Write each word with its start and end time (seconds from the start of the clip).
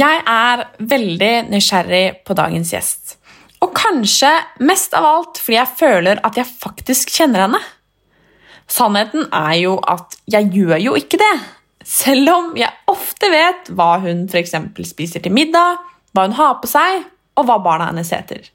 Jeg 0.00 0.20
er 0.26 0.60
veldig 0.78 1.32
nysgjerrig 1.50 2.04
på 2.24 2.34
dagens 2.38 2.72
gjest. 2.72 3.19
Og 3.70 3.76
kanskje 3.78 4.32
mest 4.66 4.96
av 4.98 5.04
alt 5.06 5.38
fordi 5.38 5.54
jeg 5.54 5.78
føler 5.78 6.20
at 6.26 6.34
jeg 6.40 6.50
faktisk 6.50 7.12
kjenner 7.14 7.44
henne. 7.44 7.60
Sannheten 8.70 9.28
er 9.30 9.54
jo 9.60 9.76
at 9.86 10.16
jeg 10.30 10.50
gjør 10.56 10.80
jo 10.82 10.94
ikke 10.98 11.20
det. 11.20 11.34
Selv 11.86 12.32
om 12.32 12.48
jeg 12.58 12.70
ofte 12.90 13.30
vet 13.30 13.70
hva 13.78 13.92
hun 14.02 14.24
f.eks. 14.26 14.56
spiser 14.90 15.22
til 15.22 15.34
middag, 15.34 15.78
hva 16.10 16.26
hun 16.26 16.34
har 16.34 16.58
på 16.58 16.70
seg, 16.70 17.04
og 17.38 17.46
hva 17.46 17.60
barna 17.62 17.92
hennes 17.92 18.10
heter. 18.10 18.48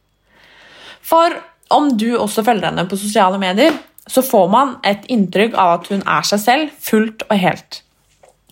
For 1.05 1.37
om 1.73 1.93
du 1.95 2.09
også 2.17 2.43
følger 2.45 2.67
henne 2.67 2.85
på 2.89 2.99
sosiale 2.99 3.39
medier, 3.39 3.75
så 4.07 4.21
får 4.21 4.51
man 4.51 4.73
et 4.85 5.07
inntrykk 5.11 5.55
av 5.57 5.77
at 5.77 5.87
hun 5.93 6.03
er 6.03 6.27
seg 6.27 6.43
selv 6.43 6.75
fullt 6.89 7.23
og 7.29 7.39
helt. 7.39 7.79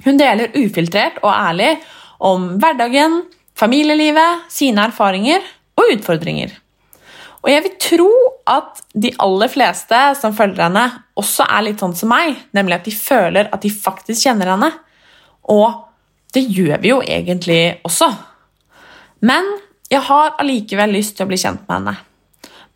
Hun 0.08 0.16
deler 0.20 0.56
ufiltrert 0.56 1.20
og 1.24 1.30
ærlig 1.32 1.76
om 2.24 2.54
hverdagen, 2.64 3.22
familielivet, 3.60 4.48
sine 4.52 4.88
erfaringer 4.88 5.44
og 5.80 5.96
utfordringer. 5.96 6.54
Og 7.44 7.52
jeg 7.52 7.64
vil 7.66 7.74
tro 7.82 8.12
at 8.48 8.80
de 8.96 9.12
aller 9.24 9.52
fleste 9.52 10.00
som 10.16 10.36
følger 10.36 10.64
henne, 10.64 10.86
også 11.20 11.46
er 11.46 11.66
litt 11.68 11.82
sånn 11.84 11.96
som 11.98 12.12
meg, 12.14 12.38
nemlig 12.56 12.78
at 12.78 12.88
de 12.88 12.94
føler 12.96 13.50
at 13.52 13.66
de 13.66 13.72
faktisk 13.74 14.24
kjenner 14.30 14.54
henne. 14.54 14.70
Og 15.52 15.84
det 16.34 16.46
gjør 16.48 16.80
vi 16.82 16.94
jo 16.94 17.02
egentlig 17.04 17.60
også. 17.84 18.10
Men 19.28 19.46
jeg 19.92 20.02
har 20.08 20.38
allikevel 20.42 20.96
lyst 20.96 21.18
til 21.18 21.28
å 21.28 21.32
bli 21.32 21.40
kjent 21.40 21.68
med 21.68 21.76
henne. 21.82 21.98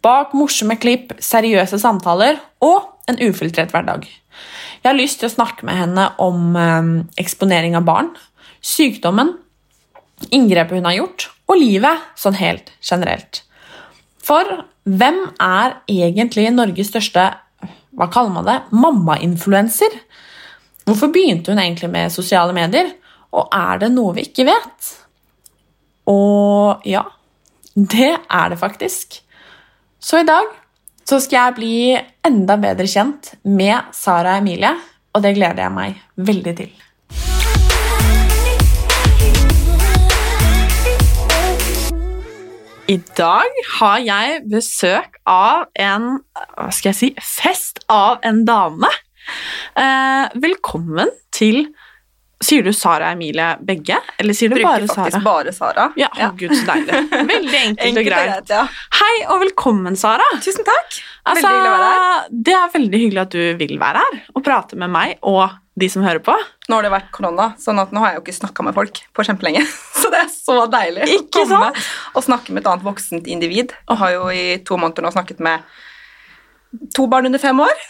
Bak 0.04 0.36
morsomme 0.38 0.78
klipp, 0.80 1.16
seriøse 1.24 1.80
samtaler 1.82 2.38
og 2.64 2.92
en 3.10 3.18
ufiltrert 3.24 3.72
hverdag. 3.74 4.04
Jeg 4.84 4.86
har 4.86 5.00
lyst 5.00 5.22
til 5.22 5.32
å 5.32 5.34
snakke 5.34 5.66
med 5.68 5.80
henne 5.80 6.10
om 6.22 6.60
eh, 6.60 6.92
eksponering 7.24 7.80
av 7.80 7.88
barn, 7.88 8.12
sykdommen, 8.62 9.34
inngrepet 10.30 10.78
hun 10.78 10.88
har 10.90 11.00
gjort, 11.00 11.30
og 11.48 11.60
livet 11.60 12.08
sånn 12.20 12.38
helt 12.38 12.72
generelt. 12.84 13.42
For 14.24 14.48
hvem 14.88 15.20
er 15.44 15.80
egentlig 15.90 16.50
Norges 16.52 16.92
største 16.92 17.30
hva 17.98 18.08
kaller 18.14 18.34
man 18.36 18.46
det, 18.46 18.58
mammainfluenser? 18.78 19.96
Hvorfor 20.86 21.10
begynte 21.12 21.52
hun 21.52 21.62
egentlig 21.62 21.90
med 21.92 22.14
sosiale 22.14 22.54
medier? 22.56 22.92
Og 23.34 23.50
er 23.54 23.82
det 23.82 23.90
noe 23.96 24.14
vi 24.16 24.28
ikke 24.28 24.46
vet? 24.48 24.92
Og 26.08 26.86
ja, 26.88 27.04
det 27.74 28.14
er 28.14 28.54
det 28.54 28.60
faktisk. 28.62 29.18
Så 30.00 30.22
i 30.22 30.28
dag 30.28 30.52
så 31.08 31.20
skal 31.24 31.40
jeg 31.40 31.58
bli 31.58 31.76
enda 32.28 32.58
bedre 32.62 32.88
kjent 32.92 33.34
med 33.48 33.96
Sara 33.96 34.38
Emilie, 34.42 34.76
og 35.16 35.24
det 35.24 35.34
gleder 35.40 35.66
jeg 35.66 35.76
meg 35.76 36.02
veldig 36.30 36.56
til. 36.62 36.87
I 42.88 42.96
dag 43.18 43.58
har 43.78 43.98
jeg 44.00 44.44
besøk 44.48 45.18
av 45.28 45.66
en 45.76 46.06
hva 46.56 46.70
skal 46.72 46.94
jeg 46.94 46.96
si, 46.96 47.10
fest 47.20 47.82
av 47.92 48.24
en 48.28 48.46
dame. 48.48 48.88
Eh, 49.76 50.38
velkommen 50.40 51.12
til 51.36 51.66
Sier 52.38 52.62
du 52.64 52.70
Sara 52.72 53.10
og 53.10 53.18
Emilie 53.18 53.48
begge, 53.66 53.98
eller 54.22 54.36
sier 54.38 54.52
du 54.54 54.60
Bruker 54.60 54.70
bare 54.70 54.88
faktisk 54.92 55.24
bare 55.26 55.52
Sara. 55.56 55.90
Ja, 56.00 56.08
å, 56.14 56.30
Gud, 56.38 56.54
så 56.54 56.64
deilig. 56.70 57.02
Veldig 57.34 57.62
enkelt, 57.66 58.00
og 58.00 58.08
greit, 58.12 58.52
ja. 58.54 58.64
Hei 59.02 59.14
og 59.26 59.42
velkommen, 59.42 59.98
Sara. 60.00 60.28
Tusen 60.46 60.64
takk. 60.68 61.00
Altså, 61.28 61.42
Veldig 61.42 61.56
hyggelig 61.58 61.72
å 61.74 61.78
være 61.82 61.94
her. 61.98 62.28
Det 62.48 62.58
er 62.62 62.76
veldig 62.78 63.02
hyggelig 63.04 63.24
at 63.26 63.36
du 63.36 63.64
vil 63.66 63.80
være 63.82 64.06
her 64.06 64.20
og 64.32 64.46
prate 64.48 64.80
med 64.80 64.94
meg 64.96 65.18
og 65.28 65.58
de 65.78 65.90
som 65.94 66.06
hører 66.06 66.22
på. 66.26 66.34
Nå 66.68 66.78
har 66.78 66.88
det 66.88 66.94
vært 66.94 67.12
korona, 67.14 67.52
sånn 67.62 67.80
at 67.82 67.92
nå 67.94 68.02
har 68.02 68.14
jeg 68.14 68.20
jo 68.20 68.24
ikke 68.26 68.38
snakka 68.40 68.66
med 68.66 68.78
folk 68.78 69.02
på 69.14 69.26
kjempelenge. 69.28 69.62
Så 70.02 70.10
det 70.14 70.24
er 70.24 70.32
så 70.32 70.56
deilig 70.72 71.10
Ikke 71.18 71.44
å 71.44 71.50
komme 71.52 71.70
og 72.16 72.24
snakke 72.26 72.54
med 72.54 72.64
et 72.64 72.72
annet 72.72 72.86
voksent 72.88 73.30
individ. 73.30 73.76
Og 73.92 74.02
har 74.02 74.16
jo 74.16 74.26
i 74.34 74.46
to 74.66 74.80
måneder 74.80 75.06
nå 75.06 75.14
snakket 75.14 75.44
med 75.44 75.66
to 76.96 77.06
barn 77.12 77.30
under 77.30 77.42
fem 77.42 77.60
år. 77.62 77.86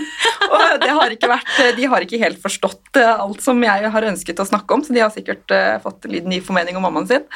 og 0.52 0.64
det 0.82 0.92
har 0.92 1.16
vært, 1.32 1.56
de 1.76 1.88
har 1.92 2.04
ikke 2.04 2.20
helt 2.20 2.40
forstått 2.42 3.00
alt 3.00 3.42
som 3.44 3.60
jeg 3.64 3.92
har 3.94 4.08
ønsket 4.12 4.42
å 4.42 4.48
snakke 4.48 4.76
om, 4.76 4.84
så 4.84 4.94
de 4.94 5.02
har 5.02 5.12
sikkert 5.14 5.52
eh, 5.54 5.76
fått 5.82 6.08
litt 6.10 6.28
ny 6.28 6.40
formening 6.44 6.78
om 6.78 6.84
mammaen 6.86 7.08
sin. 7.10 7.26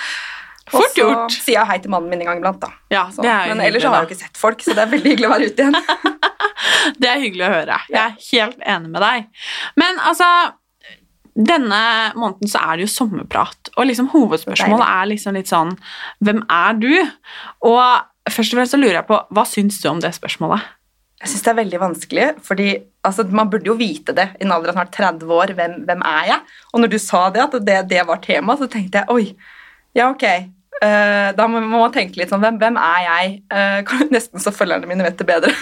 Og 0.73 0.85
så 1.29 1.43
sier 1.43 1.59
jeg 1.59 1.69
hei 1.69 1.79
til 1.85 1.93
mannen 1.93 2.09
min 2.09 2.23
en 2.25 2.31
gang 2.31 2.41
iblant, 2.41 2.61
da. 2.63 2.71
Ja, 2.93 3.05
Så, 3.13 3.23
men 3.23 3.61
ellers 3.61 3.85
så 3.85 3.91
har 3.93 4.01
jeg 4.01 4.07
jo 4.07 4.15
ikke 4.15 4.23
sett 4.23 4.41
folk, 4.41 4.65
så 4.65 4.73
det 4.73 4.85
er 4.87 4.93
veldig 4.95 5.13
hyggelig 5.13 5.29
å 5.29 5.33
være 5.35 5.49
ute 5.51 5.67
igjen. 5.67 5.77
Det 7.01 7.09
er 7.09 7.21
hyggelig 7.21 7.45
å 7.47 7.53
høre. 7.53 7.77
Jeg 7.91 8.01
er 8.01 8.15
helt 8.31 8.61
enig 8.75 8.91
med 8.93 9.03
deg. 9.03 9.27
Men 9.81 9.99
altså 10.05 10.27
denne 11.35 11.81
måneden 12.15 12.51
så 12.51 12.61
er 12.63 12.79
det 12.79 12.87
jo 12.87 12.93
sommerprat, 12.93 13.73
og 13.75 13.89
liksom 13.89 14.11
hovedspørsmålet 14.13 14.87
er 14.87 15.09
liksom 15.11 15.35
litt 15.35 15.51
sånn 15.51 15.73
Hvem 16.23 16.45
er 16.47 16.77
du? 16.79 16.93
Og 17.67 18.31
først 18.31 18.55
og 18.55 18.61
fremst 18.61 18.77
så 18.77 18.81
lurer 18.81 19.01
jeg 19.01 19.09
på, 19.09 19.19
hva 19.35 19.45
syns 19.49 19.81
du 19.83 19.89
om 19.91 20.03
det 20.05 20.13
spørsmålet? 20.15 20.63
Jeg 21.25 21.33
syns 21.33 21.45
det 21.47 21.51
er 21.55 21.59
veldig 21.63 21.81
vanskelig, 21.81 22.29
fordi 22.45 22.69
altså, 23.07 23.25
man 23.33 23.51
burde 23.51 23.71
jo 23.71 23.77
vite 23.81 24.15
det 24.17 24.29
i 24.39 24.45
en 24.47 24.55
alder 24.55 24.75
av 24.75 24.79
snart 24.79 24.95
30 24.95 25.31
år. 25.33 25.55
Hvem, 25.57 25.77
hvem 25.89 26.03
er 26.07 26.31
jeg? 26.31 26.57
Og 26.73 26.83
når 26.85 26.93
du 26.93 26.99
sa 27.01 27.23
det, 27.35 27.47
at 27.47 27.57
det, 27.65 27.79
det 27.91 28.03
var 28.07 28.21
tema, 28.23 28.57
så 28.61 28.69
tenkte 28.71 29.03
jeg 29.03 29.15
oi, 29.15 29.25
ja, 29.97 30.11
ok. 30.11 30.27
Eh, 30.83 31.29
da 31.39 31.47
må, 31.49 31.61
må 31.63 31.79
man 31.85 31.93
tenke 31.95 32.19
litt 32.19 32.33
sånn 32.33 32.43
Hvem, 32.43 32.57
hvem 32.59 32.77
er 32.83 33.03
jeg? 33.07 33.35
Uh, 33.49 34.09
nesten 34.11 34.43
så 34.43 34.51
følgerne 34.53 34.89
mine 34.91 35.05
vet 35.07 35.17
det 35.21 35.27
bedre. 35.29 35.53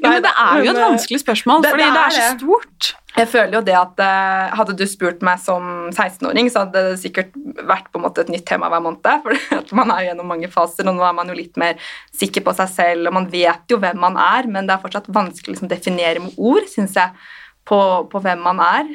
Jo, 0.00 0.06
men 0.06 0.22
det 0.22 0.30
er 0.38 0.60
jo 0.62 0.70
et 0.70 0.78
vanskelig 0.78 1.18
spørsmål, 1.20 1.62
det- 1.64 1.70
fordi 1.74 1.84
det 1.84 1.92
det 1.92 2.00
er 2.00 2.06
er 2.06 2.14
så 2.14 2.38
stort. 2.38 2.90
Jeg 3.16 3.28
føler 3.28 3.54
jo 3.58 3.60
det 3.66 3.74
at 3.74 3.98
uh, 4.00 4.54
Hadde 4.56 4.76
du 4.78 4.84
spurt 4.86 5.20
meg 5.26 5.40
som 5.42 5.64
16-åring, 5.90 6.46
så 6.52 6.62
hadde 6.62 6.84
det 6.92 7.00
sikkert 7.02 7.34
vært 7.66 7.88
på 7.90 7.98
en 7.98 8.04
måte 8.06 8.22
et 8.22 8.30
nytt 8.32 8.46
tema 8.48 8.70
hver 8.70 8.84
måned. 8.84 9.02
For 9.68 9.74
man 9.76 9.90
er 9.90 10.04
jo 10.04 10.08
gjennom 10.12 10.30
mange 10.30 10.48
faser, 10.52 10.86
og 10.88 10.94
nå 10.96 11.04
er 11.08 11.16
man 11.18 11.28
jo 11.32 11.36
litt 11.36 11.58
mer 11.60 11.74
sikker 12.16 12.44
på 12.46 12.54
seg 12.60 12.70
selv, 12.76 13.10
og 13.10 13.16
man 13.18 13.28
vet 13.32 13.66
jo 13.74 13.80
hvem 13.82 13.98
man 14.00 14.16
er, 14.20 14.46
men 14.46 14.70
det 14.70 14.76
er 14.76 14.84
fortsatt 14.84 15.10
vanskelig 15.10 15.50
å 15.50 15.56
liksom, 15.58 15.72
definere 15.74 16.22
med 16.22 16.38
ord, 16.38 16.70
syns 16.70 16.94
jeg, 16.96 17.10
på, 17.68 17.80
på 18.14 18.22
hvem 18.24 18.40
man 18.46 18.62
er. 18.64 18.94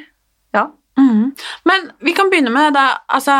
Ja. 0.56 0.66
Mhm. 0.96 1.34
Men 1.68 1.90
vi 2.00 2.12
kan 2.16 2.30
begynne 2.32 2.50
med 2.52 2.72
det. 2.76 2.86
Altså, 3.12 3.34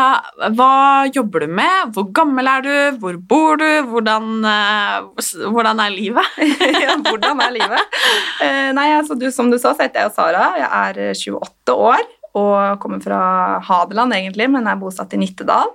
hva 0.53 1.07
jobber 1.09 1.45
du 1.45 1.53
med? 1.57 1.93
Hvor 1.95 2.05
gammel 2.13 2.49
er 2.51 2.65
du? 2.65 2.75
Hvor 3.01 3.17
bor 3.17 3.57
du? 3.57 3.69
Hvordan, 3.89 4.45
uh, 4.45 5.49
hvordan 5.53 5.81
er 5.81 5.95
livet? 5.95 6.37
ja, 6.83 6.97
hvordan 7.01 7.41
er 7.41 7.55
livet? 7.55 7.97
Uh, 8.43 8.69
nei, 8.77 8.91
altså, 8.99 9.17
du, 9.17 9.29
Som 9.33 9.49
du 9.49 9.57
sa, 9.57 9.73
så 9.73 9.87
heter 9.87 10.05
jeg 10.05 10.15
Sara. 10.17 10.51
Jeg 10.61 10.69
er 10.69 11.01
eh, 11.09 11.25
28 11.33 11.77
år 11.89 12.05
og 12.37 12.77
kommer 12.83 13.01
fra 13.01 13.19
Hadeland, 13.65 14.13
egentlig, 14.13 14.45
men 14.53 14.67
er 14.69 14.77
bosatt 14.77 15.15
i 15.17 15.21
Nittedal. 15.21 15.73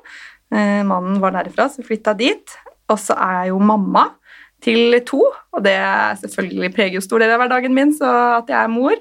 Uh, 0.54 0.82
mannen 0.86 1.18
var 1.22 1.34
derifra, 1.34 1.66
så 1.72 1.82
flytta 1.82 2.14
dit. 2.14 2.58
Og 2.92 3.00
så 3.00 3.16
er 3.18 3.40
jeg 3.40 3.54
jo 3.56 3.62
mamma 3.72 4.06
til 4.62 4.94
to, 5.02 5.24
og 5.50 5.64
det 5.64 5.74
selvfølgelig 6.20 6.70
preger 6.76 7.00
jo 7.00 7.02
stor 7.02 7.18
del 7.18 7.32
av 7.34 7.40
hverdagen 7.42 7.74
min, 7.74 7.90
så 7.96 8.10
at 8.38 8.52
jeg 8.52 8.60
er 8.60 8.70
mor. 8.70 8.94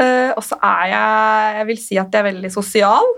Eh, 0.00 0.30
og 0.36 0.44
så 0.44 0.56
er 0.64 0.86
jeg 0.92 1.58
Jeg 1.58 1.68
vil 1.68 1.82
si 1.82 1.98
at 2.00 2.14
jeg 2.14 2.22
er 2.22 2.30
veldig 2.32 2.52
sosial. 2.54 3.12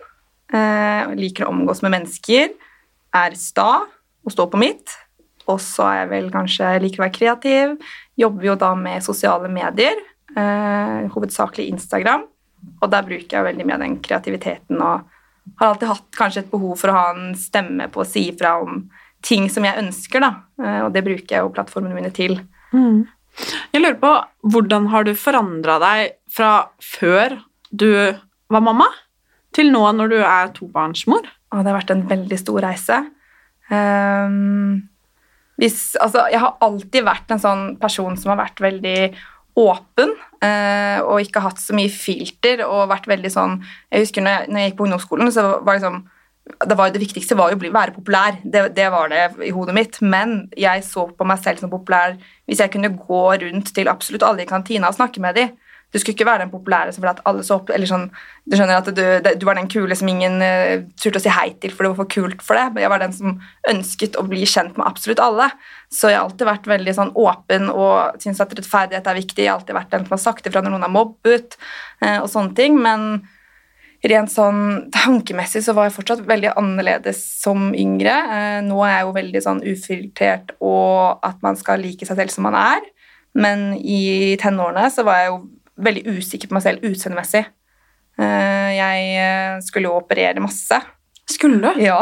Uh, 0.52 1.14
liker 1.16 1.46
å 1.46 1.52
omgås 1.52 1.80
med 1.80 1.94
mennesker. 1.94 2.50
Er 3.16 3.36
sta 3.40 3.86
og 3.86 4.34
står 4.34 4.50
på 4.52 4.60
mitt. 4.60 4.92
Og 5.48 5.56
så 5.64 5.86
er 5.88 5.96
jeg 6.02 6.10
vel 6.10 6.26
kanskje 6.34 6.74
liker 6.82 7.00
å 7.00 7.06
være 7.06 7.16
kreativ. 7.16 7.72
Jobber 8.20 8.50
jo 8.50 8.56
da 8.60 8.74
med 8.76 9.04
sosiale 9.04 9.48
medier, 9.48 9.96
uh, 10.36 11.08
hovedsakelig 11.14 11.70
Instagram. 11.72 12.26
Og 12.82 12.92
der 12.92 13.06
bruker 13.06 13.38
jeg 13.38 13.48
veldig 13.48 13.66
mye 13.66 13.78
av 13.78 13.86
den 13.86 13.96
kreativiteten 14.04 14.82
og 14.84 15.08
har 15.58 15.72
alltid 15.72 15.88
hatt 15.88 16.04
kanskje 16.14 16.44
et 16.44 16.52
behov 16.52 16.76
for 16.78 16.92
å 16.92 16.98
ha 16.98 17.06
en 17.14 17.32
stemme 17.38 17.88
på 17.90 18.04
å 18.04 18.06
si 18.06 18.28
ifra 18.30 18.52
om 18.62 18.84
ting 19.24 19.48
som 19.50 19.64
jeg 19.66 19.80
ønsker, 19.80 20.22
da. 20.22 20.30
Og 20.84 20.92
det 20.94 21.02
bruker 21.06 21.34
jeg 21.34 21.42
jo 21.42 21.50
plattformene 21.54 21.96
mine 21.96 22.12
til. 22.14 22.36
Mhm. 22.70 23.02
Jeg 23.72 23.80
lurer 23.80 23.98
på, 24.00 24.12
hvordan 24.52 24.90
har 24.92 25.06
du 25.08 25.14
forandra 25.16 25.78
deg 25.82 26.16
fra 26.32 26.52
før 26.84 27.38
du 27.70 27.88
var 28.52 28.64
mamma, 28.64 28.88
til 29.56 29.72
nå 29.72 29.84
når 29.96 30.12
du 30.12 30.18
er 30.20 30.52
tobarnsmor? 30.56 31.24
Det 31.52 31.68
har 31.68 31.76
vært 31.76 31.92
en 31.92 32.06
veldig 32.08 32.38
stor 32.40 32.64
reise. 32.64 32.98
Um, 33.72 34.88
hvis, 35.60 35.94
altså, 36.00 36.26
jeg 36.32 36.40
har 36.42 36.56
alltid 36.64 37.04
vært 37.06 37.32
en 37.32 37.40
sånn 37.40 37.64
person 37.80 38.16
som 38.20 38.32
har 38.32 38.40
vært 38.40 38.60
veldig 38.64 39.12
åpen 39.60 40.14
eh, 40.40 40.98
og 41.04 41.20
ikke 41.20 41.42
hatt 41.44 41.60
så 41.60 41.76
mye 41.76 41.92
filter 41.92 42.62
og 42.64 42.88
vært 42.88 43.04
veldig 43.10 43.28
sånn 43.28 43.58
Jeg 43.92 44.06
husker 44.06 44.24
når 44.24 44.32
jeg, 44.32 44.48
når 44.48 44.62
jeg 44.62 44.70
gikk 44.70 44.78
på 44.78 44.86
ungdomsskolen, 44.86 45.32
så 45.34 45.44
var 45.58 45.74
det 45.74 45.82
liksom 45.82 45.98
det, 46.42 46.74
var, 46.74 46.90
det 46.90 47.02
viktigste 47.02 47.36
var 47.38 47.52
jo 47.52 47.58
å 47.58 47.74
være 47.74 47.94
populær. 47.94 48.38
Det, 48.42 48.68
det 48.76 48.88
var 48.92 49.10
det 49.12 49.24
i 49.46 49.52
hodet 49.54 49.74
mitt. 49.76 49.98
Men 50.02 50.46
jeg 50.58 50.84
så 50.86 51.06
på 51.10 51.26
meg 51.28 51.42
selv 51.42 51.62
som 51.62 51.72
populær 51.72 52.16
hvis 52.50 52.62
jeg 52.62 52.72
kunne 52.74 52.94
gå 52.96 53.24
rundt 53.44 53.74
til 53.74 53.90
absolutt 53.90 54.26
alle 54.26 54.44
i 54.44 54.50
kantina 54.50 54.90
og 54.90 54.98
snakke 54.98 55.22
med 55.22 55.38
dem. 55.38 55.52
Du 55.92 55.98
skulle 56.00 56.16
ikke 56.16 56.24
være 56.24 56.46
den 56.46 56.52
populære 56.52 56.92
som 56.94 57.02
fordi 57.02 57.12
at 57.12 57.26
alle 57.28 57.42
så 57.44 57.58
opp, 57.58 57.68
eller 57.68 57.88
sånn, 57.88 58.06
Du 58.48 58.56
skjønner 58.56 58.78
at 58.80 58.88
du, 58.96 59.02
du 59.36 59.44
var 59.44 59.58
den 59.58 59.68
kule 59.70 59.94
som 59.94 60.08
ingen 60.08 60.40
uh, 60.40 60.80
turte 60.96 61.20
å 61.20 61.22
si 61.22 61.30
hei 61.30 61.52
til, 61.60 61.70
for 61.70 61.84
det 61.84 61.92
var 61.92 61.98
for 62.00 62.12
kult 62.14 62.40
for 62.42 62.58
det. 62.58 62.64
Men 62.72 62.86
jeg 62.86 62.92
var 62.94 63.02
den 63.02 63.12
som 63.14 63.36
ønsket 63.70 64.16
å 64.18 64.24
bli 64.26 64.46
kjent 64.48 64.80
med 64.80 64.88
absolutt 64.88 65.20
alle. 65.22 65.50
Så 65.92 66.10
jeg 66.10 66.18
har 66.18 66.24
alltid 66.24 66.48
vært 66.48 66.70
veldig 66.72 66.96
sånn 66.96 67.12
åpen 67.20 67.68
og 67.70 68.16
syns 68.24 68.40
at 68.42 68.56
rettferdighet 68.56 69.12
er 69.12 69.20
viktig. 69.20 69.44
Jeg 69.44 69.52
har 69.52 69.60
alltid 69.60 69.78
vært 69.78 69.92
den 69.92 70.08
som 70.08 70.16
har 70.16 70.24
sagt 70.24 70.48
ifra 70.48 70.64
når 70.64 70.74
noen 70.74 70.88
har 70.88 70.96
mobbet 70.96 71.60
uh, 72.00 72.22
og 72.22 72.28
sånne 72.32 72.56
ting. 72.58 72.80
men 72.80 73.06
rent 74.10 74.32
sånn 74.32 74.88
tankemessig 74.94 75.62
så 75.62 75.74
var 75.76 75.86
jeg 75.86 75.96
fortsatt 75.96 76.24
veldig 76.26 76.54
annerledes 76.58 77.20
som 77.38 77.70
yngre. 77.78 78.14
Eh, 78.34 78.60
nå 78.66 78.80
er 78.82 78.96
jeg 78.96 79.06
jo 79.06 79.16
veldig 79.18 79.42
sånn 79.44 79.62
ufiltrert 79.62 80.54
og 80.58 81.22
at 81.26 81.38
man 81.44 81.58
skal 81.58 81.82
like 81.82 82.06
seg 82.08 82.18
selv 82.18 82.34
som 82.34 82.48
man 82.48 82.58
er. 82.58 82.82
Men 83.38 83.70
i 83.78 84.34
tenårene 84.42 84.88
så 84.92 85.06
var 85.06 85.20
jeg 85.20 85.30
jo 85.30 85.38
veldig 85.82 86.16
usikker 86.18 86.50
på 86.50 86.58
meg 86.58 86.64
selv 86.66 86.88
utseendemessig. 86.88 87.44
Eh, 88.18 88.72
jeg 88.76 89.06
eh, 89.22 89.62
skulle 89.64 89.88
jo 89.88 90.00
operere 90.00 90.42
masse. 90.42 90.80
Skulle? 91.30 91.70
Ja. 91.78 92.00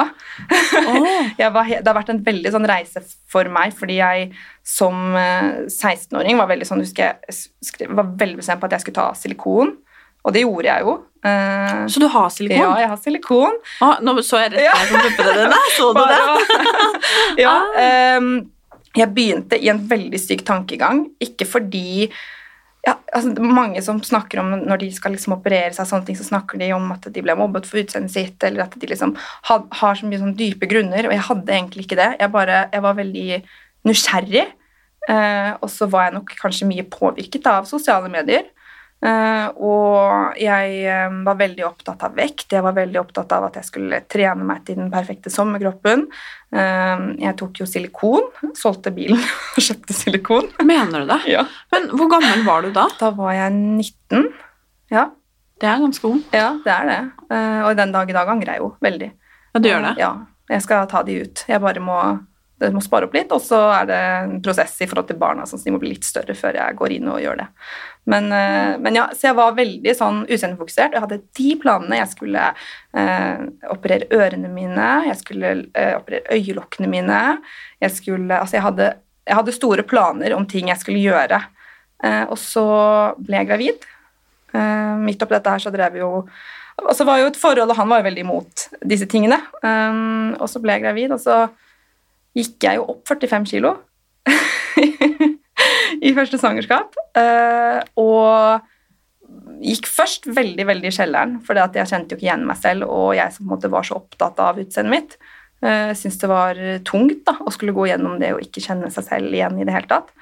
Oh. 0.80 1.04
var, 1.52 1.68
det 1.68 1.84
har 1.84 1.98
vært 2.00 2.14
en 2.14 2.24
veldig 2.24 2.50
sånn 2.54 2.66
reise 2.66 3.04
for 3.30 3.46
meg, 3.52 3.76
fordi 3.76 4.00
jeg 4.00 4.30
som 4.66 5.12
16-åring 5.12 6.40
var 6.40 6.48
veldig 6.50 6.66
sånn, 6.66 6.80
husker 6.82 7.12
jeg, 7.12 7.90
var 7.92 8.08
veldig 8.18 8.40
bestemt 8.40 8.64
på 8.64 8.70
at 8.70 8.78
jeg 8.78 8.86
skulle 8.86 9.02
ta 9.02 9.06
silikon. 9.14 9.76
Og 10.24 10.34
det 10.36 10.44
gjorde 10.44 10.68
jeg 10.68 10.84
jo. 10.86 10.96
Uh, 11.20 11.84
så 11.92 12.00
du 12.00 12.06
har 12.08 12.28
silikon? 12.32 12.62
Ja, 12.62 12.72
jeg 12.80 12.88
har 12.92 13.00
silikon. 13.00 13.60
Ah, 13.84 14.00
nå 14.04 14.16
så 14.24 14.40
jeg 14.40 14.54
rett 14.54 14.66
ja. 14.68 14.76
på 14.88 15.02
puppene 15.04 15.36
dine. 15.36 15.60
Så 15.76 15.92
du 15.96 16.00
det? 16.00 16.80
ja. 17.44 17.54
Um, 18.16 18.32
jeg 18.96 19.12
begynte 19.14 19.58
i 19.60 19.70
en 19.70 19.80
veldig 19.88 20.18
syk 20.18 20.42
tankegang, 20.48 21.04
ikke 21.22 21.46
fordi 21.46 22.08
ja, 22.80 22.94
altså, 23.12 23.34
Mange 23.44 23.82
som 23.84 23.98
snakker 24.02 24.40
om 24.40 24.54
når 24.64 24.80
de 24.80 24.86
skal 24.96 25.12
liksom 25.12 25.34
operere 25.36 25.72
seg, 25.76 25.84
sånne 25.88 26.06
ting, 26.08 26.16
så 26.16 26.24
snakker 26.24 26.60
de 26.60 26.70
om 26.72 26.86
at 26.94 27.04
de 27.12 27.22
ble 27.22 27.34
mobbet 27.36 27.68
for 27.68 27.82
utseendet 27.82 28.14
sitt, 28.14 28.38
eller 28.46 28.64
at 28.64 28.76
de 28.80 28.88
liksom 28.88 29.12
had, 29.50 29.66
har 29.82 29.98
så 29.98 30.08
mye 30.08 30.22
sånn 30.22 30.36
dype 30.38 30.68
grunner, 30.70 31.04
og 31.04 31.12
jeg 31.12 31.26
hadde 31.26 31.56
egentlig 31.58 31.84
ikke 31.84 32.00
det. 32.00 32.08
Jeg, 32.22 32.32
bare, 32.32 32.62
jeg 32.72 32.84
var 32.86 32.96
veldig 32.96 33.26
nysgjerrig, 33.90 34.46
uh, 35.10 35.52
og 35.60 35.68
så 35.72 35.90
var 35.92 36.08
jeg 36.08 36.16
nok 36.16 36.32
kanskje 36.40 36.70
mye 36.72 36.86
påvirket 36.88 37.50
av 37.52 37.68
sosiale 37.68 38.08
medier. 38.12 38.48
Uh, 39.00 39.48
og 39.64 40.36
jeg 40.36 40.82
um, 41.08 41.22
var 41.24 41.38
veldig 41.40 41.64
opptatt 41.64 42.02
av 42.04 42.16
vekt. 42.18 42.50
Jeg 42.52 42.64
var 42.64 42.74
veldig 42.76 42.98
opptatt 43.00 43.30
av 43.32 43.46
at 43.46 43.56
jeg 43.56 43.68
skulle 43.70 44.02
trene 44.12 44.44
meg 44.44 44.60
til 44.66 44.76
den 44.76 44.90
perfekte 44.92 45.32
sommerkroppen. 45.32 46.04
Uh, 46.52 47.16
jeg 47.22 47.36
tok 47.40 47.62
jo 47.62 47.68
silikon. 47.68 48.28
Solgte 48.58 48.92
bilen 48.92 49.20
og 49.56 49.64
kjøpte 49.64 49.96
silikon. 49.96 50.50
Mener 50.60 51.06
du 51.06 51.14
det? 51.14 51.20
Ja. 51.32 51.46
Men 51.72 51.88
hvor 51.94 52.12
gammel 52.12 52.44
var 52.48 52.66
du 52.66 52.74
da? 52.76 52.90
Da 53.00 53.12
var 53.16 53.32
jeg 53.38 53.56
19. 53.56 54.28
Ja. 54.92 55.08
Det 55.60 55.68
er 55.68 55.80
ganske 55.80 56.08
ung. 56.08 56.20
Ja, 56.32 56.54
det 56.64 56.72
er 56.72 56.86
det. 56.88 57.00
Og 57.68 57.74
den 57.76 57.90
dag 57.92 58.08
i 58.08 58.14
dag 58.16 58.30
angrer 58.32 58.56
jeg 58.56 58.62
jo 58.62 58.70
veldig. 58.80 59.10
Ja, 59.52 59.60
du 59.60 59.66
gjør 59.68 59.82
det? 59.84 59.90
Ja. 60.00 60.14
Jeg 60.48 60.64
skal 60.64 60.86
ta 60.88 61.02
de 61.04 61.18
ut. 61.20 61.42
Jeg 61.50 61.60
bare 61.60 61.82
må 61.84 61.98
det 62.60 62.70
må 62.74 62.82
spare 62.84 63.08
opp 63.08 63.14
litt, 63.16 63.30
og 63.32 63.40
så 63.40 63.58
er 63.72 63.86
det 63.88 63.98
en 64.20 64.34
prosess 64.44 64.74
i 64.84 64.88
forhold 64.88 65.08
til 65.08 65.18
barna, 65.20 65.46
sånn, 65.48 65.60
så 65.62 65.68
de 65.68 65.72
må 65.72 65.80
bli 65.80 65.94
litt 65.94 66.04
større 66.04 66.36
før 66.36 66.58
jeg 66.60 66.76
går 66.76 66.94
inn 66.98 67.08
og 67.08 67.22
gjør 67.22 67.40
det. 67.40 67.46
Men, 68.10 68.26
eh, 68.32 68.78
men, 68.80 68.96
ja, 68.96 69.06
så 69.16 69.30
jeg 69.30 69.36
var 69.38 69.56
veldig 69.56 69.94
sånn 69.96 70.22
utseendefokusert. 70.26 70.96
Jeg 70.96 71.04
hadde 71.04 71.20
de 71.36 71.50
planene. 71.60 72.00
Jeg 72.00 72.10
skulle 72.14 72.46
eh, 72.50 73.46
operere 73.70 74.08
ørene 74.16 74.50
mine, 74.52 74.88
jeg 75.08 75.18
skulle 75.20 75.52
eh, 75.72 75.94
operere 75.98 76.36
øyelokkene 76.36 76.90
mine. 76.90 77.20
Jeg 77.80 77.96
skulle 77.96 78.40
Altså, 78.40 78.58
jeg 78.58 78.66
hadde, 78.66 78.90
jeg 79.28 79.38
hadde, 79.40 79.56
store 79.56 79.86
planer 79.86 80.36
om 80.36 80.48
ting 80.48 80.72
jeg 80.72 80.80
skulle 80.80 81.02
gjøre. 81.04 81.42
Eh, 82.04 82.24
og 82.28 82.38
så 82.40 82.66
ble 83.20 83.42
jeg 83.42 83.50
gravid. 83.52 83.88
Eh, 84.52 84.94
midt 85.04 85.22
oppi 85.22 85.36
dette 85.36 85.52
her 85.54 85.62
så 85.62 85.70
drev 85.70 85.94
vi 85.94 86.00
jo 86.02 86.24
Og 86.80 86.94
så 86.96 87.04
var 87.06 87.20
jo 87.20 87.28
et 87.28 87.36
forhold, 87.36 87.70
og 87.70 87.76
han 87.76 87.90
var 87.90 88.00
jo 88.00 88.06
veldig 88.08 88.22
imot 88.24 88.62
disse 88.88 89.04
tingene. 89.04 89.36
Um, 89.60 90.32
og 90.40 90.48
så 90.48 90.62
ble 90.64 90.78
jeg 90.78 90.86
gravid, 90.86 91.12
og 91.12 91.20
så 91.20 91.42
gikk 92.36 92.66
jeg 92.66 92.80
jo 92.80 92.88
opp 92.94 93.04
45 93.10 93.48
kilo. 93.50 93.76
i 96.06 96.12
første 96.16 96.38
svangerskap. 96.40 96.96
Uh, 97.16 97.80
og 98.00 99.60
gikk 99.60 99.88
først 99.90 100.28
veldig 100.32 100.66
veldig 100.68 100.90
i 100.90 100.94
kjelleren, 100.94 101.36
for 101.44 101.58
jeg 101.58 101.88
kjente 101.90 102.14
jo 102.14 102.18
ikke 102.18 102.28
igjen 102.28 102.46
meg 102.48 102.58
selv, 102.60 102.88
og 102.88 103.12
jeg 103.18 103.34
som 103.34 103.44
på 103.44 103.48
en 103.48 103.54
måte 103.56 103.72
var 103.72 103.86
så 103.86 103.98
opptatt 104.00 104.40
av 104.42 104.60
utseendet 104.62 104.94
mitt, 104.94 105.16
uh, 105.64 105.92
syntes 105.96 106.20
det 106.22 106.30
var 106.30 106.60
tungt 106.88 107.24
da, 107.28 107.36
å 107.44 107.54
skulle 107.54 107.76
gå 107.76 107.90
gjennom 107.90 108.18
det 108.22 108.34
og 108.36 108.44
ikke 108.44 108.64
kjenne 108.64 108.90
seg 108.94 109.08
selv 109.10 109.36
igjen 109.36 109.60
i 109.60 109.66
det 109.68 109.76
hele 109.76 109.90
tatt. 109.90 110.14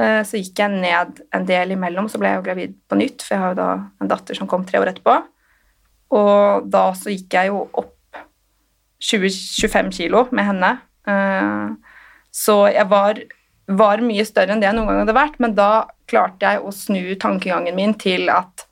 Uh, 0.00 0.22
så 0.26 0.40
gikk 0.40 0.64
jeg 0.64 0.80
ned 0.80 1.20
en 1.36 1.46
del 1.48 1.76
imellom, 1.76 2.08
så 2.10 2.18
ble 2.20 2.32
jeg 2.32 2.40
jo 2.40 2.48
gravid 2.48 2.78
på 2.90 2.98
nytt, 2.98 3.22
for 3.22 3.36
jeg 3.36 3.44
har 3.44 3.54
jo 3.54 3.60
da 3.60 3.70
en 4.02 4.10
datter 4.10 4.38
som 4.38 4.50
kom 4.50 4.66
tre 4.66 4.80
år 4.82 4.94
etterpå. 4.94 5.20
Og 6.14 6.66
da 6.70 6.88
så 6.96 7.12
gikk 7.12 7.36
jeg 7.36 7.50
jo 7.52 7.66
opp 7.74 7.92
20-25 9.04 9.90
kilo 9.98 10.24
med 10.32 10.46
henne. 10.48 10.74
Uh, 11.08 11.74
så 12.34 12.64
jeg 12.72 12.88
var 12.90 13.20
var 13.70 14.02
mye 14.04 14.24
større 14.28 14.54
enn 14.54 14.62
det 14.62 14.68
jeg 14.68 14.76
noen 14.76 14.90
gang 14.90 15.02
hadde 15.02 15.16
vært, 15.16 15.36
men 15.42 15.56
da 15.56 15.86
klarte 16.10 16.44
jeg 16.44 16.60
å 16.60 16.72
snu 16.74 17.14
tankegangen 17.20 17.76
min 17.76 17.94
til 17.96 18.28
at 18.32 18.66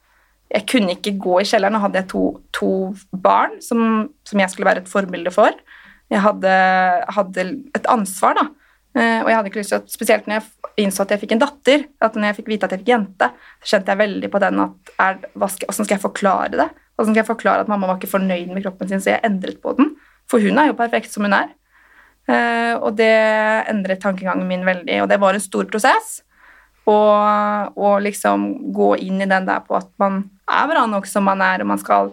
jeg 0.52 0.66
kunne 0.68 0.96
ikke 0.98 1.14
gå 1.20 1.38
i 1.40 1.46
kjelleren. 1.48 1.78
og 1.78 1.86
hadde 1.86 2.02
jeg 2.02 2.10
to, 2.10 2.24
to 2.52 2.72
barn 3.10 3.56
som, 3.64 4.10
som, 4.28 4.42
jeg 4.42 4.52
skulle 4.52 4.68
være 4.68 4.82
et 4.84 4.90
forbilde 4.90 5.32
for. 5.32 5.54
Jeg 6.12 6.20
hadde, 6.20 6.56
hadde 7.16 7.46
et 7.72 7.88
ansvar, 7.88 8.36
da. 8.36 8.50
Uh, 8.92 9.22
og 9.24 9.30
jeg 9.30 9.36
hadde 9.38 9.48
ikke 9.48 9.62
lyst 9.62 9.72
til 9.72 9.80
at, 9.80 9.88
Spesielt 9.88 10.26
når 10.28 10.36
jeg 10.36 10.84
innså 10.84 11.06
at 11.06 11.14
jeg 11.14 11.22
fikk 11.22 11.32
en 11.32 11.40
datter, 11.40 11.86
at 12.04 12.18
når 12.18 12.28
jeg 12.28 12.38
fikk 12.42 12.50
vite 12.52 12.68
at 12.68 12.74
jeg 12.74 12.82
fikk 12.82 12.92
jente, 12.92 13.30
så 13.62 13.70
kjente 13.70 13.94
jeg 13.94 14.00
veldig 14.02 14.28
på 14.34 14.42
den 14.42 14.60
at 14.66 14.92
er, 15.00 15.18
skal, 15.24 15.70
hvordan 15.70 15.88
skal 15.88 15.94
jeg 15.96 16.04
forklare 16.04 16.52
det? 16.52 16.68
Hvordan 16.92 17.14
skal 17.14 17.22
jeg 17.22 17.30
forklare 17.30 17.64
at 17.64 17.72
mamma 17.72 17.88
var 17.88 17.96
ikke 17.96 18.12
fornøyd 18.12 18.52
med 18.52 18.66
kroppen 18.66 18.92
sin, 18.92 19.00
så 19.00 19.14
jeg 19.14 19.24
endret 19.24 19.62
på 19.64 19.72
den? 19.78 19.94
For 20.28 20.44
hun 20.44 20.60
er 20.60 20.68
jo 20.68 20.76
perfekt 20.76 21.08
som 21.14 21.24
hun 21.24 21.32
er. 21.38 21.48
Uh, 22.30 22.78
og 22.78 22.92
det 22.98 23.14
endret 23.70 24.02
tankegangen 24.02 24.46
min 24.46 24.66
veldig, 24.66 25.00
og 25.02 25.08
det 25.10 25.18
var 25.22 25.34
en 25.34 25.42
stor 25.42 25.66
prosess. 25.70 26.20
å 26.86 27.88
liksom 28.02 28.72
gå 28.74 28.96
inn 29.04 29.20
i 29.22 29.28
den 29.30 29.44
der 29.46 29.60
på 29.62 29.76
at 29.78 29.86
man 30.02 30.24
er 30.50 30.66
bra 30.66 30.86
nok 30.90 31.06
som 31.06 31.22
man 31.24 31.40
er, 31.40 31.62
og 31.62 31.68
man 31.70 31.78
skal 31.78 32.10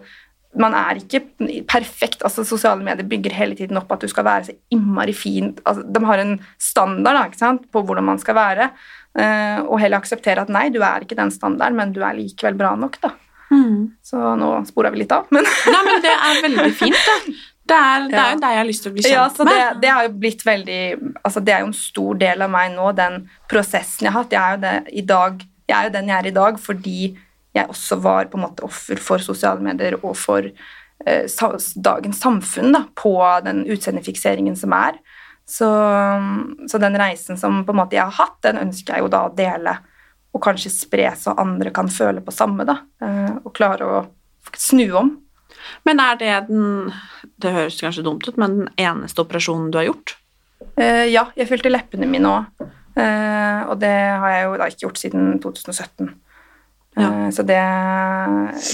man 0.58 0.74
er 0.74 0.98
ikke 0.98 1.20
perfekt. 1.68 2.24
altså 2.26 2.44
Sosiale 2.44 2.82
medier 2.82 3.06
bygger 3.06 3.34
hele 3.34 3.54
tiden 3.58 3.78
opp 3.78 3.92
at 3.94 4.02
du 4.02 4.08
skal 4.10 4.26
være 4.26 4.48
så 4.48 4.54
innmari 4.74 5.14
fin. 5.14 5.52
Altså, 5.64 5.84
de 5.86 6.04
har 6.04 6.22
en 6.22 6.36
standard 6.58 7.16
da, 7.16 7.26
ikke 7.28 7.38
sant, 7.38 7.68
på 7.70 7.82
hvordan 7.86 8.08
man 8.08 8.18
skal 8.18 8.34
være, 8.38 8.70
uh, 9.18 9.60
og 9.68 9.78
heller 9.82 10.00
akseptere 10.00 10.42
at 10.42 10.50
nei, 10.50 10.68
du 10.74 10.80
er 10.82 11.06
ikke 11.06 11.18
den 11.18 11.30
standarden, 11.34 11.78
men 11.78 11.94
du 11.94 12.02
er 12.02 12.18
likevel 12.18 12.58
bra 12.58 12.74
nok. 12.78 12.98
da. 13.02 13.14
Mm. 13.50 13.94
Så 14.06 14.18
nå 14.38 14.50
spora 14.68 14.92
vi 14.94 15.02
litt 15.02 15.14
av, 15.14 15.30
men 15.34 15.42
Nei, 15.42 15.80
men 15.86 16.02
det 16.04 16.12
er 16.14 16.44
veldig 16.46 16.74
fint, 16.78 17.06
da. 17.06 17.16
Det 17.70 17.78
er, 17.78 18.06
det 18.10 18.18
er 18.18 18.34
jo 18.34 18.40
deg 18.42 18.54
jeg 18.54 18.60
har 18.60 18.68
lyst 18.68 18.84
til 18.84 18.90
å 18.90 18.96
bli 18.96 19.04
kjent 19.04 19.14
ja, 19.14 19.28
så 19.34 19.46
med. 19.46 19.54
Det, 19.54 19.80
det, 19.84 19.92
har 19.94 20.06
jo 20.06 20.12
blitt 20.24 20.44
veldig, 20.46 20.82
altså 21.22 21.42
det 21.46 21.54
er 21.54 21.62
jo 21.62 21.70
en 21.70 21.78
stor 21.78 22.20
del 22.20 22.44
av 22.46 22.52
meg 22.52 22.74
nå, 22.74 22.90
den 22.98 23.18
prosessen 23.50 24.08
jeg 24.08 24.14
har 24.14 24.24
hatt. 24.24 24.34
Jeg 24.34 24.42
er 24.42 24.56
jo, 24.56 24.60
det, 24.64 24.74
i 25.02 25.04
dag, 25.06 25.44
jeg 25.70 25.76
er 25.78 25.88
jo 25.88 25.94
den 25.96 26.10
jeg 26.10 26.16
er 26.18 26.30
i 26.30 26.36
dag 26.40 26.60
fordi 26.60 26.98
jeg 27.56 27.70
også 27.70 27.98
var 28.02 28.28
på 28.30 28.38
en 28.38 28.46
måte 28.46 28.66
offer 28.66 29.00
for 29.02 29.22
sosiale 29.22 29.62
medier 29.64 29.96
og 30.00 30.14
for 30.18 30.46
eh, 30.46 31.40
dagens 31.90 32.20
samfunn 32.22 32.74
da, 32.74 32.84
på 32.94 33.14
den 33.46 33.64
utseendefikseringen 33.70 34.58
som 34.58 34.74
er. 34.76 35.00
Så, 35.50 35.66
så, 36.70 36.78
den 36.78 36.98
reisen 36.98 37.38
som 37.38 37.64
på 37.66 37.74
en 37.74 37.80
måte 37.80 37.98
jeg 37.98 38.06
har 38.06 38.18
hatt, 38.20 38.38
den 38.46 38.60
ønsker 38.60 38.94
jeg 38.94 39.02
jo 39.02 39.10
da 39.10 39.24
å 39.26 39.34
dele 39.34 39.80
og 40.30 40.42
kanskje 40.44 40.70
spre 40.70 41.08
så 41.18 41.34
andre 41.42 41.72
kan 41.74 41.90
føle 41.90 42.22
på 42.22 42.34
samme. 42.34 42.66
da, 42.68 42.78
eh, 43.02 43.34
Og 43.44 43.54
klare 43.54 43.86
å 43.86 44.06
snu 44.54 44.86
om. 44.94 45.10
Men 45.88 46.00
er 46.02 46.18
det 46.20 46.34
den 46.48 46.90
Det 47.40 47.52
høres 47.54 47.80
kanskje 47.80 48.04
dumt 48.06 48.26
ut, 48.28 48.36
men 48.40 48.58
den 48.58 48.72
eneste 48.80 49.22
operasjonen 49.24 49.70
du 49.72 49.80
har 49.80 49.88
gjort? 49.88 50.16
Uh, 50.76 51.06
ja, 51.08 51.26
jeg 51.36 51.48
fylte 51.48 51.72
leppene 51.72 52.08
mine 52.08 52.28
òg. 52.30 52.66
Uh, 52.96 53.00
eh, 53.00 53.60
og 53.70 53.78
det 53.80 53.92
har 53.92 54.34
jeg 54.34 54.42
jo 54.44 54.58
da 54.60 54.66
ikke 54.68 54.84
gjort 54.84 55.00
siden 55.00 55.30
2017. 55.40 56.10
Ja. 56.98 57.06
Uh, 57.06 57.28
så 57.32 57.44
det, 57.46 57.60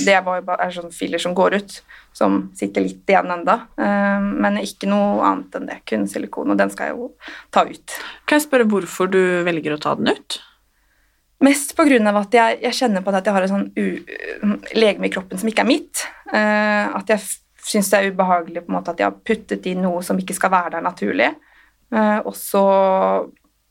det 0.09 0.17
var 0.27 0.41
jo 0.41 0.47
bare 0.49 0.69
sånn 0.75 0.95
filler 0.95 1.23
som 1.23 1.37
går 1.37 1.59
ut, 1.61 1.77
som 2.17 2.41
sitter 2.59 2.87
litt 2.87 3.07
igjen 3.07 3.31
enda. 3.31 3.59
men 3.77 4.59
ikke 4.63 4.89
noe 4.91 5.21
annet 5.29 5.59
enn 5.59 5.71
det. 5.71 5.79
Kun 5.87 6.09
silikon, 6.11 6.51
og 6.51 6.59
den 6.59 6.73
skal 6.73 6.91
jeg 6.91 6.97
jo 6.97 7.11
ta 7.55 7.67
ut. 7.69 7.99
Kan 8.27 8.41
jeg 8.41 8.49
spørre 8.49 8.69
hvorfor 8.73 9.13
du 9.13 9.21
velger 9.47 9.77
å 9.77 9.83
ta 9.83 9.95
den 9.99 10.11
ut? 10.17 10.41
Mest 11.45 11.75
pga. 11.77 11.99
at 12.17 12.35
jeg, 12.35 12.59
jeg, 12.63 12.75
kjenner 12.75 13.03
på 13.05 13.13
at 13.13 13.27
jeg 13.27 13.35
har 13.37 13.45
et 13.45 13.53
sånn 13.53 13.67
legeme 14.73 15.09
i 15.09 15.13
kroppen 15.13 15.41
som 15.41 15.51
ikke 15.51 15.67
er 15.67 15.69
mitt. 15.69 16.07
Uh, 16.33 16.97
at 16.97 17.13
jeg 17.13 17.21
syns 17.67 17.91
det 17.93 17.99
er 17.99 18.15
ubehagelig 18.15 18.63
på 18.65 18.73
en 18.73 18.79
måte 18.79 18.95
at 18.95 19.03
jeg 19.03 19.11
har 19.11 19.19
puttet 19.27 19.67
inn 19.69 19.83
noe 19.85 20.01
som 20.07 20.19
ikke 20.21 20.37
skal 20.37 20.55
være 20.55 20.77
der 20.77 20.87
naturlig. 20.87 21.33
Uh, 21.93 22.25
og 22.25 22.33
så 22.39 22.65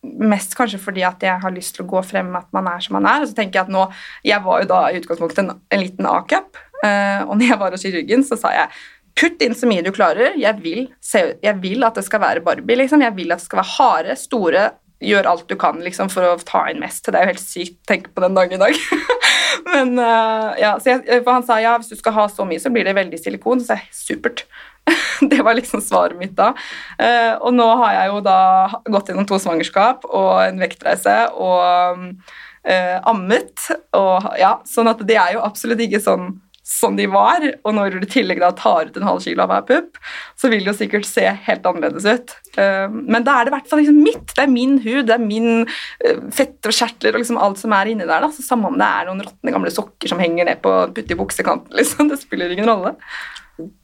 mest 0.06 0.54
kanskje 0.54 0.78
fordi 0.78 1.02
at 1.08 1.24
jeg 1.26 1.42
har 1.42 1.54
lyst 1.54 1.74
til 1.76 1.86
å 1.86 1.90
gå 1.96 2.04
frem 2.06 2.30
med 2.30 2.44
at 2.44 2.52
man 2.54 2.70
er 2.70 2.84
som 2.86 3.00
man 3.00 3.10
er. 3.10 3.24
Og 3.24 3.32
så 3.32 3.38
tenker 3.38 3.60
Jeg 3.60 3.68
at 3.68 3.74
nå, 3.74 3.88
jeg 4.28 4.46
var 4.46 4.62
jo 4.62 4.70
da 4.70 4.82
i 4.90 5.00
utgangspunktet 5.02 5.42
en, 5.42 5.56
en 5.58 5.82
liten 5.82 6.10
A-cup, 6.12 6.62
uh, 6.84 7.26
og 7.26 7.34
når 7.40 7.50
jeg 7.50 7.62
var 7.64 7.78
hos 7.78 7.88
kirurgen, 7.88 8.28
så 8.28 8.38
sa 8.40 8.54
jeg 8.56 8.84
Putt 9.16 9.40
inn 9.46 9.54
så 9.56 9.64
mye 9.64 9.80
du 9.80 9.94
klarer. 9.96 10.34
Jeg 10.36 10.60
vil, 10.60 10.90
se, 11.00 11.22
jeg 11.40 11.56
vil 11.64 11.86
at 11.88 11.96
det 11.96 12.02
skal 12.04 12.20
være 12.20 12.42
Barbie. 12.44 12.76
Liksom. 12.82 13.00
Jeg 13.00 13.16
vil 13.16 13.32
at 13.32 13.40
det 13.40 13.46
skal 13.46 13.62
være 13.62 13.72
harde, 13.78 14.16
store. 14.20 14.64
Gjør 15.04 15.28
alt 15.28 15.50
du 15.50 15.58
kan 15.60 15.82
liksom, 15.84 16.10
for 16.14 16.24
å 16.24 16.36
ta 16.40 16.66
inn 16.72 16.80
mest. 16.80 17.08
Det 17.08 17.20
er 17.20 17.28
jo 17.28 17.34
helt 17.34 17.44
sykt 17.44 17.80
å 17.82 17.90
tenke 17.92 18.14
på 18.16 18.24
den 18.24 18.38
dagen 18.38 18.56
i 18.56 18.62
dag. 18.62 18.78
Men 19.74 19.98
uh, 20.00 20.54
ja, 20.60 20.76
jeg, 20.86 21.04
for 21.26 21.34
Han 21.34 21.46
sa 21.48 21.60
ja, 21.64 21.76
hvis 21.80 21.92
du 21.92 22.00
skal 22.00 22.16
ha 22.16 22.30
så 22.32 22.46
mye, 22.48 22.62
så 22.62 22.72
blir 22.72 22.88
det 22.88 22.96
veldig 22.96 23.20
silikon. 23.20 23.64
Så 23.64 23.76
jeg 23.76 23.92
supert. 23.96 24.46
det 25.32 25.42
var 25.44 25.58
liksom 25.58 25.82
svaret 25.84 26.18
mitt 26.20 26.36
da. 26.38 26.54
Uh, 27.00 27.36
og 27.42 27.52
nå 27.58 27.68
har 27.82 28.00
jeg 28.00 28.12
jo 28.14 28.24
da 28.26 28.40
gått 28.88 29.12
gjennom 29.12 29.28
to 29.28 29.40
svangerskap 29.42 30.06
og 30.08 30.32
en 30.46 30.62
vektreise 30.62 31.18
og 31.34 31.64
uh, 31.66 32.98
ammet. 33.12 33.68
Og, 33.98 34.32
ja, 34.40 34.58
sånn 34.70 34.92
at 34.92 35.04
det 35.08 35.20
er 35.20 35.36
jo 35.36 35.44
absolutt 35.46 35.84
ikke 35.88 36.04
sånn 36.04 36.36
som 36.66 36.96
de 36.98 37.06
var, 37.14 37.44
og 37.62 37.76
når 37.78 37.94
du 37.94 38.06
i 38.08 38.10
tillegg 38.10 38.40
da 38.42 38.50
tar 38.58 38.90
ut 38.90 38.96
en 38.98 39.06
halv 39.06 39.22
kilo 39.22 39.44
av 39.44 39.52
hver 39.52 39.66
pupp, 39.68 40.00
så 40.34 40.50
vil 40.50 40.64
det 40.64 40.72
jo 40.72 40.78
sikkert 40.80 41.06
se 41.06 41.22
helt 41.46 41.68
annerledes 41.70 42.08
ut. 42.10 42.34
Uh, 42.58 42.90
men 42.90 43.26
da 43.26 43.36
er 43.36 43.46
det 43.46 43.52
i 43.52 43.56
hvert 43.56 43.70
fall 43.70 43.82
liksom 43.84 44.00
mitt. 44.02 44.34
Det 44.34 44.42
er 44.42 44.50
min 44.50 44.80
hud, 44.82 45.04
det 45.06 45.14
er 45.14 45.22
min 45.22 45.68
uh, 45.68 46.24
fett 46.34 46.66
og 46.66 46.74
kjertler 46.74 47.14
og 47.14 47.22
liksom 47.22 47.38
alt 47.38 47.62
som 47.62 47.76
er 47.78 47.92
inni 47.92 48.08
der. 48.08 48.26
da, 48.26 48.32
så 48.34 48.46
Samme 48.48 48.72
om 48.72 48.80
det 48.82 48.88
er 48.88 49.06
noen 49.06 49.22
råtne 49.28 49.54
gamle 49.54 49.74
sokker 49.74 50.10
som 50.10 50.24
henger 50.24 50.50
ned 50.50 50.64
på 50.66 50.74
putte 50.96 51.14
i 51.14 51.20
buksekanten. 51.20 51.76
liksom, 51.80 52.10
Det 52.10 52.18
spiller 52.24 52.56
ingen 52.56 52.72
rolle. 52.72 52.96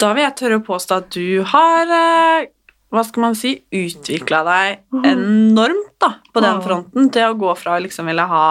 Da 0.01 0.09
vil 0.15 0.25
jeg 0.25 0.37
tørre 0.41 0.57
å 0.57 0.65
påstå 0.65 0.97
at 1.03 1.13
du 1.13 1.45
har 1.53 1.93
uh, 1.93 2.49
hva 2.91 3.05
skal 3.07 3.27
man 3.27 3.37
si, 3.37 3.53
utvikla 3.69 4.41
deg 4.47 4.81
mhm. 4.89 5.05
enormt 5.13 5.93
da, 6.01 6.15
på 6.33 6.41
den 6.43 6.65
fronten 6.65 7.13
til 7.13 7.29
å 7.29 7.37
gå 7.39 7.53
fra 7.59 7.77
å 7.77 7.85
liksom 7.85 8.09
ville 8.09 8.25
ha 8.27 8.45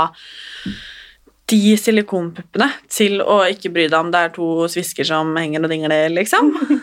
de 1.51 1.75
silikonpuppene 1.79 2.69
til 2.91 3.21
å 3.23 3.43
ikke 3.51 3.73
bry 3.75 3.87
deg 3.91 3.99
om 3.99 4.11
det 4.13 4.23
er 4.23 4.33
to 4.35 4.49
svisker 4.71 5.07
som 5.09 5.33
henger 5.39 5.67
og 5.67 5.73
dingler, 5.73 6.09
liksom. 6.15 6.55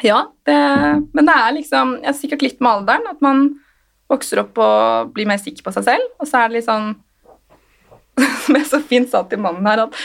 Ja, 0.00 0.30
det, 0.48 0.56
men 1.12 1.26
det 1.28 1.32
er 1.36 1.50
liksom 1.52 1.90
jeg 1.98 2.08
er 2.08 2.16
sikkert 2.16 2.44
litt 2.46 2.62
med 2.64 2.70
alderen 2.70 3.10
at 3.10 3.18
man 3.20 3.42
vokser 4.08 4.40
opp 4.40 4.56
og 4.56 5.10
blir 5.12 5.28
mer 5.28 5.40
sikker 5.42 5.66
på 5.66 5.74
seg 5.74 5.84
selv, 5.90 6.06
og 6.16 6.28
så 6.28 6.40
er 6.40 6.48
det 6.48 6.56
litt 6.56 6.68
sånn 6.70 6.94
Som 8.46 8.56
jeg 8.56 8.68
så 8.68 8.80
fint 8.84 9.10
sa 9.12 9.22
til 9.28 9.40
mannen 9.40 9.66
her, 9.68 9.84
at 9.84 9.98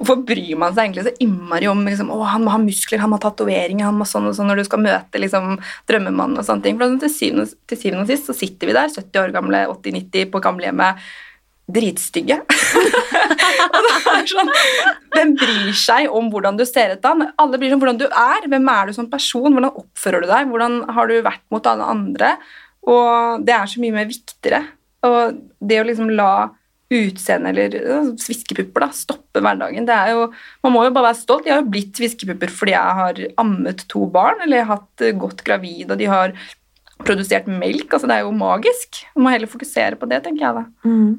hvorfor 0.00 0.22
bryr 0.26 0.54
man 0.58 0.72
seg 0.72 0.86
egentlig 0.86 1.04
så 1.06 1.12
innmari 1.22 1.68
om 1.70 1.82
liksom, 1.84 2.08
å, 2.14 2.22
han 2.30 2.44
må 2.46 2.54
ha 2.54 2.60
muskler, 2.62 3.02
han 3.02 3.12
må 3.12 3.18
ha 3.18 3.24
tatoveringer, 3.26 3.84
han 3.84 3.98
må 3.98 4.06
sånn 4.08 4.30
og 4.30 4.36
sånn 4.38 4.48
når 4.50 4.62
du 4.62 4.68
skal 4.70 4.82
møte 4.82 5.20
liksom, 5.20 5.58
drømmemannen 5.90 6.40
og 6.40 6.46
sånne 6.46 6.64
ting. 6.64 6.78
For 6.80 6.94
til 7.02 7.12
syvende, 7.12 7.44
til 7.68 7.80
syvende 7.82 8.06
og 8.06 8.10
sist 8.10 8.30
så 8.30 8.36
sitter 8.36 8.70
vi 8.70 8.76
der, 8.78 8.94
70 8.94 9.20
år 9.20 9.34
gamle, 9.34 9.60
80-90 9.74 10.30
på 10.32 10.42
gamlehjemmet 10.46 11.04
dritstygge. 11.74 12.40
sånn, 14.30 14.52
Hvem 15.14 15.34
bryr 15.38 15.72
seg 15.78 16.12
om 16.16 16.30
hvordan 16.32 16.58
du 16.60 16.64
ser 16.68 16.96
ut 16.96 17.04
da? 17.04 17.14
Alle 17.40 17.60
bryr 17.60 17.70
seg 17.70 17.78
om 17.78 17.84
hvordan 17.84 18.00
du 18.00 18.06
er. 18.08 18.48
Hvem 18.50 18.70
er 18.74 18.90
du 18.90 18.96
som 18.96 19.10
person? 19.12 19.50
Hvordan 19.50 19.72
oppfører 19.72 20.24
du 20.24 20.30
deg? 20.30 20.50
Hvordan 20.50 20.80
har 20.96 21.10
du 21.10 21.18
vært 21.26 21.44
mot 21.54 21.66
alle 21.70 21.90
andre? 21.96 22.36
Og 22.88 23.44
det 23.46 23.56
er 23.56 23.68
så 23.70 23.82
mye 23.82 23.98
mer 23.98 24.08
viktigere. 24.08 24.64
Og 25.06 25.38
det 25.60 25.80
å 25.80 25.86
liksom 25.88 26.12
la 26.16 26.32
utseende 26.90 27.52
eller 27.52 28.14
sviskepupper 28.18 28.82
da, 28.82 28.88
stoppe 28.90 29.38
hverdagen 29.44 29.84
det 29.86 29.94
er 29.94 30.08
jo, 30.10 30.24
Man 30.64 30.72
må 30.74 30.82
jo 30.82 30.94
bare 30.94 31.12
være 31.12 31.20
stolt. 31.20 31.44
De 31.46 31.52
har 31.52 31.62
jo 31.62 31.70
blitt 31.70 31.98
sviskepupper 31.98 32.50
fordi 32.50 32.74
jeg 32.74 32.96
har 33.00 33.20
ammet 33.42 33.84
to 33.92 34.08
barn 34.10 34.42
eller 34.42 34.58
jeg 34.58 34.66
har 34.66 34.80
hatt 34.80 35.04
gått 35.20 35.44
gravid, 35.46 35.86
og 35.86 36.00
de 36.00 36.08
har 36.10 36.34
produsert 37.06 37.48
melk. 37.50 37.88
altså 37.92 38.08
Det 38.10 38.16
er 38.18 38.26
jo 38.26 38.36
magisk. 38.36 39.02
Man 39.16 39.26
må 39.26 39.34
heller 39.34 39.50
fokusere 39.50 39.98
på 40.00 40.08
det, 40.10 40.22
tenker 40.24 40.46
jeg 40.46 40.58
da. 40.60 40.64
Mm. 40.84 41.18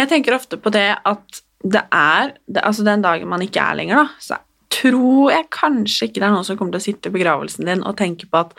Jeg 0.00 0.10
tenker 0.10 0.36
ofte 0.36 0.58
på 0.60 0.72
det 0.74 0.88
at 1.06 1.42
det 1.60 1.82
er 1.92 2.32
det, 2.48 2.62
Altså 2.64 2.84
den 2.86 3.02
dagen 3.04 3.28
man 3.28 3.42
ikke 3.44 3.60
er 3.60 3.76
lenger, 3.76 4.00
da, 4.00 4.22
så 4.24 4.40
tror 4.70 5.32
jeg 5.32 5.48
kanskje 5.52 6.06
ikke 6.06 6.20
det 6.20 6.26
er 6.28 6.32
noen 6.32 6.46
som 6.46 6.56
kommer 6.56 6.76
til 6.76 6.80
å 6.80 6.84
sitte 6.84 7.10
i 7.10 7.14
begravelsen 7.14 7.66
din 7.68 7.82
og 7.86 7.96
tenke 7.98 8.28
på 8.30 8.38
at 8.38 8.54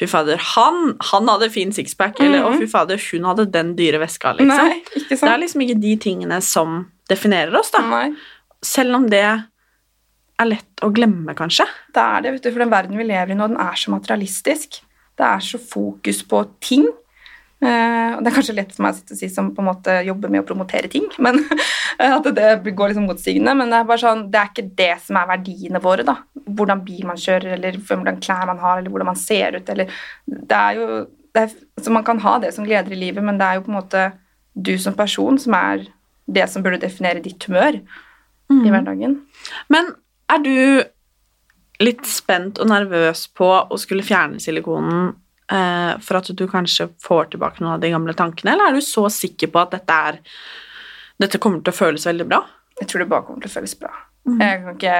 fy 0.00 0.06
fader, 0.10 0.38
han, 0.54 0.92
han 1.08 1.30
hadde 1.32 1.48
fin 1.50 1.72
sixpack, 1.72 2.18
mm 2.18 2.20
-hmm. 2.20 2.28
eller 2.28 2.44
å 2.44 2.58
fy 2.60 2.68
fader, 2.70 3.00
hun 3.12 3.24
hadde 3.24 3.46
den 3.50 3.74
dyre 3.76 3.98
veska, 3.98 4.36
liksom. 4.38 4.68
Nei, 4.68 4.82
ikke 4.94 5.16
sant. 5.16 5.28
Det 5.28 5.32
er 5.32 5.42
liksom 5.42 5.60
ikke 5.60 5.80
de 5.80 5.96
tingene 5.96 6.40
som 6.40 6.86
definerer 7.08 7.58
oss, 7.58 7.70
da. 7.70 7.80
Nei. 7.80 8.14
Selv 8.62 8.94
om 8.94 9.08
det 9.08 9.24
er 10.38 10.46
lett 10.46 10.82
å 10.82 10.92
glemme, 10.92 11.34
kanskje. 11.34 11.66
Det 11.94 12.02
er 12.02 12.20
det, 12.20 12.32
vet 12.32 12.42
du, 12.42 12.50
for 12.50 12.58
den 12.58 12.70
verden 12.70 12.98
vi 12.98 13.04
lever 13.04 13.32
i 13.32 13.34
nå, 13.34 13.48
den 13.48 13.60
er 13.60 13.74
så 13.74 13.90
materialistisk. 13.90 14.82
Det 15.14 15.26
er 15.28 15.42
så 15.46 15.60
fokus 15.60 16.22
på 16.26 16.42
ting. 16.64 16.86
Uh, 17.64 18.20
det 18.20 18.28
er 18.28 18.34
kanskje 18.34 18.56
lett 18.58 18.72
for 18.74 18.84
meg 18.84 18.92
å 18.92 18.98
sitte 18.98 19.14
og 19.14 19.20
si 19.22 19.28
som 19.32 19.52
på 19.54 19.62
en 19.62 19.68
måte 19.70 19.94
jobber 20.04 20.32
med 20.32 20.42
å 20.42 20.46
promotere 20.48 20.90
ting, 20.92 21.06
men 21.22 21.38
at 22.02 22.26
det 22.36 22.74
går 22.74 22.92
liksom 22.92 23.06
motstigende. 23.08 23.54
Men 23.56 23.72
det 23.72 23.78
er 23.78 23.88
bare 23.88 24.02
sånn, 24.02 24.26
det 24.32 24.40
er 24.40 24.50
ikke 24.50 24.66
det 24.82 24.92
som 25.06 25.20
er 25.20 25.30
verdiene 25.30 25.82
våre. 25.84 26.06
da. 26.06 26.18
Hvordan 26.44 26.84
bil 26.84 27.06
man 27.08 27.20
kjører, 27.20 27.54
eller 27.56 27.78
hvordan 27.80 28.20
klær 28.24 28.50
man 28.50 28.60
har, 28.62 28.80
eller 28.80 28.92
hvordan 28.92 29.12
man 29.12 29.20
ser 29.20 29.60
ut. 29.60 29.70
eller 29.70 29.92
det 30.26 30.60
er 30.60 30.80
jo, 30.80 30.88
det 31.34 31.46
er, 31.46 31.56
så 31.80 31.94
Man 31.94 32.06
kan 32.06 32.20
ha 32.22 32.38
det 32.42 32.52
som 32.54 32.66
gleder 32.66 32.92
i 32.92 33.00
livet, 33.00 33.24
men 33.24 33.38
det 33.38 33.46
er 33.46 33.58
jo 33.58 33.66
på 33.66 33.72
en 33.72 33.80
måte 33.80 34.04
du 34.54 34.76
som 34.78 34.94
person 34.94 35.38
som 35.38 35.54
er 35.58 35.88
det 36.30 36.46
som 36.50 36.62
burde 36.62 36.80
definere 36.80 37.22
ditt 37.22 37.42
humør 37.48 37.80
mm. 38.50 38.64
i 38.64 38.70
hverdagen. 38.70 39.16
Men 39.68 39.90
er 40.30 40.44
du 40.44 40.56
litt 41.82 42.06
spent 42.06 42.60
og 42.62 42.70
nervøs 42.70 43.26
på 43.34 43.48
å 43.48 43.78
skulle 43.80 44.06
fjerne 44.06 44.42
silikonen 44.42 45.12
eh, 45.50 45.94
for 46.04 46.20
at 46.20 46.30
du 46.30 46.44
kanskje 46.50 46.90
får 47.02 47.32
tilbake 47.34 47.62
noen 47.62 47.76
av 47.76 47.82
de 47.82 47.92
gamle 47.94 48.14
tankene, 48.18 48.54
eller 48.54 48.70
er 48.70 48.78
du 48.78 48.84
så 48.84 49.08
sikker 49.10 49.50
på 49.54 49.62
at 49.64 49.74
dette, 49.74 50.00
er, 50.10 50.20
dette 51.22 51.40
kommer 51.42 51.64
til 51.64 51.74
å 51.74 51.80
føles 51.82 52.06
veldig 52.10 52.28
bra? 52.30 52.44
Jeg 52.80 52.90
tror 52.90 53.04
det 53.04 53.10
bare 53.10 53.26
kommer 53.26 53.44
til 53.44 53.52
å 53.52 53.56
føles 53.58 53.76
bra. 53.78 53.92
Mm. 54.24 54.38
Jeg, 54.40 54.60
ikke, 54.72 54.94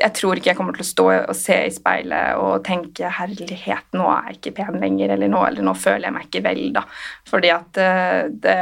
jeg, 0.00 0.12
tror 0.18 0.38
ikke 0.38 0.50
jeg 0.50 0.58
kommer 0.58 0.74
til 0.74 0.82
å 0.82 0.88
stå 0.88 1.04
og 1.20 1.36
se 1.38 1.56
i 1.68 1.70
speilet 1.70 2.40
og 2.40 2.64
tenke 2.66 3.12
'herlighet, 3.14 3.86
nå 3.94 4.08
er 4.10 4.32
jeg 4.32 4.40
ikke 4.40 4.56
pen 4.58 4.80
lenger', 4.82 5.14
eller 5.14 5.30
nå, 5.30 5.44
eller 5.46 5.62
'nå 5.62 5.74
føler 5.78 6.08
jeg 6.08 6.16
meg 6.16 6.26
ikke 6.26 6.44
vel', 6.48 6.72
da. 6.74 6.82
Fordi 7.30 7.52
at 7.54 7.78
eh, 7.78 8.22
det, 8.42 8.56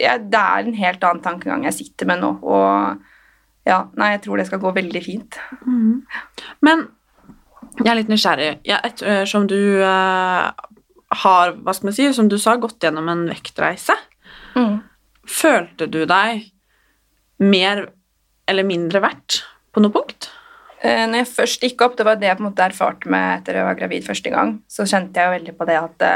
det 0.00 0.40
er 0.40 0.64
en 0.64 0.78
helt 0.80 1.04
annen 1.04 1.22
tankegang 1.22 1.66
jeg 1.68 1.82
sitter 1.82 2.08
med 2.08 2.24
nå. 2.24 2.38
og 2.42 3.10
ja, 3.68 3.78
nei, 3.98 4.12
jeg 4.16 4.24
tror 4.24 4.40
det 4.40 4.48
skal 4.48 4.60
gå 4.62 4.72
veldig 4.74 5.02
fint. 5.04 5.38
Mm. 5.66 6.02
Men 6.66 6.84
jeg 7.78 7.90
er 7.92 7.98
litt 8.00 8.10
nysgjerrig. 8.12 8.50
Ja, 8.68 8.80
ettersom 8.84 9.46
du 9.50 9.58
uh, 9.80 10.50
har, 11.22 11.54
hva 11.62 11.74
skal 11.76 11.90
man 11.90 11.96
si, 11.96 12.08
som 12.16 12.28
du 12.30 12.38
sa, 12.42 12.56
gått 12.60 12.82
gjennom 12.82 13.08
en 13.12 13.24
vektreise, 13.30 13.96
mm. 14.58 14.76
følte 15.30 15.88
du 15.90 16.02
deg 16.10 16.48
mer 17.42 17.86
eller 18.50 18.66
mindre 18.66 19.02
verdt 19.04 19.42
på 19.72 19.82
noe 19.84 19.94
punkt? 19.94 20.30
Uh, 20.82 21.06
når 21.06 21.22
jeg 21.22 21.32
først 21.36 21.66
gikk 21.68 21.86
opp, 21.86 21.96
det 21.98 22.08
var 22.08 22.18
det 22.18 22.32
jeg 22.32 22.40
på 22.40 22.44
en 22.44 22.50
måte 22.50 22.66
erfarte 22.66 23.14
med 23.14 23.38
etter 23.38 23.60
jeg 23.60 23.70
var 23.70 23.78
gravid 23.78 24.06
første 24.10 24.34
gang, 24.34 24.56
så 24.66 24.88
kjente 24.88 25.22
jeg 25.22 25.30
jo 25.30 25.36
veldig 25.38 25.58
på 25.58 25.70
det 25.70 25.80
at 25.80 26.08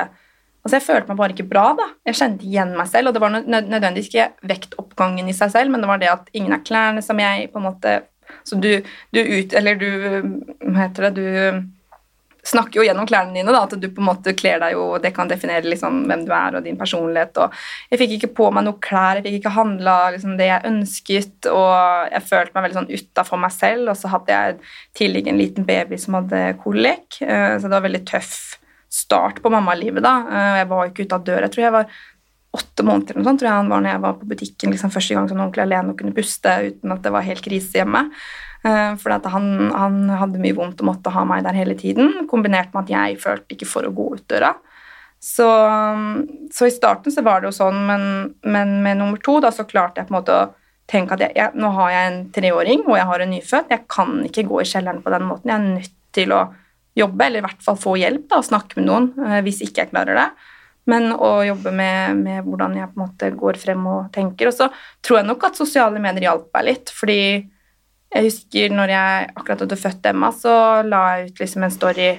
Altså, 0.67 0.81
jeg 0.81 0.87
følte 0.89 1.13
meg 1.13 1.19
bare 1.21 1.35
ikke 1.37 1.47
bra. 1.47 1.69
da. 1.79 1.85
Jeg 2.11 2.19
kjente 2.19 2.47
igjen 2.49 2.75
meg 2.75 2.91
selv. 2.91 3.09
Og 3.09 3.15
det 3.15 3.23
var 3.23 3.37
nødvendigvis 3.39 4.11
ikke 4.11 4.51
vektoppgangen 4.51 5.31
i 5.31 5.37
seg 5.37 5.53
selv, 5.55 5.71
men 5.71 5.85
det 5.85 5.91
var 5.93 6.03
det 6.03 6.11
at 6.11 6.33
ingen 6.35 6.57
av 6.57 6.65
klærne 6.67 7.05
som 7.07 7.23
jeg 7.23 7.53
på 7.53 7.63
en 7.63 7.69
måte 7.71 7.97
Så 8.43 8.59
du, 8.59 8.73
du 9.15 9.21
ut... 9.23 9.53
Eller 9.55 9.79
du 9.79 9.87
Hva 10.67 10.81
heter 10.81 11.07
det? 11.07 11.13
Du 11.23 11.27
snakker 12.47 12.81
jo 12.81 12.87
gjennom 12.87 13.07
klærne 13.07 13.35
dine, 13.35 13.51
da, 13.55 13.63
at 13.67 13.75
du 13.79 13.87
på 13.91 14.03
en 14.03 14.07
måte 14.07 14.35
kler 14.39 14.61
deg 14.63 14.75
jo, 14.77 14.85
og 14.95 15.01
det 15.03 15.11
kan 15.15 15.31
definere 15.31 15.67
liksom 15.67 16.05
hvem 16.07 16.21
du 16.27 16.31
er 16.35 16.59
og 16.59 16.67
din 16.67 16.79
personlighet. 16.79 17.39
og 17.43 17.55
Jeg 17.91 18.03
fikk 18.03 18.13
ikke 18.17 18.33
på 18.39 18.51
meg 18.55 18.67
noe 18.67 18.79
klær, 18.83 19.19
jeg 19.19 19.27
fikk 19.27 19.41
ikke 19.41 19.55
handla 19.57 19.97
liksom, 20.15 20.37
det 20.39 20.51
jeg 20.51 20.67
ønsket, 20.71 21.49
og 21.51 22.13
jeg 22.13 22.27
følte 22.29 22.55
meg 22.55 22.67
veldig 22.67 22.81
sånn 22.81 22.93
utafor 22.93 23.43
meg 23.43 23.55
selv. 23.55 23.91
Og 23.91 23.99
så 23.99 24.13
hadde 24.15 24.39
jeg 24.39 24.61
tidligere 24.99 25.35
en 25.35 25.43
liten 25.43 25.67
baby 25.67 25.99
som 26.03 26.21
hadde 26.21 26.45
kolik, 26.63 27.19
eh, 27.23 27.57
så 27.59 27.67
det 27.67 27.75
var 27.79 27.87
veldig 27.89 28.07
tøff 28.11 28.39
start 28.97 29.43
på 29.45 29.53
mammalivet. 29.53 30.05
da. 30.05 30.15
Eh, 30.31 30.59
jeg 30.62 30.69
var 30.73 30.91
ikke 30.91 31.07
ute 31.07 31.19
av 31.19 31.26
døra. 31.26 31.47
Jeg 31.47 31.55
tror 31.55 31.67
jeg 31.67 31.76
var 31.76 31.97
åtte 32.57 32.85
måneder 32.87 33.12
eller 33.12 33.23
noe 33.23 33.29
sånt, 33.31 33.41
tror 33.43 33.50
jeg 33.50 33.59
han 33.59 33.71
var 33.71 33.83
når 33.85 33.93
jeg 33.93 34.03
var 34.07 34.19
på 34.19 34.29
butikken 34.31 34.73
liksom, 34.73 34.93
første 34.95 35.17
gang 35.17 35.29
sånn 35.29 35.43
ordentlig 35.43 35.65
alene 35.67 35.93
og 35.93 35.99
kunne 36.00 36.17
puste 36.17 36.53
uten 36.71 36.95
at 36.95 37.03
det 37.05 37.12
var 37.12 37.26
helt 37.26 37.45
krise 37.45 37.81
hjemme. 37.81 38.07
Uh, 38.67 38.97
for 38.99 39.12
han, 39.12 39.50
han, 39.76 39.99
hadde 40.19 40.41
mye 40.43 40.57
vondt 40.57 40.81
og 40.83 40.88
måtte 40.88 41.12
ha 41.15 41.23
meg 41.29 41.45
der 41.47 41.55
hele 41.55 41.76
tiden, 41.79 42.25
kombinert 42.31 42.73
med 42.75 42.87
at 42.87 42.95
jeg 42.95 43.21
følte 43.23 43.55
ikke 43.55 43.69
for 43.69 43.87
å 43.87 43.93
gå 43.95 44.09
ut 44.17 44.25
døra. 44.33 44.55
Så, 45.23 45.47
så 46.53 46.69
i 46.69 46.75
starten 46.75 47.12
så 47.12 47.23
var 47.26 47.41
det 47.41 47.50
jo 47.50 47.57
sånn, 47.57 47.79
men, 47.88 48.03
men, 48.47 48.79
med 48.85 49.00
nummer 49.00 49.21
to 49.23 49.38
da, 49.45 49.53
så 49.55 49.67
klarte 49.69 50.00
jeg 50.00 50.09
på 50.09 50.15
en 50.15 50.19
måte 50.19 50.35
å 50.35 50.49
tenke 50.91 51.17
at 51.17 51.25
jeg, 51.25 51.35
jeg, 51.38 51.55
nå 51.59 51.71
har 51.76 51.93
jeg 51.93 52.11
en 52.11 52.21
treåring 52.35 52.85
og 52.87 52.99
jeg 52.99 53.09
har 53.11 53.23
en 53.23 53.33
nyfødt. 53.35 53.73
Jeg 53.75 53.87
kan 53.91 54.19
ikke 54.26 54.47
gå 54.50 54.61
i 54.62 54.69
kjelleren 54.71 55.03
på 55.05 55.15
den 55.15 55.26
måten. 55.26 55.53
Jeg 55.53 55.57
er 55.57 55.81
nødt 55.81 55.97
til 56.17 56.35
å 56.37 56.43
jobbe, 56.97 57.26
eller 57.26 57.43
i 57.43 57.47
hvert 57.47 57.65
fall 57.65 57.79
få 57.81 57.97
hjelp 58.00 58.29
da, 58.31 58.41
og 58.41 58.49
snakke 58.49 58.79
med 58.81 58.88
noen 58.88 59.11
eh, 59.26 59.41
hvis 59.47 59.62
ikke 59.67 59.85
jeg 59.85 59.93
klarer 59.93 60.19
det. 60.19 60.29
Men 60.87 61.11
å 61.12 61.41
jobbe 61.43 61.73
med, 61.75 62.23
med, 62.23 62.45
hvordan 62.47 62.76
jeg 62.79 62.93
på 62.93 63.00
en 63.00 63.03
måte 63.03 63.31
går 63.35 63.59
frem 63.59 63.83
og 63.91 64.09
tenker. 64.15 64.53
Og 64.53 64.55
så 64.55 64.69
tror 65.03 65.21
jeg 65.21 65.26
nok 65.26 65.49
at 65.49 65.59
sosiale 65.59 66.03
medier 66.03 66.29
hjalp 66.29 66.47
meg 66.55 66.69
litt, 66.69 66.93
fordi 66.95 67.21
jeg 68.15 68.29
husker 68.29 68.73
når 68.73 68.93
jeg 68.95 69.31
akkurat 69.35 69.65
hadde 69.65 69.81
født 69.81 70.09
Emma, 70.12 70.31
så 70.33 70.55
la 70.87 71.03
jeg 71.17 71.33
ut 71.33 71.43
liksom 71.43 71.67
en 71.67 71.75
story 71.75 72.11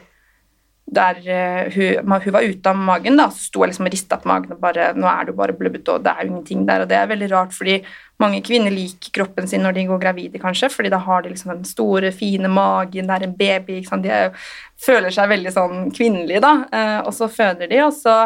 der 0.87 1.17
eh, 1.27 1.73
hun, 1.73 2.11
hun 2.23 2.33
var 2.33 2.45
ute 2.47 2.71
av 2.71 2.77
magen, 2.79 3.17
da, 3.19 3.27
så 3.27 3.43
sto 3.49 3.63
jeg 3.63 3.73
liksom 3.73 3.89
og 3.89 3.91
rista 3.91 4.17
på 4.21 4.29
magen 4.31 4.53
og 4.55 4.61
bare 4.61 4.93
Nå 4.95 5.07
er 5.11 5.27
du 5.27 5.33
bare 5.35 5.55
blubbete, 5.57 5.97
og 5.97 6.05
det 6.05 6.13
er 6.13 6.23
jo 6.23 6.31
ingenting 6.31 6.63
der. 6.67 6.85
Og 6.85 6.91
det 6.91 6.95
er 6.95 7.09
veldig 7.11 7.27
rart, 7.33 7.55
fordi 7.55 7.81
mange 8.23 8.39
kvinner 8.45 8.71
liker 8.73 9.11
kroppen 9.19 9.49
sin 9.51 9.65
når 9.65 9.75
de 9.75 9.85
går 9.89 9.99
gravide, 10.05 10.41
kanskje, 10.41 10.71
fordi 10.71 10.93
da 10.93 11.01
har 11.03 11.25
de 11.25 11.33
liksom 11.33 11.51
den 11.53 11.67
store, 11.67 12.13
fine 12.15 12.47
magen, 12.51 13.11
det 13.11 13.17
er 13.17 13.27
en 13.27 13.35
baby, 13.35 13.81
ikke 13.81 13.91
sant. 13.91 14.07
De 14.07 14.15
er, 14.15 14.47
føler 14.85 15.13
seg 15.13 15.29
veldig 15.33 15.53
sånn 15.57 15.85
kvinnelige, 15.91 16.43
da. 16.47 16.55
Eh, 16.71 16.97
og 17.03 17.11
så 17.19 17.29
føder 17.35 17.67
de, 17.67 17.83
og 17.83 17.93
så 17.97 18.17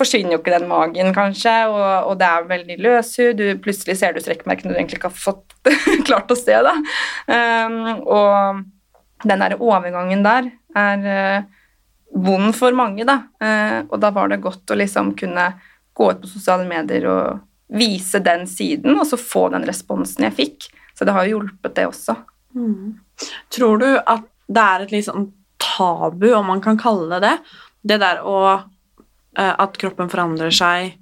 forsvinner 0.00 0.38
jo 0.38 0.40
ikke 0.40 0.56
den 0.56 0.68
magen, 0.72 1.12
kanskje, 1.12 1.54
og, 1.68 1.84
og 2.08 2.18
det 2.20 2.32
er 2.32 2.50
veldig 2.56 2.80
løshud. 2.80 3.36
Du, 3.36 3.46
plutselig 3.60 4.00
ser 4.00 4.16
du 4.16 4.24
strekkmerkene 4.24 4.72
du 4.72 4.80
egentlig 4.80 5.02
ikke 5.02 5.12
har 5.12 5.20
fått 5.28 5.58
klart 6.08 6.32
å 6.32 6.40
se. 6.40 6.56
Da. 6.64 6.76
Um, 7.28 7.80
og 8.08 9.28
den 9.28 9.44
der 9.44 9.60
overgangen 9.60 10.24
der 10.24 10.54
er 10.80 11.44
vond 12.10 12.56
for 12.56 12.74
mange, 12.76 13.04
da. 13.06 13.22
Eh, 13.40 13.78
og 13.88 14.00
da 14.02 14.10
var 14.14 14.30
det 14.30 14.42
godt 14.42 14.70
å 14.70 14.78
liksom 14.78 15.14
kunne 15.18 15.46
gå 15.94 16.10
ut 16.10 16.22
på 16.22 16.30
sosiale 16.30 16.66
medier 16.68 17.06
og 17.10 17.40
vise 17.70 18.18
den 18.24 18.46
siden, 18.50 18.98
og 18.98 19.06
så 19.06 19.18
få 19.20 19.48
den 19.54 19.66
responsen 19.68 20.26
jeg 20.26 20.36
fikk. 20.38 20.68
Så 20.98 21.06
det 21.06 21.14
har 21.14 21.26
jo 21.26 21.38
hjulpet, 21.38 21.74
det 21.76 21.86
også. 21.86 22.16
Tror 23.54 23.78
du 23.78 23.88
at 23.98 24.26
det 24.50 24.62
er 24.74 24.84
et 24.84 24.94
litt 24.94 25.06
sånn 25.06 25.30
tabu, 25.60 26.32
om 26.34 26.48
man 26.50 26.62
kan 26.64 26.78
kalle 26.80 27.20
det 27.20 27.20
det, 27.22 27.36
det 27.92 28.00
der 28.02 28.24
å 28.26 28.38
eh, 28.50 29.54
At 29.54 29.78
kroppen 29.80 30.10
forandrer 30.10 30.50
seg 30.52 30.96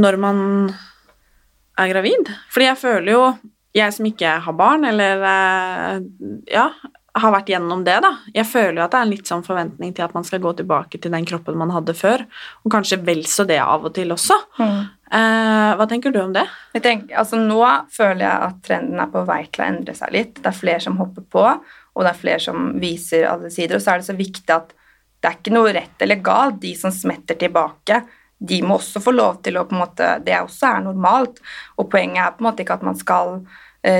når 0.00 0.16
man 0.18 0.38
er 1.78 1.90
gravid? 1.92 2.30
Fordi 2.50 2.66
jeg 2.70 2.80
føler 2.80 3.10
jo 3.12 3.24
Jeg 3.76 3.94
som 3.94 4.06
ikke 4.08 4.36
har 4.46 4.56
barn, 4.58 4.86
eller 4.86 5.22
eh, 5.28 6.00
ja, 6.54 6.68
har 7.14 7.30
vært 7.30 7.50
gjennom 7.52 7.84
det, 7.86 7.94
da. 8.02 8.10
Jeg 8.34 8.46
føler 8.50 8.80
jo 8.80 8.84
at 8.84 8.94
det 8.94 8.98
er 8.98 9.06
en 9.06 9.12
litt 9.12 9.30
sånn 9.30 9.44
forventning 9.46 9.92
til 9.94 10.06
at 10.06 10.14
man 10.16 10.26
skal 10.26 10.42
gå 10.42 10.50
tilbake 10.58 10.98
til 10.98 11.12
den 11.14 11.26
kroppen 11.28 11.58
man 11.60 11.70
hadde 11.70 11.94
før, 11.94 12.24
og 12.64 12.74
kanskje 12.74 12.98
vel 13.06 13.22
så 13.30 13.46
det 13.46 13.60
av 13.62 13.86
og 13.86 13.94
til 13.94 14.10
også. 14.14 14.38
Eh, 14.58 15.70
hva 15.78 15.86
tenker 15.90 16.10
du 16.10 16.18
om 16.24 16.32
det? 16.34 16.42
Jeg 16.74 16.82
tenker, 16.82 17.14
altså 17.20 17.38
Nå 17.38 17.60
føler 17.94 18.24
jeg 18.26 18.48
at 18.48 18.58
trenden 18.66 19.02
er 19.02 19.12
på 19.12 19.22
vei 19.28 19.44
til 19.46 19.62
å 19.62 19.68
endre 19.68 19.94
seg 19.94 20.14
litt. 20.16 20.40
Det 20.40 20.50
er 20.50 20.58
flere 20.58 20.82
som 20.82 20.98
hopper 20.98 21.26
på, 21.30 21.44
og 21.94 22.02
det 22.02 22.10
er 22.10 22.18
flere 22.24 22.42
som 22.42 22.72
viser 22.82 23.28
alle 23.30 23.52
sider. 23.54 23.78
Og 23.78 23.84
så 23.84 23.94
er 23.94 24.02
det 24.02 24.08
så 24.10 24.18
viktig 24.18 24.56
at 24.56 24.74
det 25.22 25.30
er 25.30 25.38
ikke 25.38 25.54
noe 25.54 25.72
rett 25.72 26.02
eller 26.04 26.24
galt. 26.24 26.58
De 26.60 26.74
som 26.76 26.92
smetter 26.92 27.38
tilbake, 27.40 28.02
de 28.44 28.58
må 28.66 28.80
også 28.80 29.00
få 29.00 29.14
lov 29.14 29.38
til 29.46 29.56
å 29.56 29.64
på 29.68 29.76
en 29.76 29.84
måte, 29.84 30.08
Det 30.26 30.34
også 30.40 30.72
er 30.72 30.82
normalt. 30.88 31.38
Og 31.78 31.88
poenget 31.92 32.24
er 32.24 32.34
på 32.34 32.42
en 32.42 32.50
måte 32.50 32.66
ikke 32.66 32.80
at 32.80 32.88
man 32.90 32.98
skal 32.98 33.38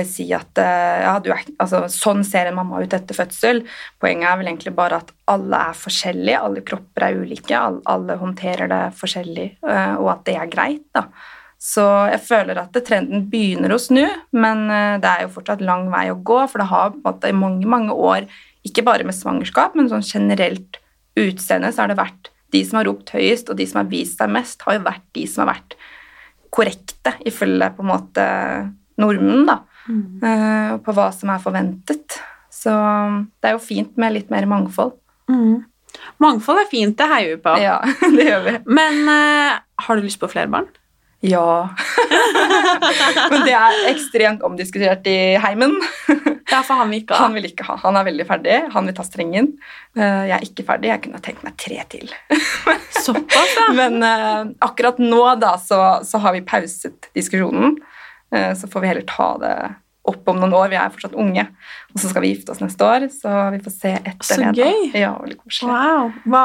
si 0.07 0.25
at 0.33 0.57
eh, 0.61 1.03
ja, 1.05 1.13
er, 1.19 1.45
altså, 1.61 1.83
sånn 1.91 2.23
ser 2.25 2.49
en 2.49 2.57
mamma 2.57 2.81
ut 2.81 2.93
etter 2.97 3.17
fødsel. 3.17 3.63
Poenget 4.01 4.31
er 4.31 4.39
vel 4.39 4.49
egentlig 4.49 4.73
bare 4.77 5.01
at 5.03 5.11
alle 5.29 5.61
er 5.69 5.77
forskjellige, 5.77 6.41
alle 6.47 6.63
kropper 6.65 7.07
er 7.07 7.19
ulike, 7.21 7.55
alle, 7.59 7.83
alle 7.91 8.17
håndterer 8.21 8.71
det 8.71 8.83
forskjellig, 8.97 9.49
eh, 9.61 9.95
og 9.99 10.11
at 10.15 10.23
det 10.29 10.37
er 10.41 10.53
greit. 10.53 10.87
da. 10.95 11.07
Så 11.61 11.83
jeg 12.11 12.21
føler 12.25 12.59
at 12.61 12.75
trenden 12.85 13.27
begynner 13.31 13.73
å 13.73 13.81
snu, 13.81 14.03
men 14.35 14.65
eh, 14.69 14.97
det 15.01 15.11
er 15.11 15.25
jo 15.25 15.33
fortsatt 15.37 15.63
lang 15.65 15.87
vei 15.93 16.07
å 16.11 16.17
gå, 16.17 16.41
for 16.51 16.61
det 16.61 16.69
har 16.71 16.91
på 16.93 16.99
en 16.99 17.05
måte 17.07 17.31
i 17.31 17.37
mange, 17.37 17.69
mange 17.69 17.95
år, 17.95 18.27
ikke 18.65 18.83
bare 18.85 19.05
med 19.05 19.17
svangerskap, 19.17 19.77
men 19.77 19.89
sånn 19.91 20.05
generelt 20.05 20.79
utseende, 21.19 21.71
så 21.71 21.83
har 21.83 21.93
det 21.93 21.99
vært 21.99 22.31
de 22.53 22.61
som 22.65 22.79
har 22.79 22.89
ropt 22.89 23.13
høyest, 23.15 23.49
og 23.49 23.59
de 23.59 23.67
som 23.69 23.81
har 23.81 23.91
vist 23.91 24.19
seg 24.19 24.33
mest, 24.33 24.65
har 24.65 24.77
jo 24.77 24.83
vært 24.85 25.05
de 25.17 25.25
som 25.29 25.45
har 25.45 25.55
vært 25.55 25.77
korrekte, 26.55 27.15
ifølge 27.27 27.71
på 27.75 27.83
en 27.83 27.91
måte 27.91 28.25
normen, 29.01 29.45
da, 29.47 29.59
eh, 29.89 30.75
på 30.81 30.95
hva 30.95 31.09
som 31.15 31.31
er 31.33 31.43
forventet. 31.43 32.19
Så 32.53 32.73
det 33.41 33.51
er 33.51 33.57
jo 33.57 33.63
fint 33.63 33.97
med 34.01 34.15
litt 34.15 34.31
mer 34.33 34.47
mangfold. 34.49 34.95
Mangfold 36.21 36.61
er 36.63 36.71
fint, 36.71 36.95
det 36.97 37.07
heier 37.11 37.35
vi 37.35 37.41
på. 37.43 37.53
Ja, 37.61 37.77
det 38.17 38.25
gjør 38.29 38.43
vi. 38.47 38.55
Men 38.77 39.03
uh, 39.09 39.59
har 39.85 39.97
du 39.99 40.05
lyst 40.05 40.21
på 40.21 40.29
flere 40.31 40.51
barn? 40.51 40.67
Ja. 41.25 41.69
Men 43.31 43.45
det 43.47 43.55
er 43.57 43.87
ekstremt 43.89 44.43
omdiskutert 44.45 45.07
i 45.09 45.19
heimen. 45.41 45.77
Ja, 46.45 46.59
for 46.61 46.77
han 46.77 46.91
vil 46.93 47.01
ikke 47.01 47.15
ha. 47.17 47.23
Han 47.25 47.33
vil 47.33 47.47
ikke 47.49 47.65
ha. 47.65 47.73
Han 47.81 47.97
er 47.97 48.05
veldig 48.05 48.25
ferdig. 48.29 48.57
Han 48.71 48.85
vil 48.85 48.93
ta 48.95 49.03
strengen. 49.03 49.47
Eh, 49.97 50.27
Jeg 50.29 50.33
er 50.35 50.43
ikke 50.45 50.63
ferdig. 50.67 50.91
Jeg 50.91 51.01
kunne 51.03 51.19
tenkt 51.25 51.41
meg 51.43 51.55
tre 51.59 51.79
til. 51.89 52.13
Såpass, 52.93 53.55
ja. 53.57 53.65
Men 53.75 54.05
akkurat 54.63 55.01
nå 55.01 55.23
da, 55.41 55.55
så, 55.59 55.79
så 56.05 56.21
har 56.21 56.35
vi 56.37 56.43
pauset 56.45 57.09
diskusjonen. 57.17 57.79
Eh, 58.33 58.53
så 58.57 58.67
får 58.71 58.81
vi 58.81 58.87
heller 58.87 59.05
ta 59.09 59.37
det 59.41 59.55
opp 60.05 60.27
om 60.29 60.37
noen 60.37 60.53
år. 60.53 60.69
Vi 60.69 60.77
er 60.77 60.89
fortsatt 60.93 61.15
unge. 61.17 61.47
Og 61.93 61.99
så 62.01 62.09
skal 62.11 62.21
vi 62.21 62.33
gifte 62.35 62.51
oss 62.53 62.61
neste 62.61 62.85
år, 62.85 63.07
så 63.09 63.51
vi 63.55 63.59
får 63.65 63.73
se 63.73 63.93
etter 63.97 64.25
Så 64.27 64.37
det. 64.37 64.51
da. 64.55 64.63
gøy. 64.69 64.91
Ja, 65.01 65.13
veldig 65.21 65.37
koselig. 65.41 65.69
Wow. 65.71 66.11
Hva, 66.29 66.43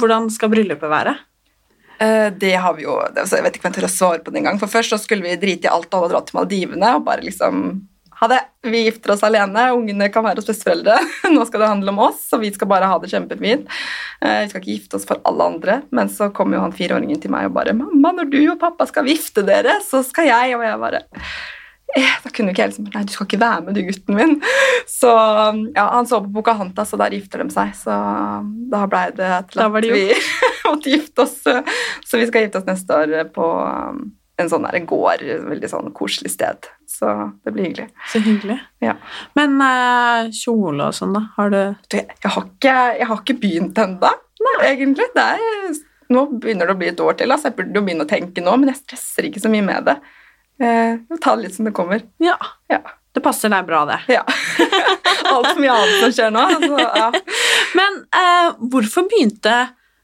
hvordan 0.00 0.28
skal 0.30 0.52
bryllupet 0.52 0.90
være? 0.92 1.16
Eh, 2.00 2.30
Det 2.30 2.54
har 2.56 2.74
vi 2.76 2.82
jo 2.84 2.98
Jeg 3.14 3.42
vet 3.44 3.56
ikke 3.56 3.66
om 3.66 3.72
jeg 3.72 3.78
tør 3.82 3.88
å 3.88 3.92
svare 3.92 4.22
på 4.24 4.32
det 4.32 4.40
engang. 4.42 4.58
For 4.60 4.66
først 4.68 4.92
så 4.92 4.98
skulle 5.00 5.22
vi 5.24 5.36
drite 5.36 5.68
i 5.68 5.72
alt 5.72 5.92
og 5.94 6.10
dra 6.12 6.20
til 6.20 6.36
Maldivene 6.38 6.94
og 6.96 7.04
bare 7.04 7.22
liksom 7.24 7.86
ha 8.20 8.28
det. 8.28 8.40
Vi 8.68 8.82
gifter 8.84 9.14
oss 9.14 9.22
alene, 9.24 9.70
ungene 9.72 10.10
kan 10.12 10.24
være 10.26 10.42
hos 10.42 10.48
besteforeldre. 10.50 10.98
Nå 11.34 11.44
skal 11.48 11.62
det 11.64 11.70
handle 11.70 11.94
om 11.94 12.02
oss, 12.04 12.26
og 12.36 12.42
vi 12.42 12.50
skal 12.52 12.68
bare 12.68 12.88
ha 12.90 12.98
det 13.00 13.08
kjempefint. 13.12 13.70
Eh, 14.20 14.42
Vi 14.44 14.50
skal 14.50 14.60
ikke 14.60 14.74
gifte 14.74 14.98
oss 14.98 15.06
for 15.08 15.22
alle 15.24 15.46
andre. 15.54 15.78
Men 15.96 16.12
så 16.12 16.28
kom 16.36 16.52
jo 16.52 16.60
han 16.60 16.74
fireåringen 16.76 17.20
til 17.22 17.32
meg 17.32 17.48
og 17.48 17.56
bare 17.56 17.72
'Mamma, 17.72 18.12
når 18.18 18.28
du 18.30 18.42
og 18.50 18.60
pappa 18.60 18.86
skal 18.86 19.08
gifte 19.08 19.46
dere, 19.46 19.78
så 19.80 20.04
skal 20.04 20.28
jeg.' 20.28 20.54
Og 20.58 20.66
jeg 20.66 20.82
bare 20.84 21.00
eh, 21.96 22.12
Da 22.22 22.30
kunne 22.30 22.52
ikke 22.52 22.62
jeg 22.66 22.72
liksom 22.74 22.90
Nei, 22.92 23.04
du 23.08 23.12
skal 23.12 23.26
ikke 23.26 23.40
være 23.40 23.64
med, 23.64 23.74
du, 23.74 23.82
gutten 23.88 24.14
min. 24.20 24.36
Så 25.00 25.08
ja, 25.74 25.88
han 25.94 26.06
så 26.06 26.20
på 26.20 26.32
Pocahontas, 26.36 26.92
og 26.92 27.00
der 27.00 27.16
gifter 27.16 27.40
de 27.40 27.48
seg. 27.54 27.72
Så 27.74 27.96
da 28.70 28.84
blei 28.86 29.06
det 29.16 29.32
til 29.48 29.64
at 29.64 29.80
det 29.80 29.92
vi 29.96 30.06
måtte 30.68 30.92
gifte 30.92 31.24
oss. 31.24 31.40
Så 32.04 32.20
vi 32.20 32.26
skal 32.28 32.44
gifte 32.44 32.60
oss 32.60 32.68
neste 32.68 32.92
år 32.92 33.30
på 33.32 33.48
um, 33.64 34.10
en 34.36 34.50
sånn 34.52 34.66
der 34.68 34.84
gård, 34.84 35.24
veldig 35.24 35.70
sånn 35.72 35.92
koselig 35.96 36.34
sted. 36.36 36.68
Så 37.00 37.32
det 37.44 37.52
blir 37.54 37.64
hyggelig. 37.64 37.88
Så 38.12 38.20
hyggelig. 38.20 38.58
Ja. 38.84 38.92
Men 39.38 39.54
eh, 39.64 40.26
kjole 40.36 40.90
og 40.90 40.96
sånn, 40.96 41.14
da? 41.16 41.22
Har 41.38 41.52
du 41.52 41.60
Jeg, 41.60 42.04
jeg, 42.12 42.32
har, 42.34 42.44
ikke, 42.44 42.74
jeg 42.98 43.08
har 43.08 43.22
ikke 43.22 43.38
begynt 43.40 43.80
ennå, 43.80 44.10
egentlig. 44.66 45.06
Det 45.14 45.24
er, 45.32 45.78
nå 46.12 46.26
begynner 46.42 46.68
det 46.68 46.76
å 46.76 46.80
bli 46.82 46.90
et 46.92 47.00
år 47.00 47.16
til, 47.16 47.32
altså. 47.32 47.48
jeg 47.48 47.56
burde 47.56 47.80
jo 47.80 47.86
begynne 47.86 48.04
å 48.04 48.10
tenke 48.10 48.44
nå, 48.44 48.56
men 48.60 48.72
jeg 48.74 48.82
stresser 48.82 49.30
ikke 49.30 49.40
så 49.40 49.52
mye 49.52 49.64
med 49.64 49.88
det. 49.88 49.96
Eh, 50.60 51.16
tar 51.24 51.38
det 51.38 51.46
litt 51.46 51.56
som 51.56 51.70
det 51.70 51.76
kommer. 51.76 52.04
Ja. 52.20 52.36
Ja. 52.68 52.82
Det 53.16 53.24
passer 53.24 53.50
deg 53.50 53.64
bra, 53.66 53.86
det. 53.88 54.00
ja. 54.18 54.22
Altfor 55.32 55.56
mye 55.62 55.72
annet 55.72 56.02
som 56.02 56.12
skjer 56.14 56.34
nå. 56.34 56.44
Altså, 56.58 56.84
ja. 57.00 57.08
Men 57.80 58.00
eh, 58.20 58.52
hvorfor 58.74 59.08
begynte 59.08 59.56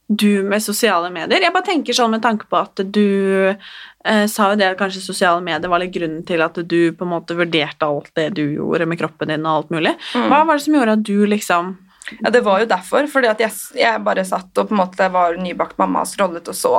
du 0.06 0.42
med 0.46 0.62
sosiale 0.62 1.10
medier? 1.10 1.42
Jeg 1.42 1.54
bare 1.54 1.66
tenker 1.66 1.96
sånn 1.96 2.12
med 2.14 2.22
tanke 2.24 2.46
på 2.50 2.58
at 2.60 2.82
du 2.94 3.06
eh, 3.50 4.26
sa 4.30 4.50
jo 4.52 4.58
det 4.60 4.68
at 4.70 4.78
kanskje 4.78 5.02
sosiale 5.02 5.42
medier 5.44 5.70
var 5.70 5.82
litt 5.82 5.94
grunnen 5.94 6.22
til 6.26 6.44
at 6.44 6.60
du 6.62 6.92
på 6.94 7.06
en 7.06 7.12
måte 7.16 7.36
vurderte 7.38 7.88
alt 7.88 8.12
det 8.18 8.28
du 8.38 8.44
gjorde 8.44 8.86
med 8.86 9.00
kroppen 9.00 9.32
din 9.32 9.46
og 9.46 9.52
alt 9.52 9.74
mulig. 9.74 9.96
Mm. 10.14 10.28
Hva 10.30 10.44
var 10.44 10.54
det 10.54 10.66
som 10.66 10.78
gjorde 10.78 10.96
at 10.98 11.04
du 11.10 11.18
liksom 11.26 11.74
Ja, 12.20 12.30
det 12.30 12.44
var 12.46 12.62
jo 12.62 12.70
derfor. 12.70 13.08
Fordi 13.10 13.32
at 13.32 13.40
jeg, 13.42 13.50
jeg 13.74 14.04
bare 14.06 14.22
satt 14.24 14.54
og 14.62 14.68
på 14.68 14.76
en 14.76 14.82
måte 14.84 15.10
var 15.10 15.38
nybakt 15.42 15.78
mamma 15.80 16.04
og 16.04 16.10
scrollet 16.10 16.52
og 16.52 16.54
så. 16.54 16.74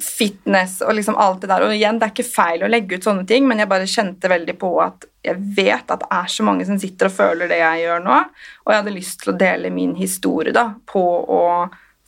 Fitness 0.00 0.80
og 0.82 0.94
liksom 0.94 1.16
alt 1.16 1.40
det 1.42 1.50
der. 1.50 1.64
Og 1.66 1.74
igjen, 1.74 1.98
det 2.00 2.08
er 2.08 2.14
ikke 2.14 2.26
feil 2.26 2.64
å 2.64 2.70
legge 2.70 2.98
ut 2.98 3.06
sånne 3.06 3.26
ting, 3.28 3.46
men 3.48 3.62
jeg 3.62 3.70
bare 3.70 3.88
kjente 3.90 4.30
veldig 4.30 4.56
på 4.60 4.72
at 4.82 5.06
jeg 5.24 5.36
vet 5.56 5.92
at 5.92 6.02
det 6.02 6.10
er 6.16 6.32
så 6.32 6.46
mange 6.46 6.66
som 6.68 6.78
sitter 6.80 7.10
og 7.10 7.16
føler 7.16 7.50
det 7.50 7.60
jeg 7.60 7.84
gjør 7.84 8.02
nå, 8.04 8.18
og 8.64 8.72
jeg 8.72 8.82
hadde 8.82 8.96
lyst 8.96 9.22
til 9.22 9.32
å 9.32 9.38
dele 9.40 9.72
min 9.74 9.94
historie 9.98 10.54
da, 10.56 10.70
på 10.88 11.02
å 11.28 11.42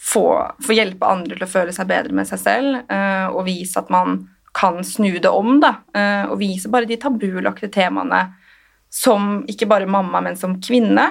få, 0.02 0.26
få 0.64 0.76
hjelpe 0.76 1.08
andre 1.08 1.36
til 1.36 1.46
å 1.46 1.52
føle 1.52 1.74
seg 1.76 1.90
bedre 1.90 2.16
med 2.16 2.28
seg 2.28 2.40
selv, 2.42 2.78
eh, 2.90 3.26
og 3.30 3.44
vise 3.46 3.78
at 3.78 3.92
man 3.92 4.22
kan 4.56 4.80
snu 4.84 5.10
det 5.18 5.30
om, 5.30 5.58
da, 5.62 5.76
eh, 5.96 6.24
og 6.28 6.40
vise 6.40 6.72
bare 6.72 6.88
de 6.88 6.98
tabulagte 7.00 7.70
temaene 7.72 8.26
som 8.92 9.42
ikke 9.48 9.68
bare 9.70 9.88
mamma, 9.88 10.20
men 10.20 10.36
som 10.36 10.58
kvinne. 10.60 11.06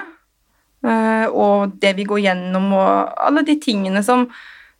Eh, 0.86 1.26
og 1.26 1.78
det 1.82 1.96
vi 1.98 2.06
går 2.06 2.22
gjennom, 2.26 2.68
og 2.78 3.22
alle 3.26 3.42
de 3.46 3.56
tingene 3.62 4.02
som 4.06 4.28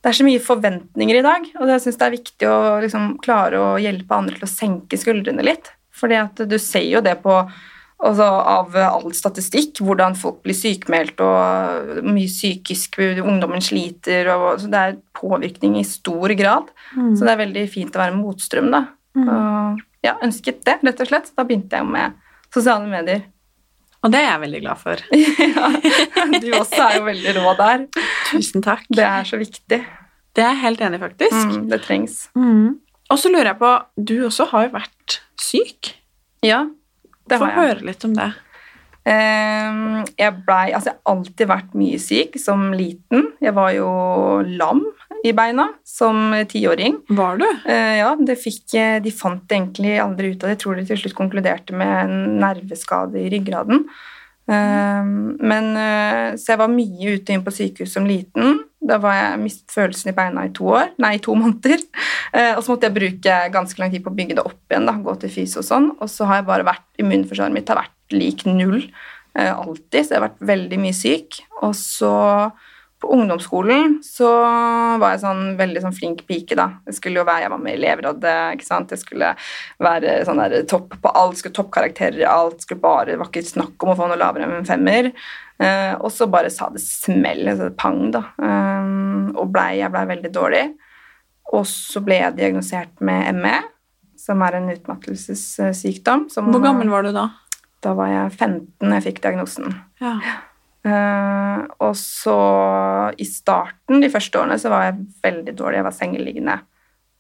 Det 0.02 0.10
er 0.10 0.18
så 0.18 0.24
mye 0.26 0.42
forventninger 0.42 1.20
i 1.20 1.22
dag, 1.24 1.44
og 1.60 1.70
jeg 1.70 1.84
syns 1.84 1.98
det 2.00 2.06
er 2.08 2.16
viktig 2.16 2.48
å 2.50 2.56
liksom 2.82 3.12
klare 3.22 3.60
å 3.62 3.68
hjelpe 3.78 4.16
andre 4.16 4.40
til 4.40 4.48
å 4.48 4.50
senke 4.50 4.98
skuldrene 4.98 5.44
litt. 5.46 5.70
Fordi 5.94 6.18
at 6.18 6.42
du 6.50 6.56
ser 6.58 6.88
jo 6.88 7.02
det 7.04 7.20
på 7.22 7.36
altså 8.02 8.26
av 8.26 8.74
all 8.82 9.12
statistikk, 9.14 9.78
hvordan 9.86 10.16
folk 10.18 10.40
blir 10.42 10.56
sykemeldt, 10.58 11.22
og 11.22 12.02
mye 12.02 12.26
psykisk 12.26 12.98
ungdommen 13.22 13.62
sliter, 13.62 14.32
og 14.34 14.58
så 14.58 14.72
det 14.72 14.80
er 14.80 14.98
påvirkning 15.14 15.78
i 15.78 15.86
stor 15.86 16.34
grad. 16.38 16.72
Så 16.96 17.22
det 17.22 17.30
er 17.36 17.42
veldig 17.44 17.64
fint 17.70 17.94
å 17.94 18.02
være 18.02 18.18
motstrøm, 18.18 18.72
da. 18.74 18.82
Og 19.22 19.84
ja, 20.02 20.16
ønsket 20.24 20.64
det, 20.66 20.80
rett 20.82 21.04
og 21.04 21.12
slett. 21.12 21.30
Da 21.36 21.46
begynte 21.46 21.78
jeg 21.78 21.86
med 21.94 22.18
sosiale 22.52 22.90
medier. 22.90 23.22
Og 24.02 24.10
det 24.10 24.18
er 24.18 24.32
jeg 24.32 24.42
veldig 24.42 24.60
glad 24.64 24.80
for. 24.82 25.02
ja, 25.46 25.68
du 26.42 26.48
også 26.58 26.80
er 26.88 26.96
jo 26.96 27.04
veldig 27.06 27.34
rå 27.38 27.52
der. 27.60 27.84
Tusen 28.32 28.64
takk. 28.64 28.86
Det 28.92 29.04
er 29.06 29.26
så 29.28 29.40
viktig. 29.40 29.82
Det 30.32 30.44
er 30.44 30.54
jeg 30.54 30.62
helt 30.62 30.84
enig 30.84 30.98
i, 30.98 31.02
faktisk. 31.02 31.40
Mm, 31.50 31.66
det 31.70 31.82
trengs. 31.84 32.22
Mm. 32.38 32.78
Og 33.12 33.18
så 33.20 33.32
lurer 33.32 33.52
jeg 33.52 33.60
på 33.60 33.72
Du 34.00 34.14
også 34.28 34.48
har 34.52 34.68
jo 34.68 34.76
vært 34.78 35.18
syk. 35.40 35.92
Ja, 36.44 36.64
det 37.28 37.38
Få 37.38 37.44
har 37.44 37.52
jeg. 37.52 37.58
Få 37.58 37.68
høre 37.68 37.90
litt 37.90 38.08
om 38.08 38.16
det. 38.16 38.32
Um, 39.02 40.04
jeg 40.14 40.30
blei 40.46 40.68
Altså, 40.70 40.92
jeg 40.92 40.94
har 40.94 41.10
alltid 41.10 41.48
vært 41.50 41.72
mye 41.74 41.98
syk 41.98 42.36
som 42.38 42.68
liten. 42.76 43.32
Jeg 43.42 43.54
var 43.56 43.72
jo 43.74 43.88
lam 44.46 44.84
i 45.26 45.34
beina 45.34 45.68
som 45.86 46.32
tiåring. 46.50 47.00
Var 47.10 47.42
du? 47.42 47.46
Uh, 47.66 47.94
ja, 47.98 48.12
det 48.18 48.38
fikk 48.40 48.76
eh, 48.78 48.96
De 49.02 49.12
fant 49.14 49.54
egentlig 49.54 49.96
aldri 50.02 50.32
ut 50.32 50.42
av 50.42 50.48
det. 50.48 50.56
Jeg 50.56 50.62
tror 50.64 50.78
de 50.78 50.86
til 50.88 51.02
slutt 51.02 51.18
konkluderte 51.18 51.76
med 51.76 51.92
en 52.06 52.38
nerveskade 52.42 53.18
i 53.20 53.30
ryggraden. 53.34 53.84
Eh, 54.50 55.04
men 55.38 55.68
eh, 55.78 56.34
Så 56.40 56.52
jeg 56.52 56.60
var 56.62 56.72
mye 56.72 57.16
ute 57.16 57.34
inn 57.34 57.44
på 57.44 57.54
sykehus 57.54 57.94
som 57.94 58.08
liten. 58.08 58.60
Da 58.82 58.98
var 59.02 59.14
jeg 59.14 59.42
mistet 59.44 59.74
følelsen 59.76 60.10
i 60.10 60.16
beina 60.16 60.46
i 60.48 60.52
to 60.54 60.66
år, 60.74 60.90
nei, 61.02 61.14
i 61.16 61.22
to 61.22 61.36
måneder. 61.42 61.84
Eh, 62.34 62.52
og 62.56 62.64
så 62.64 62.74
måtte 62.74 62.88
jeg 62.88 62.98
bruke 62.98 63.38
ganske 63.54 63.82
lang 63.82 63.94
tid 63.94 64.04
på 64.04 64.10
å 64.10 64.18
bygge 64.18 64.38
det 64.40 64.46
opp 64.48 64.60
igjen. 64.72 64.88
da, 64.90 64.96
Gå 65.04 65.16
til 65.22 65.34
fys 65.36 65.56
og 65.60 65.68
sånn. 65.68 65.88
Og 66.00 66.10
så 66.10 66.28
har 66.28 66.40
jeg 66.40 66.50
bare 66.50 66.68
vært 66.72 67.02
Immunforsvaret 67.02 67.54
mitt 67.54 67.70
har 67.70 67.82
vært 67.84 68.16
lik 68.16 68.44
null 68.48 68.82
eh, 68.82 69.52
alltid, 69.52 70.02
så 70.02 70.14
jeg 70.14 70.18
har 70.18 70.28
vært 70.28 70.44
veldig 70.52 70.82
mye 70.82 70.96
syk. 70.96 71.40
Og 71.62 71.76
så 71.78 72.12
på 73.02 73.10
ungdomsskolen 73.16 73.96
så 74.06 74.28
var 75.02 75.14
jeg 75.14 75.22
sånn 75.24 75.42
veldig 75.58 75.82
sånn 75.82 75.96
flink 75.96 76.22
pike, 76.28 76.54
da. 76.58 76.68
Jeg 76.86 76.98
skulle 77.00 77.20
jo 77.20 77.26
være, 77.26 77.46
jeg 77.46 77.52
var 77.52 77.62
med 77.62 77.74
i 77.74 77.80
elevrådet, 77.80 78.34
ikke 78.56 78.68
sant. 78.68 78.94
Jeg 78.94 79.02
skulle 79.02 79.32
være 79.82 80.20
sånn 80.28 80.42
der 80.42 80.68
topp 80.70 80.94
på 81.02 81.12
alt, 81.18 81.40
skulle 81.40 81.56
toppkarakterer 81.56 82.20
i 82.22 82.28
alt. 82.28 82.62
Skulle 82.62 82.84
bare, 82.84 83.10
Det 83.10 83.18
var 83.18 83.30
ikke 83.32 83.42
snakk 83.48 83.82
om 83.82 83.92
å 83.92 83.96
få 83.98 84.06
noe 84.10 84.20
lavere 84.20 84.46
enn 84.46 84.60
en 84.60 84.68
femmer. 84.68 85.10
Eh, 85.62 85.94
og 85.98 86.12
så 86.14 86.28
bare 86.30 86.52
sa 86.54 86.70
det 86.70 86.82
smell, 86.84 87.42
altså 87.50 87.72
pang, 87.78 88.04
da. 88.14 88.22
Eh, 88.38 88.88
og 89.34 89.50
blei, 89.54 89.80
jeg 89.80 89.92
blei 89.94 90.04
veldig 90.14 90.32
dårlig. 90.34 90.64
Og 91.52 91.66
så 91.68 92.04
ble 92.06 92.20
jeg 92.20 92.38
diagnosert 92.38 93.02
med 93.04 93.42
ME, 93.42 93.58
som 94.22 94.46
er 94.46 94.60
en 94.60 94.70
utmattelsessykdom. 94.72 96.28
Hvor 96.30 96.62
gammel 96.62 96.92
var 96.92 97.02
du 97.06 97.10
da? 97.16 97.26
Da 97.82 97.96
var 97.98 98.14
jeg 98.14 98.32
15 98.38 98.86
da 98.86 98.94
jeg 99.00 99.08
fikk 99.10 99.22
diagnosen. 99.26 99.74
Ja. 100.02 100.14
Eh, 100.82 101.62
og 101.78 101.94
så 101.98 102.38
i 103.14 103.26
starten, 103.28 104.02
de 104.02 104.10
første 104.10 104.40
årene, 104.40 104.58
så 104.58 104.72
var 104.72 104.88
jeg 104.88 105.06
veldig 105.22 105.54
dårlig. 105.58 105.78
Jeg 105.78 105.88
var 105.88 105.96
sengeliggende 105.98 106.58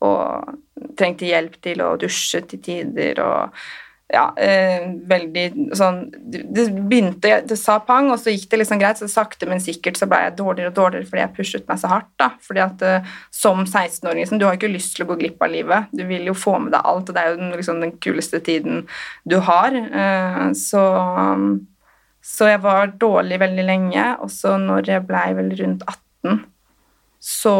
og 0.02 0.58
trengte 0.98 1.28
hjelp 1.28 1.56
til 1.62 1.82
å 1.84 1.94
dusje 2.00 2.42
til 2.50 2.62
tider 2.64 3.22
og 3.22 3.64
ja, 4.12 4.26
uh, 4.28 4.88
veldig 5.08 5.44
sånn 5.78 6.02
Det 6.12 6.66
begynte 6.68 7.38
Det 7.48 7.56
sa 7.56 7.78
pang, 7.86 8.10
og 8.12 8.18
så 8.20 8.34
gikk 8.34 8.50
det 8.52 8.58
liksom 8.60 8.82
greit, 8.82 9.00
så 9.00 9.08
sakte, 9.08 9.48
men 9.48 9.62
sikkert 9.62 9.96
så 9.96 10.08
ble 10.10 10.18
jeg 10.26 10.34
dårligere 10.36 10.72
og 10.72 10.76
dårligere 10.76 11.08
fordi 11.08 11.22
jeg 11.22 11.34
pushet 11.38 11.70
meg 11.70 11.80
så 11.80 11.88
hardt. 11.94 12.10
da, 12.20 12.28
fordi 12.44 12.64
at 12.66 12.84
uh, 12.84 13.14
Som 13.32 13.64
16-åring 13.64 14.20
liksom, 14.20 14.42
du 14.42 14.44
har 14.44 14.58
ikke 14.58 14.72
lyst 14.72 14.98
til 14.98 15.06
å 15.06 15.08
gå 15.12 15.16
glipp 15.22 15.40
av 15.40 15.54
livet. 15.54 15.88
Du 15.96 16.04
vil 16.10 16.28
jo 16.28 16.36
få 16.36 16.58
med 16.60 16.74
deg 16.74 16.84
alt, 16.84 17.08
og 17.08 17.16
det 17.16 17.22
er 17.22 17.32
jo 17.32 17.40
den, 17.40 17.54
liksom, 17.56 17.80
den 17.80 17.96
kuleste 18.04 18.42
tiden 18.44 18.84
du 19.24 19.38
har. 19.46 19.72
Så 20.58 20.82
så 22.22 22.46
jeg 22.52 22.62
var 22.62 22.94
dårlig 23.02 23.40
veldig 23.42 23.64
lenge, 23.66 24.04
og 24.22 24.30
så 24.30 24.54
når 24.60 24.90
jeg 24.92 25.06
blei 25.08 25.28
vel 25.34 25.50
rundt 25.58 25.82
18, 25.88 26.44
så 27.22 27.54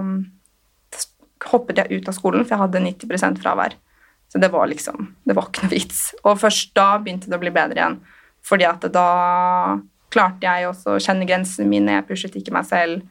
um, 0.00 0.14
hoppet 1.52 1.82
jeg 1.82 2.00
ut 2.00 2.08
av 2.08 2.16
skolen, 2.16 2.44
for 2.44 2.56
jeg 2.56 2.62
hadde 2.64 2.84
90% 2.86 3.40
fravær. 3.42 3.76
Så 4.32 4.40
det 4.40 4.48
var 4.48 4.64
liksom 4.70 5.10
Det 5.28 5.34
var 5.36 5.50
ikke 5.50 5.66
noe 5.66 5.74
vits. 5.74 6.00
Og 6.24 6.38
først 6.40 6.70
da 6.76 6.94
begynte 6.96 7.28
det 7.28 7.36
å 7.36 7.42
bli 7.42 7.52
bedre 7.52 7.76
igjen. 7.76 7.98
Fordi 8.42 8.64
at 8.64 8.86
da 8.94 9.08
klarte 10.12 10.48
jeg 10.48 10.68
også 10.70 10.96
å 10.96 11.02
kjenne 11.02 11.28
grensene 11.28 11.68
mine, 11.68 11.98
jeg 11.98 12.06
pushet 12.08 12.38
ikke 12.40 12.54
meg 12.56 12.64
selv, 12.68 13.04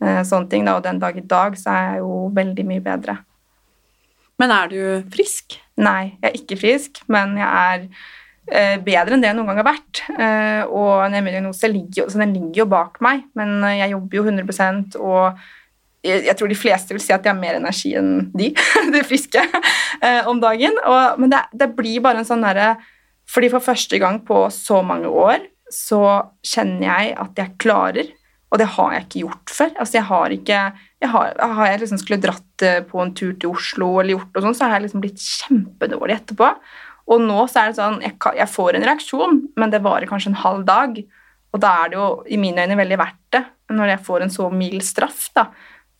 eh, 0.00 0.22
sånne 0.24 0.48
ting. 0.50 0.64
da, 0.64 0.76
Og 0.76 0.82
den 0.82 0.98
dag 0.98 1.16
i 1.16 1.20
dag 1.20 1.56
så 1.56 1.70
er 1.70 1.92
jeg 1.92 1.98
jo 2.00 2.30
veldig 2.32 2.64
mye 2.64 2.80
bedre. 2.80 3.18
Men 4.38 4.50
er 4.50 4.68
du 4.68 5.04
frisk? 5.10 5.60
Nei, 5.76 6.16
jeg 6.22 6.30
er 6.30 6.38
ikke 6.40 6.58
frisk, 6.58 7.02
men 7.08 7.36
jeg 7.36 7.48
er 7.48 7.88
bedre 8.44 9.16
enn 9.16 9.22
det 9.24 9.30
jeg 9.30 9.36
noen 9.38 9.50
gang 9.50 9.60
har 9.62 9.70
vært. 9.70 10.00
Eh, 10.14 10.62
og 10.68 11.04
en 11.06 11.16
ME-diagnose 11.16 11.70
ligger, 11.72 12.10
ligger 12.22 12.62
jo 12.62 12.70
bak 12.70 13.00
meg, 13.04 13.24
men 13.38 13.56
eh, 13.64 13.78
jeg 13.80 13.94
jobber 13.94 14.20
jo 14.20 14.24
100 14.28 14.98
og 15.00 15.44
jeg, 16.04 16.34
tror 16.36 16.50
de 16.52 16.58
fleste 16.58 16.92
vil 16.92 17.00
si 17.00 17.14
at 17.14 17.24
jeg 17.24 17.32
har 17.32 17.38
mer 17.38 17.56
energi 17.56 17.94
enn 17.96 18.28
de, 18.36 18.50
de 18.94 19.04
friske, 19.08 19.40
eh, 20.04 20.28
om 20.28 20.42
dagen. 20.42 20.76
Og, 20.84 21.22
men 21.22 21.32
det, 21.32 21.40
det 21.56 21.70
blir 21.78 22.02
bare 22.04 22.20
en 22.20 22.28
sånn 22.28 22.44
derre 22.44 22.74
Fordi 23.30 23.48
for 23.48 23.64
første 23.64 23.96
gang 23.96 24.18
på 24.20 24.42
så 24.52 24.82
mange 24.84 25.08
år 25.08 25.46
så 25.72 26.02
kjenner 26.44 26.84
jeg 26.84 27.14
at 27.22 27.38
jeg 27.40 27.54
klarer, 27.58 28.10
og 28.52 28.60
det 28.60 28.66
har 28.76 28.92
jeg 28.92 29.06
ikke 29.06 29.22
gjort 29.22 29.52
før. 29.56 29.70
Altså 29.80 29.96
jeg 29.96 30.06
har 30.10 30.34
ikke 30.34 30.58
jeg 31.04 31.10
har, 31.12 31.32
har 31.56 31.70
jeg 31.70 31.80
liksom 31.82 32.00
skulle 32.00 32.20
dratt 32.22 32.64
eh, 32.64 32.82
på 32.84 33.00
en 33.02 33.14
tur 33.16 33.32
til 33.40 33.52
Oslo 33.56 33.88
eller 34.00 34.14
gjort 34.14 34.36
noe 34.36 34.44
sånt, 34.44 34.58
så 34.58 34.68
har 34.68 34.78
jeg 34.78 34.86
liksom 34.86 35.02
blitt 35.04 35.24
kjempedårlig 35.24 36.18
etterpå. 36.18 36.50
Og 37.10 37.20
nå 37.20 37.42
så 37.52 37.60
er 37.60 37.70
det 37.72 37.76
sånn, 37.78 37.98
jeg, 38.00 38.16
jeg 38.38 38.48
får 38.48 38.78
en 38.78 38.86
reaksjon, 38.88 39.40
men 39.60 39.70
det 39.72 39.82
varer 39.84 40.08
kanskje 40.08 40.30
en 40.32 40.40
halv 40.44 40.64
dag. 40.68 40.96
Og 41.54 41.60
da 41.62 41.70
er 41.84 41.92
det 41.92 41.98
jo 42.00 42.08
i 42.32 42.38
mine 42.40 42.64
øyne 42.64 42.78
veldig 42.80 42.96
verdt 42.98 43.20
det, 43.36 43.42
når 43.70 43.92
jeg 43.92 44.04
får 44.06 44.24
en 44.24 44.32
så 44.32 44.48
mild 44.52 44.82
straff. 44.86 45.26
da. 45.36 45.48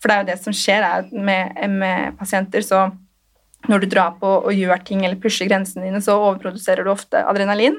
For 0.01 0.09
det 0.09 0.15
er 0.15 0.23
jo 0.23 0.29
det 0.31 0.39
som 0.43 0.55
skjer 0.55 0.83
er 0.87 1.05
med 1.13 1.53
ME-pasienter, 1.71 2.65
så 2.65 2.87
når 3.69 3.81
du 3.81 3.87
drar 3.89 4.17
på 4.19 4.29
og 4.45 4.51
gjør 4.53 4.81
ting 4.85 5.05
eller 5.05 5.17
pusher 5.21 5.47
grensene 5.49 5.87
dine, 5.87 6.01
så 6.03 6.17
overproduserer 6.21 6.85
du 6.85 6.91
ofte 6.91 7.21
adrenalin. 7.25 7.77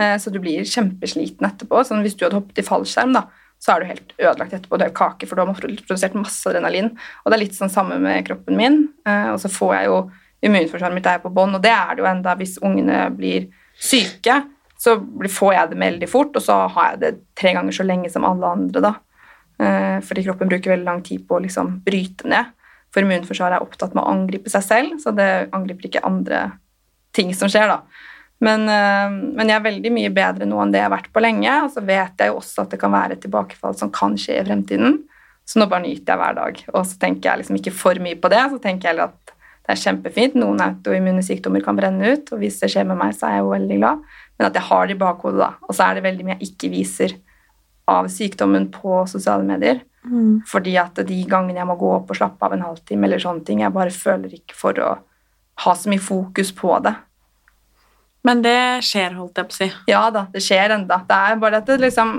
eh, 0.00 0.16
Så 0.16 0.30
du 0.32 0.38
blir 0.40 0.62
kjempesliten 0.64 1.44
etterpå. 1.48 1.82
Sånn 1.84 2.00
hvis 2.04 2.16
du 2.16 2.24
hadde 2.24 2.38
hoppet 2.38 2.62
i 2.62 2.64
fallskjerm, 2.68 3.12
da, 3.16 3.24
så 3.60 3.74
er 3.74 3.80
du 3.80 3.90
helt 3.90 4.14
ødelagt 4.20 4.54
etterpå. 4.54 4.78
Du 4.78 4.84
er 4.86 4.94
kake, 4.94 5.26
for 5.26 5.36
du 5.36 5.42
har 5.44 5.52
produsert 5.58 6.14
masse 6.16 6.46
adrenalin. 6.48 6.92
Og 7.24 7.32
det 7.32 7.36
er 7.36 7.44
litt 7.44 7.58
sånn 7.58 7.72
samme 7.72 7.98
med 8.00 8.24
kroppen 8.28 8.56
min. 8.56 8.88
eh, 9.04 9.32
Og 9.32 9.40
så 9.42 9.48
får 9.52 9.74
jeg 9.74 9.90
jo 9.90 9.98
Immunforsvaret 10.44 10.94
mitt 10.94 11.08
er 11.10 11.22
på 11.22 11.32
bånn, 11.34 11.56
og 11.56 11.62
det 11.64 11.72
er 11.74 11.96
det 11.96 12.04
jo 12.04 12.10
enda 12.10 12.34
hvis 12.38 12.58
ungene 12.62 13.08
blir 13.14 13.48
syke. 13.74 14.36
Så 14.78 14.94
får 15.34 15.54
jeg 15.54 15.70
det 15.72 15.80
veldig 15.82 16.08
fort, 16.10 16.36
og 16.38 16.44
så 16.44 16.60
har 16.70 16.92
jeg 16.92 17.00
det 17.02 17.12
tre 17.38 17.54
ganger 17.56 17.74
så 17.74 17.86
lenge 17.86 18.10
som 18.12 18.26
alle 18.26 18.46
andre. 18.46 18.82
da. 18.84 18.92
Eh, 19.58 19.98
Fordi 20.06 20.24
kroppen 20.26 20.50
bruker 20.50 20.70
veldig 20.76 20.86
lang 20.86 21.02
tid 21.02 21.26
på 21.26 21.38
å 21.38 21.42
liksom 21.42 21.80
bryte 21.86 22.28
ned. 22.30 22.54
For 22.94 23.02
immunforsvaret 23.02 23.58
er 23.58 23.64
opptatt 23.66 23.96
med 23.96 24.04
å 24.04 24.12
angripe 24.12 24.50
seg 24.52 24.62
selv, 24.64 25.00
så 25.02 25.10
det 25.12 25.50
angriper 25.52 25.90
ikke 25.90 26.06
andre 26.06 26.44
ting 27.12 27.34
som 27.34 27.50
skjer. 27.50 27.66
da. 27.68 27.82
Men, 28.40 28.68
eh, 28.68 29.10
men 29.10 29.48
jeg 29.48 29.56
er 29.56 29.66
veldig 29.66 29.92
mye 29.92 30.10
bedre 30.14 30.46
nå 30.46 30.60
enn 30.62 30.70
det 30.70 30.78
jeg 30.78 30.88
har 30.88 30.96
vært 30.96 31.12
på 31.12 31.20
lenge. 31.20 31.64
Og 31.64 31.72
så 31.74 31.84
vet 31.84 32.14
jeg 32.18 32.30
jo 32.30 32.38
også 32.38 32.62
at 32.62 32.70
det 32.70 32.80
kan 32.80 32.94
være 32.94 33.12
et 33.16 33.24
tilbakefall 33.26 33.74
som 33.74 33.90
kan 33.90 34.14
skje 34.14 34.38
i 34.38 34.44
fremtiden. 34.46 35.02
Så 35.48 35.58
nå 35.58 35.66
bare 35.66 35.82
nyter 35.82 36.12
jeg 36.14 36.20
hver 36.22 36.34
dag. 36.38 36.62
Og 36.74 36.86
så 36.86 36.98
tenker 37.00 37.30
jeg 37.30 37.42
liksom 37.42 37.58
ikke 37.58 37.74
for 37.74 37.94
mye 38.04 38.20
på 38.20 38.30
det. 38.30 38.44
Så 38.52 38.62
tenker 38.62 38.92
jeg 38.92 39.00
at 39.00 39.34
det 39.68 39.74
er 39.74 39.80
kjempefint. 39.82 40.36
Noen 40.40 40.62
autoimmune 40.64 41.20
sykdommer 41.24 41.60
kan 41.60 41.76
brenne 41.76 42.14
ut, 42.14 42.30
og 42.32 42.40
hvis 42.40 42.56
det 42.62 42.70
skjer 42.72 42.86
med 42.88 42.96
meg, 42.96 43.12
så 43.12 43.26
er 43.28 43.34
jeg 43.36 43.44
jo 43.44 43.50
veldig 43.52 43.76
glad. 43.82 44.06
Men 44.38 44.46
at 44.48 44.56
jeg 44.56 44.64
har 44.70 44.86
det 44.88 44.94
i 44.96 45.00
bakhodet, 45.02 45.40
da. 45.42 45.48
Og 45.68 45.76
så 45.76 45.84
er 45.84 45.98
det 45.98 46.04
veldig 46.06 46.24
mye 46.24 46.36
jeg 46.38 46.48
ikke 46.54 46.70
viser 46.72 47.14
av 47.92 48.08
sykdommen 48.12 48.70
på 48.72 49.02
sosiale 49.12 49.44
medier. 49.44 49.82
Fordi 50.48 50.72
at 50.80 51.02
de 51.04 51.18
gangene 51.28 51.60
jeg 51.60 51.68
må 51.68 51.76
gå 51.76 51.90
opp 51.98 52.14
og 52.14 52.16
slappe 52.16 52.48
av 52.48 52.54
en 52.56 52.64
halvtime, 52.64 53.04
eller 53.04 53.20
sånne 53.20 53.44
ting, 53.44 53.60
jeg 53.60 53.74
bare 53.74 53.92
føler 53.92 54.38
ikke 54.38 54.56
for 54.56 54.80
å 54.80 54.94
ha 55.66 55.74
så 55.76 55.92
mye 55.92 56.00
fokus 56.00 56.54
på 56.56 56.72
det. 56.86 56.94
Men 58.24 58.40
det 58.44 58.58
skjer, 58.88 59.18
holdt 59.20 59.36
jeg 59.36 59.50
på 59.50 59.56
å 59.56 59.58
si. 59.58 59.70
Ja 59.90 60.06
da, 60.14 60.24
det 60.32 60.40
skjer 60.44 60.78
enda. 60.78 61.02
Det 61.04 61.20
er 61.28 61.40
bare 61.44 61.60
at 61.60 61.68
det 61.68 61.80
liksom 61.84 62.16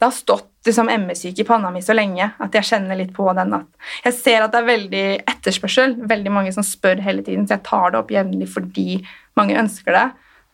det 0.00 0.08
har 0.08 0.16
stått 0.16 0.49
liksom 0.66 0.90
ME-syke 0.92 1.42
i 1.42 1.46
panna 1.48 1.70
mi 1.72 1.80
så 1.82 1.94
lenge 1.96 2.26
at 2.36 2.56
jeg 2.56 2.68
kjenner 2.68 2.98
litt 2.98 3.12
på 3.16 3.24
den 3.36 3.54
at 3.56 3.68
Jeg 4.04 4.16
ser 4.16 4.44
at 4.44 4.52
det 4.52 4.60
er 4.60 4.68
veldig 4.68 5.04
etterspørsel, 5.32 5.94
veldig 6.08 6.32
mange 6.32 6.52
som 6.52 6.66
spør 6.66 7.00
hele 7.04 7.24
tiden, 7.24 7.46
så 7.46 7.56
jeg 7.56 7.66
tar 7.68 7.92
det 7.92 8.00
opp 8.00 8.10
jevnlig 8.12 8.50
fordi 8.52 9.00
mange 9.40 9.56
ønsker 9.56 9.96
det. 9.96 10.08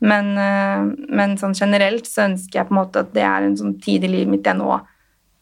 Men, 0.06 0.36
øh, 0.38 0.92
men 1.08 1.38
sånn 1.40 1.56
generelt 1.56 2.06
så 2.06 2.26
ønsker 2.28 2.60
jeg 2.60 2.68
på 2.68 2.74
en 2.74 2.80
måte 2.82 3.02
at 3.02 3.14
det 3.16 3.24
er 3.24 3.46
en 3.46 3.56
sånn 3.56 3.78
tid 3.82 4.04
i 4.04 4.12
livet 4.12 4.30
mitt 4.34 4.46
jeg 4.46 4.58
nå 4.58 4.76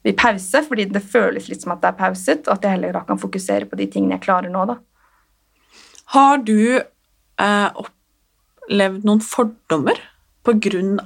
vil 0.04 0.16
pause, 0.20 0.60
fordi 0.68 0.86
det 0.92 1.00
føles 1.00 1.48
litt 1.48 1.64
som 1.64 1.72
at 1.74 1.82
det 1.82 1.90
er 1.90 2.00
pauset, 2.00 2.44
og 2.46 2.56
at 2.56 2.64
jeg 2.64 2.76
heller 2.76 2.92
da 2.94 3.04
kan 3.08 3.20
fokusere 3.20 3.68
på 3.68 3.78
de 3.80 3.88
tingene 3.90 4.18
jeg 4.18 4.26
klarer 4.26 4.52
nå, 4.52 4.66
da. 4.68 4.76
Har 6.12 6.42
du 6.44 6.76
eh, 6.76 7.68
opplevd 7.84 9.06
noen 9.08 9.22
fordommer 9.24 10.00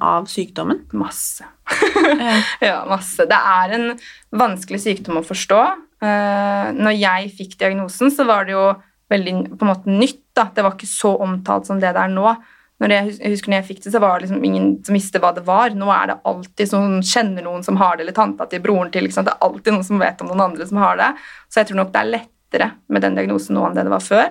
av 0.01 0.29
sykdommen? 0.31 0.87
Masse. 0.93 1.45
Ja, 2.65 2.85
masse. 2.89 3.27
Det 3.29 3.37
er 3.37 3.75
en 3.77 3.91
vanskelig 4.33 4.81
sykdom 4.83 5.21
å 5.21 5.27
forstå. 5.27 5.59
Eh, 6.03 6.69
når 6.75 6.95
jeg 6.97 7.33
fikk 7.37 7.59
diagnosen, 7.61 8.11
så 8.15 8.25
var 8.29 8.47
det 8.47 8.55
jo 8.55 8.69
veldig 9.13 9.35
på 9.59 9.67
en 9.67 9.71
måte 9.73 9.93
nytt. 9.93 10.23
Da. 10.37 10.49
Det 10.55 10.65
var 10.65 10.77
ikke 10.77 10.89
så 10.91 11.17
omtalt 11.25 11.69
som 11.69 11.81
det 11.83 11.93
det 11.95 12.05
er 12.05 12.15
nå. 12.15 12.33
Når 12.79 12.95
jeg, 12.95 13.15
jeg 13.19 13.33
husker 13.35 13.51
når 13.51 13.59
jeg 13.59 13.69
fikk 13.73 13.81
det, 13.85 13.93
så 13.95 14.01
var 14.03 14.19
det 14.19 14.29
liksom 14.29 14.45
ingen 14.47 14.69
som 14.87 14.95
visste 14.95 15.21
hva 15.23 15.33
det 15.35 15.43
var. 15.47 15.75
Nå 15.75 15.89
er 15.91 16.13
det 16.13 16.21
alltid 16.31 16.71
sånn, 16.71 17.01
kjenner 17.03 17.47
noen 17.47 17.65
som 17.67 17.79
har 17.81 17.97
det, 17.97 18.07
eller 18.07 18.17
tanta 18.17 18.47
til 18.51 18.63
broren 18.65 18.93
til. 18.95 19.09
Liksom. 19.09 19.27
Det 19.27 19.35
er 19.35 19.49
alltid 19.49 19.75
noen 19.75 19.89
som 19.89 20.03
vet 20.03 20.23
om 20.23 20.31
noen 20.31 20.45
andre 20.47 20.69
som 20.69 20.79
har 20.83 21.01
det. 21.01 21.11
Så 21.51 21.63
jeg 21.63 21.71
tror 21.71 21.83
nok 21.83 21.91
det 21.95 22.05
er 22.05 22.13
lettere 22.15 22.71
med 22.87 23.05
den 23.05 23.19
diagnosen 23.19 23.59
nå 23.59 23.67
enn 23.67 23.79
det 23.79 23.87
det 23.89 23.95
var 23.97 24.05
før. 24.05 24.31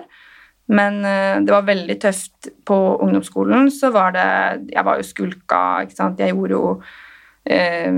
Men 0.68 1.00
eh, 1.08 1.40
det 1.44 1.52
var 1.52 1.68
veldig 1.68 1.96
tøft 2.02 2.50
på 2.68 2.78
ungdomsskolen. 3.04 3.70
Så 3.72 3.92
var 3.94 4.12
det 4.16 4.72
Jeg 4.74 4.84
var 4.84 5.00
jo 5.00 5.06
skulka, 5.06 5.60
ikke 5.84 5.96
sant. 5.96 6.20
Jeg 6.20 6.34
gjorde 6.36 6.56
jo 6.56 6.64
eh, 7.48 7.92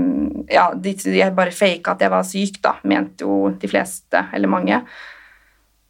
Ja, 0.51 0.69
jeg 0.75 1.35
bare 1.37 1.55
faka 1.55 1.95
at 1.95 2.05
jeg 2.05 2.13
var 2.13 2.27
syk, 2.27 2.61
da, 2.63 2.77
mente 2.87 3.27
jo 3.27 3.51
de 3.59 3.71
fleste, 3.71 4.27
eller 4.33 4.51
mange. 4.51 4.83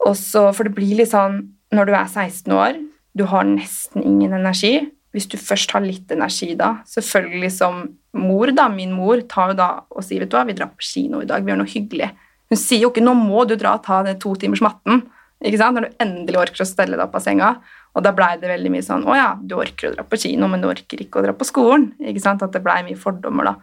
Og 0.01 0.15
så, 0.17 0.49
For 0.53 0.65
det 0.65 0.75
blir 0.77 0.97
litt 1.01 1.13
sånn 1.13 1.43
når 1.71 1.87
du 1.87 1.93
er 1.95 2.07
16 2.09 2.51
år, 2.51 2.79
du 3.15 3.23
har 3.31 3.45
nesten 3.47 4.03
ingen 4.03 4.33
energi, 4.35 4.73
hvis 5.15 5.27
du 5.31 5.37
først 5.39 5.71
har 5.75 5.83
litt 5.83 6.11
energi 6.11 6.53
da, 6.59 6.81
selvfølgelig 6.87 7.51
som 7.55 7.81
mor, 8.19 8.51
da, 8.55 8.67
min 8.71 8.91
mor, 8.95 9.21
tar 9.31 9.53
jo 9.53 9.57
da 9.59 9.69
og 9.87 10.03
sier 10.03 10.23
vet 10.23 10.31
du 10.31 10.35
hva, 10.35 10.43
vi 10.47 10.55
drar 10.57 10.71
på 10.71 10.83
kino 10.83 11.21
i 11.23 11.27
dag, 11.29 11.43
vi 11.43 11.51
gjør 11.51 11.61
noe 11.61 11.71
hyggelig. 11.71 12.09
Hun 12.51 12.59
sier 12.59 12.83
jo 12.83 12.91
ikke 12.91 13.03
nå 13.03 13.15
må 13.15 13.45
du 13.47 13.55
dra 13.59 13.77
og 13.77 13.85
ta 13.85 14.01
den 14.07 14.19
to 14.19 14.33
timers 14.39 14.63
matten, 14.63 15.05
når 15.41 15.88
du 15.88 16.01
endelig 16.04 16.39
orker 16.39 16.63
å 16.63 16.69
stelle 16.69 16.97
deg 16.97 17.06
opp 17.06 17.15
av 17.17 17.23
senga. 17.25 17.54
Og 17.91 18.04
da 18.06 18.13
blei 18.15 18.38
det 18.39 18.47
veldig 18.47 18.71
mye 18.71 18.86
sånn 18.86 19.04
å 19.04 19.15
ja, 19.17 19.32
du 19.36 19.58
orker 19.60 19.89
å 19.89 19.95
dra 19.95 20.06
på 20.08 20.19
kino, 20.21 20.47
men 20.47 20.62
du 20.63 20.69
orker 20.69 21.01
ikke 21.01 21.19
å 21.19 21.25
dra 21.25 21.34
på 21.36 21.47
skolen. 21.47 21.91
ikke 21.99 22.23
sant, 22.23 22.43
At 22.43 22.54
det 22.54 22.63
blei 22.63 22.82
mye 22.88 22.99
fordommer 22.99 23.49
da. 23.49 23.56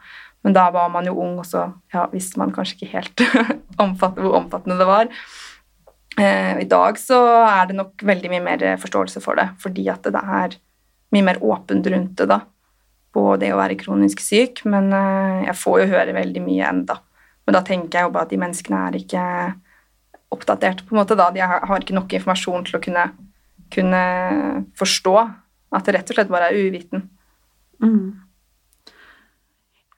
Men 0.45 0.55
da 0.55 0.69
var 0.71 0.91
man 0.93 1.07
jo 1.09 1.17
ung, 1.19 1.39
og 1.41 1.47
så 1.49 1.65
ja, 1.95 2.07
visste 2.13 2.39
man 2.39 2.53
kanskje 2.55 2.77
ikke 2.77 2.93
helt 2.93 3.25
omfatt, 3.85 4.19
hvor 4.21 4.37
omfattende 4.39 4.79
det 4.79 4.89
var. 4.89 5.09
Eh, 6.19 6.61
I 6.63 6.69
dag 6.69 6.99
så 7.01 7.19
er 7.47 7.71
det 7.71 7.79
nok 7.79 8.05
veldig 8.07 8.31
mye 8.35 8.45
mer 8.45 8.67
forståelse 8.83 9.23
for 9.25 9.39
det, 9.39 9.49
fordi 9.63 9.89
at 9.91 10.07
det 10.07 10.23
er 10.23 10.59
mye 11.15 11.25
mer 11.25 11.41
åpent 11.43 11.87
rundt 11.89 12.15
det 12.21 12.29
da, 12.31 12.43
på 13.15 13.25
det 13.41 13.53
å 13.55 13.61
være 13.61 13.79
kronisk 13.81 14.21
syk. 14.23 14.63
Men 14.69 14.93
eh, 14.93 15.47
jeg 15.49 15.59
får 15.63 15.81
jo 15.83 15.91
høre 15.95 16.17
veldig 16.21 16.45
mye 16.45 16.69
enda. 16.69 17.01
Men 17.49 17.57
da 17.57 17.65
tenker 17.65 17.99
jeg 17.99 18.09
jo 18.09 18.13
bare 18.13 18.29
at 18.29 18.35
de 18.35 18.43
menneskene 18.45 18.85
er 18.91 19.01
ikke 19.01 19.25
oppdatert, 20.35 20.85
på 20.87 20.95
en 20.95 21.01
måte 21.01 21.17
da. 21.19 21.31
De 21.33 21.41
har 21.45 21.81
ikke 21.81 21.97
nok 21.97 22.13
informasjon 22.19 22.67
til 22.69 22.79
å 22.79 22.85
kunne 22.85 23.09
kunne 23.75 24.03
forstå 24.79 25.17
at 25.77 25.85
det 25.87 25.97
rett 25.97 26.13
og 26.13 26.19
slett 26.19 26.31
bare 26.33 26.51
er 26.51 26.69
uviten. 26.69 27.05
Mm. 27.83 28.17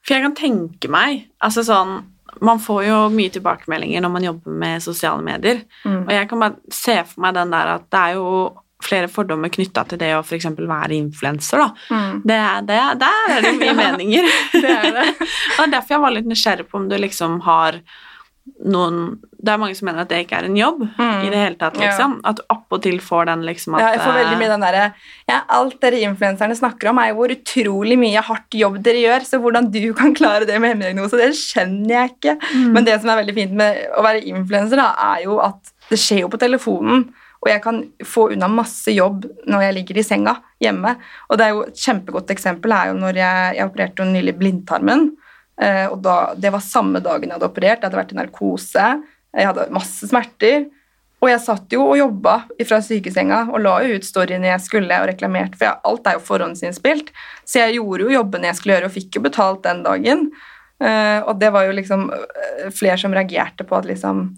For 0.00 0.16
jeg 0.16 0.24
kan 0.26 0.38
tenke 0.38 0.90
meg 0.92 1.28
altså 1.42 1.64
sånn, 1.66 2.00
Man 2.46 2.60
får 2.62 2.84
jo 2.86 2.96
mye 3.10 3.30
tilbakemeldinger 3.34 4.04
når 4.04 4.10
man 4.14 4.24
jobber 4.24 4.54
med 4.62 4.82
sosiale 4.84 5.20
medier. 5.26 5.64
Mm. 5.82 6.04
Og 6.04 6.12
jeg 6.14 6.28
kan 6.30 6.42
bare 6.44 6.72
se 6.72 6.94
for 7.08 7.24
meg 7.24 7.34
den 7.34 7.50
der 7.50 7.72
at 7.72 7.88
det 7.90 8.00
er 8.00 8.20
jo 8.20 8.28
flere 8.80 9.10
fordommer 9.10 9.50
knytta 9.52 9.82
til 9.90 9.98
det 10.00 10.12
å 10.14 10.22
f.eks. 10.22 10.46
være 10.54 10.94
influenser. 10.94 11.64
Mm. 11.90 12.22
Det, 12.22 12.38
det, 12.70 12.78
der 13.02 13.34
er 13.34 13.42
det 13.44 13.52
mye 13.58 13.74
meninger. 13.82 14.30
det 14.54 14.76
er 14.76 14.88
det. 14.94 15.08
og 15.56 15.64
er 15.66 15.74
derfor 15.74 15.96
jeg 15.96 16.04
var 16.06 16.14
litt 16.14 16.30
nysgjerrig 16.30 16.68
på 16.70 16.78
om 16.78 16.86
du 16.88 16.96
liksom 17.02 17.40
har 17.48 17.82
noen 18.60 19.18
Det 19.40 19.52
er 19.52 19.60
mange 19.60 19.76
som 19.76 19.86
mener 19.88 20.02
at 20.02 20.10
det 20.10 20.22
ikke 20.24 20.38
er 20.40 20.46
en 20.48 20.56
jobb 20.56 20.82
mm. 20.84 21.20
i 21.24 21.30
det 21.32 21.38
hele 21.38 21.58
tatt, 21.60 21.76
liksom. 21.80 22.16
Ja. 22.18 22.32
At 22.32 22.40
du 22.40 22.42
appåtil 22.52 22.98
får 23.04 23.28
den 23.30 23.44
liksom 23.46 23.76
at 23.76 23.84
Ja, 23.84 23.92
jeg 23.94 24.02
får 24.02 24.18
veldig 24.18 24.40
mye 24.40 24.50
den 24.52 24.64
derre 24.64 24.82
ja, 25.30 25.38
Alt 25.56 25.78
dere 25.84 26.02
influenserne 26.08 26.56
snakker 26.58 26.90
om, 26.90 27.00
er 27.00 27.12
jo 27.12 27.18
hvor 27.20 27.34
utrolig 27.34 27.96
mye 28.00 28.24
hardt 28.26 28.58
jobb 28.58 28.80
dere 28.84 29.04
gjør, 29.04 29.26
så 29.28 29.40
hvordan 29.42 29.70
du 29.72 29.82
kan 30.00 30.16
klare 30.16 30.48
det 30.48 30.58
med 30.60 30.74
hemmediagnose, 30.74 31.20
det 31.20 31.32
skjønner 31.38 31.94
jeg 31.94 32.14
ikke. 32.14 32.36
Mm. 32.42 32.68
Men 32.76 32.88
det 32.88 32.98
som 33.00 33.12
er 33.12 33.22
veldig 33.22 33.36
fint 33.38 33.56
med 33.60 33.80
å 33.96 34.04
være 34.04 34.24
influenser, 34.32 34.80
da, 34.80 34.90
er 35.14 35.26
jo 35.28 35.40
at 35.44 35.74
det 35.90 35.98
skjer 36.00 36.24
jo 36.24 36.32
på 36.32 36.40
telefonen. 36.40 37.08
Og 37.40 37.48
jeg 37.48 37.62
kan 37.64 37.80
få 38.04 38.26
unna 38.34 38.50
masse 38.52 38.92
jobb 38.92 39.24
når 39.48 39.64
jeg 39.64 39.76
ligger 39.78 40.00
i 40.00 40.04
senga 40.04 40.36
hjemme. 40.60 40.92
Og 41.30 41.40
det 41.40 41.46
er 41.46 41.54
jo 41.54 41.64
et 41.64 41.80
kjempegodt 41.86 42.32
eksempel 42.34 42.74
er 42.76 42.90
jo 42.90 42.98
når 43.00 43.20
jeg, 43.22 43.54
jeg 43.56 43.70
opererte 43.70 44.08
nylig 44.10 44.36
blindtarmen. 44.42 45.08
Eh, 45.60 45.86
og 45.90 46.00
da, 46.04 46.32
det 46.40 46.52
var 46.54 46.64
samme 46.64 47.02
dagen 47.04 47.28
jeg 47.28 47.36
hadde 47.36 47.50
operert. 47.50 47.80
Jeg 47.80 47.88
hadde 47.88 48.00
vært 48.00 48.14
i 48.14 48.20
narkose. 48.20 48.90
Jeg 49.36 49.50
hadde 49.50 49.70
masse 49.74 50.08
smerter. 50.10 50.68
Og 51.20 51.28
jeg 51.28 51.42
satt 51.44 51.74
jo 51.74 51.82
og 51.84 51.98
jobba 51.98 52.36
fra 52.64 52.78
sykesenga 52.84 53.42
og 53.50 53.60
la 53.60 53.74
jo 53.84 53.98
ut 53.98 54.06
storyen 54.06 54.46
jeg 54.46 54.64
skulle 54.64 55.00
og 55.02 55.10
reklamerte, 55.10 55.58
for 55.60 55.68
jeg, 55.68 55.80
alt 55.90 56.08
er 56.08 56.16
jo 56.16 56.22
forhåndsinnspilt. 56.24 57.10
Så 57.44 57.60
jeg 57.60 57.76
gjorde 57.76 58.06
jo 58.06 58.14
jobben 58.14 58.46
jeg 58.48 58.56
skulle 58.56 58.78
gjøre, 58.78 58.88
og 58.88 58.94
fikk 58.94 59.18
jo 59.18 59.24
betalt 59.26 59.60
den 59.66 59.82
dagen. 59.84 60.30
Uh, 60.80 61.20
og 61.28 61.34
det 61.42 61.50
var 61.52 61.66
jo 61.66 61.74
liksom 61.76 62.06
uh, 62.08 62.68
flere 62.72 62.96
som 63.02 63.12
reagerte 63.12 63.66
på 63.68 63.76
at 63.76 63.88
liksom 63.88 64.30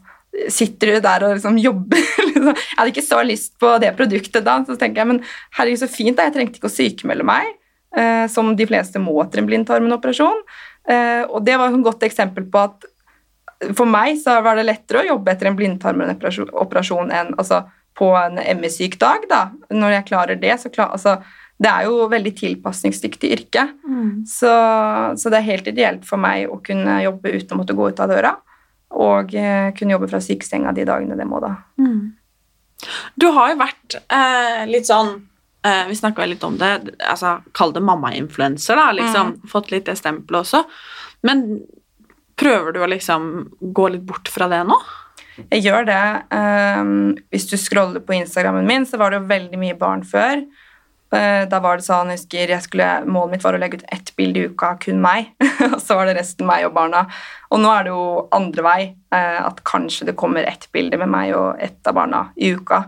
Sitter 0.48 0.88
du 0.88 1.02
der 1.04 1.22
og 1.26 1.34
liksom 1.36 1.58
jobber? 1.68 2.00
liksom. 2.18 2.54
Jeg 2.56 2.76
hadde 2.78 2.90
ikke 2.94 3.04
så 3.04 3.18
lyst 3.22 3.52
på 3.60 3.68
det 3.82 3.90
produktet 3.98 4.46
da, 4.46 4.54
så 4.64 4.78
tenker 4.80 5.02
jeg 5.02 5.10
men 5.10 5.18
herregud, 5.58 5.82
så 5.82 5.88
fint, 5.92 6.16
da. 6.16 6.24
Jeg 6.24 6.34
trengte 6.38 6.56
ikke 6.56 6.70
å 6.70 6.72
sykemelde 6.72 7.26
meg, 7.28 7.50
som 8.32 8.54
de 8.56 8.64
fleste 8.64 8.96
må 8.96 9.12
etter 9.20 9.42
en 9.42 9.50
blindtarmenoperasjon. 9.50 10.40
Uh, 10.40 10.71
og 10.82 11.44
det 11.46 11.54
var 11.60 11.70
et 11.70 11.84
godt 11.86 12.02
eksempel 12.02 12.48
på 12.50 12.58
at 12.58 12.88
for 13.76 13.88
meg 13.88 14.16
så 14.20 14.40
var 14.42 14.58
det 14.58 14.66
lettere 14.66 15.02
å 15.02 15.08
jobbe 15.12 15.32
etter 15.32 15.50
en 15.50 15.58
blindtarmoperasjon 15.58 17.12
enn 17.14 17.32
altså, 17.38 17.62
på 17.98 18.10
en 18.18 18.40
ME-syk 18.58 18.98
dag. 19.00 19.26
da. 19.30 19.42
Når 19.70 19.98
jeg 19.98 20.08
klarer 20.10 20.40
det, 20.40 20.56
så 20.60 20.72
klar, 20.72 20.92
altså, 20.96 21.20
Det 21.62 21.70
er 21.70 21.84
jo 21.86 22.08
veldig 22.10 22.30
tilpasningsdyktig 22.34 23.28
yrke. 23.36 23.62
Mm. 23.86 24.24
Så, 24.26 24.50
så, 25.14 25.30
det 25.30 25.38
er 25.38 25.46
helt 25.46 25.68
ideelt 25.70 26.08
for 26.08 26.18
meg 26.18 26.50
å 26.50 26.56
kunne 26.64 26.96
jobbe 27.04 27.30
uten 27.36 27.54
å 27.54 27.58
måtte 27.60 27.76
gå 27.78 27.86
ut 27.92 28.00
av 28.02 28.10
døra. 28.10 28.32
Og 28.98 29.30
eh, 29.38 29.68
kunne 29.76 29.94
jobbe 29.94 30.08
fra 30.10 30.18
sykesenga 30.24 30.72
de 30.74 30.88
dagene 30.88 31.14
det 31.14 31.26
må, 31.28 31.38
da. 31.44 31.52
Mm. 31.78 32.16
Du 33.14 33.28
har 33.36 33.52
jo 33.52 33.60
vært 33.60 33.94
eh, 34.00 34.64
litt 34.72 34.90
sånn 34.90 35.20
Uh, 35.66 35.84
vi 35.88 35.96
snakka 35.96 36.26
litt 36.26 36.42
om 36.44 36.56
det. 36.58 36.72
altså 37.06 37.36
Kall 37.54 37.72
det 37.74 37.84
mammainfluenser, 37.86 38.76
da. 38.76 38.88
liksom, 38.98 39.36
mm. 39.36 39.50
Fått 39.50 39.70
litt 39.70 39.86
det 39.86 39.94
stempelet 40.00 40.42
også. 40.42 40.64
Men 41.22 41.62
prøver 42.38 42.74
du 42.74 42.80
å 42.82 42.90
liksom 42.90 43.28
gå 43.60 43.86
litt 43.94 44.02
bort 44.08 44.30
fra 44.32 44.48
det 44.50 44.64
nå? 44.66 44.78
Jeg 45.52 45.62
gjør 45.62 45.86
det. 45.86 46.02
Um, 46.34 47.14
hvis 47.30 47.46
du 47.48 47.54
scroller 47.60 48.02
på 48.02 48.16
Instagrammen 48.18 48.66
min, 48.66 48.84
så 48.88 48.98
var 49.00 49.12
det 49.12 49.20
jo 49.20 49.30
veldig 49.30 49.60
mye 49.60 49.76
barn 49.78 50.02
før. 50.06 50.42
Uh, 51.12 51.44
da 51.46 51.60
var 51.62 51.78
det 51.78 51.86
sånn, 51.86 52.10
jeg 52.10 52.18
husker, 52.18 52.52
jeg 52.56 52.64
skulle, 52.64 52.88
Målet 53.06 53.36
mitt 53.36 53.46
var 53.46 53.54
å 53.54 53.60
legge 53.62 53.78
ut 53.78 53.86
ett 53.94 54.10
bilde 54.18 54.42
i 54.42 54.50
uka, 54.50 54.72
kun 54.82 54.98
meg. 55.04 55.30
og 55.70 55.78
så 55.78 56.00
var 56.00 56.10
det 56.10 56.16
resten 56.18 56.48
meg 56.48 56.66
og 56.66 56.74
barna. 56.74 57.04
Og 57.54 57.62
nå 57.62 57.70
er 57.70 57.86
det 57.86 57.94
jo 57.94 58.02
andre 58.34 58.66
vei. 58.66 58.80
Uh, 59.14 59.46
at 59.46 59.62
kanskje 59.68 60.10
det 60.10 60.18
kommer 60.18 60.42
ett 60.42 60.66
bilde 60.74 60.98
med 61.04 61.12
meg 61.14 61.36
og 61.38 61.62
ett 61.62 61.86
av 61.86 62.00
barna 62.00 62.24
i 62.34 62.50
uka 62.58 62.82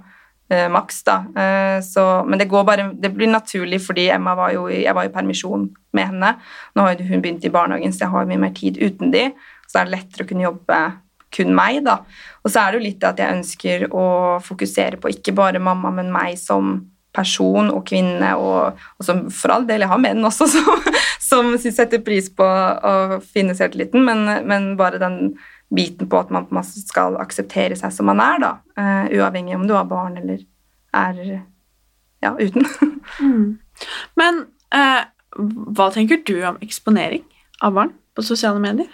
maks. 0.72 1.02
da. 1.06 1.16
Eh, 1.36 1.78
så, 1.82 2.24
men 2.28 2.38
det, 2.38 2.48
går 2.50 2.64
bare, 2.64 2.90
det 3.00 3.12
blir 3.14 3.30
naturlig 3.32 3.80
fordi 3.86 4.08
Emma 4.12 4.34
var 4.38 4.52
jo, 4.52 4.66
jeg 4.68 4.94
var 4.94 5.08
i 5.08 5.12
permisjon 5.14 5.68
med 5.96 6.10
henne. 6.12 6.34
Nå 6.74 6.86
har 6.86 7.00
hun 7.00 7.24
begynt 7.24 7.44
i 7.44 7.52
barnehagen, 7.54 7.92
så 7.92 8.04
jeg 8.04 8.14
har 8.14 8.28
mye 8.28 8.42
mer 8.46 8.54
tid 8.56 8.80
uten 8.82 9.14
de. 9.14 9.30
Så 9.68 9.80
er 9.80 9.88
det 9.88 9.96
lettere 9.96 10.26
å 10.26 10.30
kunne 10.30 10.48
jobbe 10.48 10.80
kun 11.34 11.54
meg. 11.56 11.82
da. 11.86 12.00
Og 12.44 12.52
så 12.52 12.60
er 12.60 12.72
det 12.72 12.80
jo 12.80 12.88
litt 12.88 13.06
at 13.06 13.20
jeg 13.20 13.38
ønsker 13.38 13.86
å 13.90 14.06
fokusere 14.44 15.00
på 15.00 15.12
ikke 15.14 15.36
bare 15.36 15.62
mamma, 15.62 15.92
men 15.94 16.12
meg 16.14 16.38
som 16.40 16.76
person 17.14 17.70
og 17.70 17.84
kvinne, 17.86 18.32
og, 18.42 18.80
og 18.98 19.06
som 19.06 19.20
for 19.30 19.54
all 19.54 19.66
del, 19.68 19.84
jeg 19.84 19.92
har 19.92 20.00
menn 20.02 20.26
også 20.26 20.48
som, 20.54 20.88
som 21.22 21.52
setter 21.62 22.02
pris 22.02 22.26
på 22.26 22.44
å 22.44 23.20
finne 23.22 23.54
selvtilliten, 23.54 24.02
men, 24.02 24.26
men 24.48 24.72
bare 24.80 24.98
den 25.02 25.36
biten 25.74 26.08
på 26.10 26.20
at 26.20 26.32
man 26.34 26.46
skal 26.66 27.18
akseptere 27.22 27.76
seg 27.78 27.92
som 27.94 28.08
man 28.10 28.22
er, 28.22 28.40
da. 28.42 28.52
Uh, 28.78 29.04
uavhengig 29.18 29.56
om 29.56 29.66
du 29.68 29.74
har 29.76 29.86
barn 29.90 30.18
eller 30.20 30.42
er 30.94 31.22
ja, 32.22 32.34
uten. 32.38 32.66
mm. 33.20 33.46
Men 34.20 34.42
uh, 34.74 35.02
hva 35.74 35.88
tenker 35.94 36.22
du 36.26 36.36
om 36.46 36.60
eksponering 36.64 37.24
av 37.64 37.74
barn 37.76 37.94
på 38.14 38.26
sosiale 38.26 38.62
medier? 38.62 38.90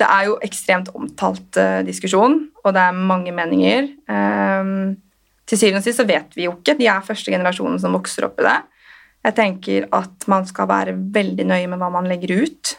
Det 0.00 0.08
er 0.08 0.30
jo 0.30 0.40
ekstremt 0.44 0.90
omtalt 0.96 1.60
uh, 1.60 1.80
diskusjon, 1.86 2.42
og 2.64 2.74
det 2.76 2.82
er 2.88 3.04
mange 3.12 3.32
meninger. 3.36 3.94
til 5.50 5.58
syvende 5.58 5.80
og 5.80 5.84
sist 5.84 6.00
så 6.00 6.06
vet 6.08 6.36
vi 6.36 6.44
jo 6.46 6.54
ikke. 6.58 6.76
De 6.78 6.86
er 6.88 7.04
første 7.06 7.32
generasjonen 7.32 7.80
som 7.80 7.96
vokser 7.96 8.28
opp 8.28 8.40
i 8.40 8.46
det. 8.46 8.58
Jeg 9.26 9.36
tenker 9.36 9.88
at 9.92 10.24
man 10.32 10.46
skal 10.48 10.68
være 10.68 10.94
veldig 10.96 11.44
nøye 11.48 11.68
med 11.68 11.80
hva 11.80 11.90
man 11.92 12.08
legger 12.08 12.44
ut. 12.44 12.76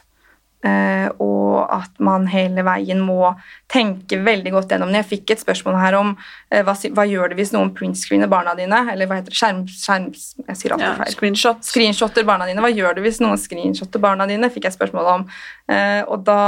Uh, 0.61 1.09
og 1.17 1.55
at 1.73 1.95
man 2.05 2.27
hele 2.29 2.61
veien 2.61 2.99
må 3.01 3.31
tenke 3.71 4.19
veldig 4.21 4.51
godt 4.53 4.75
gjennom 4.75 4.91
det. 4.91 5.01
Jeg 5.01 5.09
fikk 5.15 5.33
et 5.33 5.41
spørsmål 5.41 5.79
her 5.81 5.97
om 5.97 6.11
uh, 6.13 6.59
hva, 6.67 6.75
hva, 6.93 7.05
gjør 7.09 7.31
det 7.31 7.39
hvis 7.39 7.53
noen 7.55 7.71
printscreener 7.77 8.29
barna 8.29 8.53
dine? 8.59 8.83
Eller 8.93 9.09
hva 9.09 9.17
heter 9.17 9.33
det? 9.33 9.39
Skjerm, 9.39 9.63
skjerm 9.65 10.11
jeg 10.13 10.59
sier 10.59 10.75
alltid 10.75 10.85
ja, 10.85 10.93
feil. 10.99 11.15
Screenshot. 11.17 11.65
Screenshotter 11.65 12.27
barna 12.29 12.45
dine. 12.49 12.61
Hva 12.61 12.69
gjør 12.69 12.99
det 12.99 13.07
hvis 13.07 13.21
noen 13.23 13.41
screenshotter 13.41 14.03
barna 14.03 14.29
dine? 14.29 14.51
fikk 14.53 14.69
jeg 14.69 14.77
spørsmål 14.77 15.11
om. 15.15 15.27
Uh, 15.71 16.01
og 16.05 16.25
da 16.29 16.41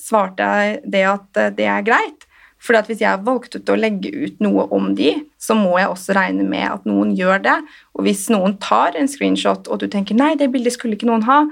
svarte 0.00 0.52
jeg 0.52 0.80
det 0.92 1.04
at 1.08 1.44
det 1.56 1.70
er 1.70 1.86
greit. 1.86 2.26
For 2.66 2.76
hvis 2.88 3.02
jeg 3.02 3.08
har 3.12 3.24
valgt 3.24 3.54
ut 3.56 3.70
å 3.70 3.76
legge 3.78 4.10
ut 4.10 4.40
noe 4.42 4.66
om 4.74 4.90
de, 4.98 5.12
så 5.38 5.54
må 5.56 5.76
jeg 5.78 5.90
også 5.92 6.16
regne 6.16 6.46
med 6.48 6.66
at 6.66 6.86
noen 6.88 7.12
gjør 7.16 7.42
det. 7.44 7.56
Og 7.94 8.06
hvis 8.06 8.26
noen 8.32 8.56
tar 8.62 8.96
en 8.98 9.08
screenshot, 9.10 9.68
og 9.70 9.82
du 9.82 9.86
tenker 9.92 10.18
nei, 10.18 10.34
det 10.40 10.50
bildet 10.52 10.74
skulle 10.74 10.98
ikke 10.98 11.08
noen 11.08 11.26
ha, 11.28 11.44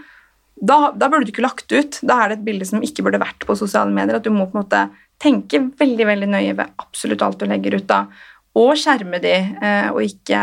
da, 0.64 0.78
da, 0.96 1.08
burde 1.08 1.26
du 1.28 1.32
ikke 1.32 1.44
lagt 1.44 1.72
ut. 1.72 1.98
Da 2.06 2.22
er 2.22 2.30
det 2.30 2.38
et 2.38 2.46
bilde 2.46 2.68
som 2.68 2.82
ikke 2.84 3.04
burde 3.06 3.22
vært 3.22 3.44
på 3.46 3.56
sosiale 3.58 3.92
medier. 3.94 4.18
At 4.18 4.26
du 4.26 4.32
må 4.32 4.46
på 4.48 4.56
en 4.56 4.64
måte 4.64 4.84
tenke 5.22 5.60
veldig 5.78 6.06
veldig 6.08 6.30
nøye 6.32 6.54
ved 6.58 6.78
absolutt 6.82 7.24
alt 7.24 7.42
du 7.42 7.48
legger 7.50 7.78
ut. 7.78 7.86
da, 7.90 8.06
Og 8.54 8.72
skjerme 8.78 9.20
de, 9.22 9.34
eh, 9.60 9.90
og 9.90 10.02
ikke 10.02 10.40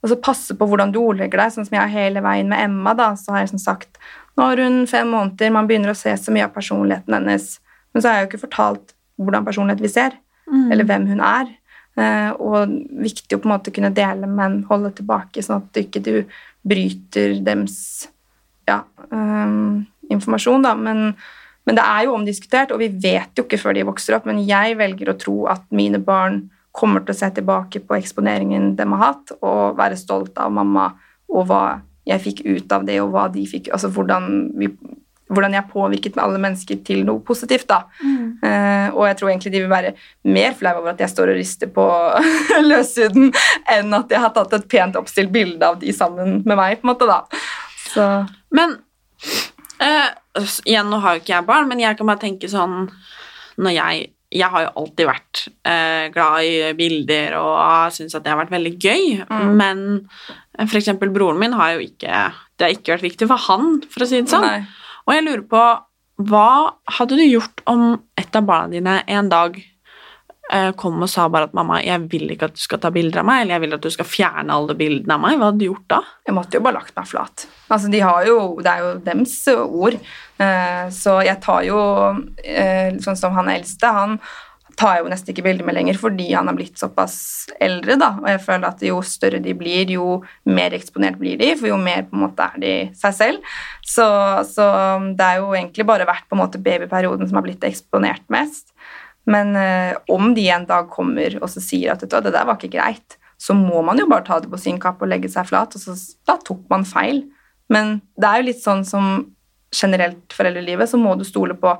altså 0.00 0.16
passe 0.22 0.56
på 0.56 0.66
hvordan 0.66 0.92
du 0.92 1.00
ordlegger 1.02 1.42
deg. 1.42 1.52
Sånn 1.52 1.68
som 1.68 1.76
jeg 1.76 1.82
har 1.82 1.92
hele 1.92 2.22
veien 2.24 2.48
med 2.48 2.62
Emma. 2.64 2.94
da, 2.94 3.12
så 3.14 3.32
har 3.32 3.44
jeg 3.44 3.54
som 3.54 3.64
sagt, 3.70 3.98
Nå 4.38 4.46
har 4.46 4.56
hun 4.62 4.86
fem 4.86 5.08
måneder, 5.10 5.50
man 5.52 5.66
begynner 5.66 5.90
å 5.90 5.98
se 5.98 6.14
så 6.16 6.32
mye 6.32 6.46
av 6.46 6.54
personligheten 6.54 7.12
hennes. 7.12 7.58
Men 7.92 8.00
så 8.00 8.08
har 8.08 8.14
jeg 8.14 8.24
jo 8.24 8.28
ikke 8.30 8.46
fortalt 8.46 8.94
hvordan 9.20 9.44
personlighet 9.44 9.82
vi 9.82 9.90
ser, 9.90 10.14
mm. 10.46 10.70
eller 10.72 10.86
hvem 10.86 11.08
hun 11.10 11.20
er. 11.20 11.50
Eh, 11.98 12.30
og 12.38 12.70
viktig 13.02 13.36
å 13.36 13.42
på 13.42 13.50
en 13.50 13.52
måte 13.56 13.74
kunne 13.74 13.90
dele, 13.92 14.30
men 14.30 14.62
holde 14.70 14.94
tilbake, 14.96 15.42
sånn 15.44 15.58
at 15.58 15.74
du 15.74 15.82
ikke 15.82 16.22
bryter 16.62 17.40
dems 17.44 18.06
ja, 18.70 18.80
um, 19.10 19.82
informasjon, 20.10 20.64
da. 20.66 20.76
Men, 20.78 21.10
men, 21.66 21.78
det 21.78 21.84
er 21.84 22.06
jo 22.06 22.16
omdiskutert, 22.16 22.72
og 22.74 22.82
vi 22.82 22.90
vet 23.02 23.36
jo 23.36 23.46
ikke 23.46 23.60
før 23.60 23.76
de 23.76 23.86
vokser 23.90 24.16
opp. 24.16 24.30
Men 24.30 24.42
jeg 24.46 24.78
velger 24.80 25.12
å 25.12 25.18
tro 25.20 25.36
at 25.52 25.66
mine 25.74 26.00
barn 26.02 26.44
kommer 26.76 27.02
til 27.02 27.16
å 27.16 27.18
se 27.18 27.30
tilbake 27.34 27.82
på 27.82 27.98
eksponeringen 27.98 28.74
de 28.78 28.86
har 28.94 29.04
hatt, 29.04 29.36
og 29.42 29.78
være 29.80 29.98
stolt 29.98 30.38
av 30.38 30.52
mamma 30.54 30.92
og 31.30 31.46
hva 31.50 31.64
jeg 32.08 32.24
fikk 32.24 32.42
ut 32.46 32.72
av 32.74 32.86
det, 32.88 32.98
og 33.02 33.12
hva 33.14 33.28
de 33.32 33.44
fikk 33.48 33.70
Altså 33.74 33.90
hvordan, 33.92 34.50
vi, 34.58 34.70
hvordan 35.30 35.54
jeg 35.54 35.70
påvirket 35.70 36.16
med 36.16 36.24
alle 36.24 36.40
mennesker 36.42 36.80
til 36.86 37.04
noe 37.06 37.22
positivt, 37.26 37.68
da. 37.70 37.84
Eh, 38.00 38.88
og 38.94 39.04
jeg 39.06 39.18
tror 39.18 39.30
egentlig 39.30 39.52
de 39.52 39.62
vil 39.62 39.70
være 39.70 39.92
mer 40.32 40.54
flau 40.58 40.72
over 40.80 40.94
at 40.94 41.02
jeg 41.04 41.12
står 41.12 41.32
og 41.32 41.38
rister 41.38 41.70
på 41.74 41.86
løshuden, 42.70 43.30
enn 43.76 43.98
at 43.98 44.14
jeg 44.14 44.24
har 44.24 44.34
tatt 44.36 44.56
et 44.56 44.68
pent 44.72 44.98
oppstilt 44.98 45.32
bilde 45.34 45.66
av 45.66 45.78
de 45.82 45.94
sammen 45.94 46.40
med 46.40 46.56
meg, 46.56 46.80
på 46.80 46.88
en 46.88 46.92
måte, 46.94 47.10
da. 47.10 47.20
Så 47.90 48.06
Men 48.54 48.78
eh, 49.80 50.08
igjen, 50.64 50.90
nå 50.90 51.00
har 51.02 51.16
jo 51.16 51.22
ikke 51.24 51.34
jeg 51.36 51.48
barn, 51.48 51.68
men 51.70 51.82
jeg 51.82 51.98
kan 51.98 52.08
bare 52.10 52.22
tenke 52.22 52.50
sånn 52.50 52.88
når 53.60 53.76
jeg 53.76 54.08
jeg 54.30 54.46
har 54.46 54.62
jo 54.62 54.68
alltid 54.78 55.08
vært 55.08 55.38
eh, 55.66 56.04
glad 56.14 56.44
i 56.46 56.72
bilder 56.78 57.32
og 57.40 57.90
syns 57.90 58.14
at 58.14 58.22
det 58.22 58.30
har 58.30 58.38
vært 58.38 58.52
veldig 58.54 58.72
gøy, 58.78 59.24
Mm. 59.26 59.56
men 59.58 59.80
eksempel 60.78 61.10
broren 61.10 61.38
min 61.40 61.52
har 61.58 61.72
jo 61.74 61.80
ikke 61.88 62.32
Det 62.58 62.66
har 62.66 62.74
ikke 62.76 62.92
vært 62.94 63.06
viktig 63.08 63.26
for 63.26 63.42
han, 63.48 63.80
for 63.90 64.04
å 64.04 64.06
si 64.06 64.20
det 64.20 64.30
sånn. 64.30 64.44
Nei. 64.46 64.60
Og 65.08 65.14
jeg 65.16 65.24
lurer 65.26 65.42
på 65.50 65.62
Hva 66.30 66.74
hadde 66.98 67.16
du 67.16 67.24
gjort 67.24 67.62
om 67.66 68.02
et 68.20 68.36
av 68.36 68.44
barna 68.46 68.68
dine 68.70 69.02
en 69.08 69.28
dag 69.32 69.56
kom 70.76 70.96
og 71.04 71.08
sa 71.10 71.28
bare 71.30 71.46
at 71.46 71.52
'mamma, 71.54 71.78
jeg 71.84 72.08
vil 72.10 72.32
ikke 72.34 72.48
at 72.50 72.56
du 72.58 72.62
skal 72.62 72.80
ta 72.82 72.90
bilder 72.90 73.20
av 73.20 73.26
meg', 73.28 73.42
eller 73.42 73.54
'jeg 73.54 73.60
vil 73.60 73.74
at 73.74 73.84
du 73.86 73.90
skal 73.90 74.08
fjerne 74.08 74.50
alle 74.50 74.74
bildene 74.74 75.14
av 75.14 75.20
meg', 75.22 75.38
hva 75.38 75.50
hadde 75.50 75.62
du 75.62 75.66
gjort 75.68 75.88
da? 75.88 76.00
Jeg 76.26 76.34
måtte 76.34 76.58
jo 76.58 76.64
bare 76.66 76.78
lagt 76.80 76.96
meg 76.96 77.06
flat. 77.06 77.46
Altså, 77.70 77.90
de 77.90 77.98
jo, 78.26 78.58
det 78.58 78.66
er 78.66 78.78
jo 78.82 78.98
dems 78.98 79.36
ord. 79.48 79.94
Eh, 80.40 80.86
så 80.90 81.20
jeg 81.22 81.40
tar 81.44 81.62
jo 81.62 81.80
eh, 82.44 82.96
Sånn 83.00 83.18
som 83.18 83.34
han 83.36 83.50
eldste, 83.52 83.86
han 83.86 84.18
tar 84.80 85.00
jo 85.00 85.10
nesten 85.10 85.34
ikke 85.34 85.44
bilder 85.44 85.66
med 85.66 85.76
lenger 85.76 85.98
fordi 86.00 86.30
han 86.32 86.48
har 86.48 86.56
blitt 86.56 86.80
såpass 86.80 87.18
eldre, 87.60 87.98
da. 88.00 88.14
Og 88.22 88.28
jeg 88.32 88.42
føler 88.46 88.68
at 88.70 88.84
jo 88.86 89.00
større 89.04 89.42
de 89.44 89.54
blir, 89.56 89.92
jo 89.92 90.20
mer 90.48 90.74
eksponert 90.76 91.18
blir 91.20 91.40
de, 91.40 91.52
for 91.60 91.70
jo 91.70 91.78
mer 91.80 92.06
på 92.08 92.16
en 92.16 92.24
måte 92.24 92.46
er 92.46 92.62
de 92.62 92.74
seg 92.96 93.16
selv. 93.18 93.52
Så, 93.84 94.06
så 94.48 94.66
det 95.18 95.26
er 95.26 95.42
jo 95.42 95.52
egentlig 95.52 95.86
bare 95.88 96.08
vært 96.08 96.28
på 96.30 96.38
en 96.38 96.44
måte 96.44 96.62
babyperioden 96.62 97.28
som 97.28 97.40
har 97.40 97.46
blitt 97.46 97.66
eksponert 97.68 98.24
mest. 98.32 98.72
Men 99.26 99.56
eh, 99.56 99.96
om 100.08 100.32
de 100.34 100.46
en 100.50 100.66
dag 100.68 100.88
kommer 100.90 101.36
og 101.42 101.50
så 101.52 101.60
sier 101.62 101.92
at 101.92 102.00
det 102.00 102.10
der 102.32 102.46
var 102.46 102.56
ikke 102.56 102.72
greit, 102.72 103.18
så 103.40 103.54
må 103.56 103.80
man 103.84 103.98
jo 104.00 104.08
bare 104.08 104.24
ta 104.26 104.38
det 104.40 104.50
på 104.52 104.58
sin 104.60 104.80
kappe 104.80 105.06
og 105.06 105.12
legge 105.12 105.30
seg 105.32 105.48
flat, 105.48 105.74
og 105.76 105.80
så 105.80 105.94
da 106.28 106.36
tok 106.44 106.66
man 106.72 106.84
feil. 106.88 107.22
Men 107.72 108.00
det 108.20 108.28
er 108.28 108.40
jo 108.40 108.48
litt 108.50 108.60
sånn 108.64 108.82
som 108.84 109.30
generelt 109.72 110.34
foreldrelivet, 110.34 110.90
så 110.90 110.98
må 111.00 111.14
du 111.16 111.24
stole 111.24 111.56
på 111.56 111.72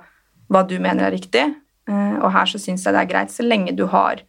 hva 0.51 0.63
du 0.67 0.79
mener 0.81 1.09
er 1.09 1.17
riktig. 1.17 1.45
Eh, 1.91 2.17
Og 2.21 2.31
her 2.33 2.49
så 2.49 2.61
syns 2.63 2.87
jeg 2.87 2.97
det 2.97 3.03
er 3.05 3.11
greit, 3.13 3.35
så 3.35 3.45
lenge 3.47 3.77
du 3.77 3.87
har 3.93 4.23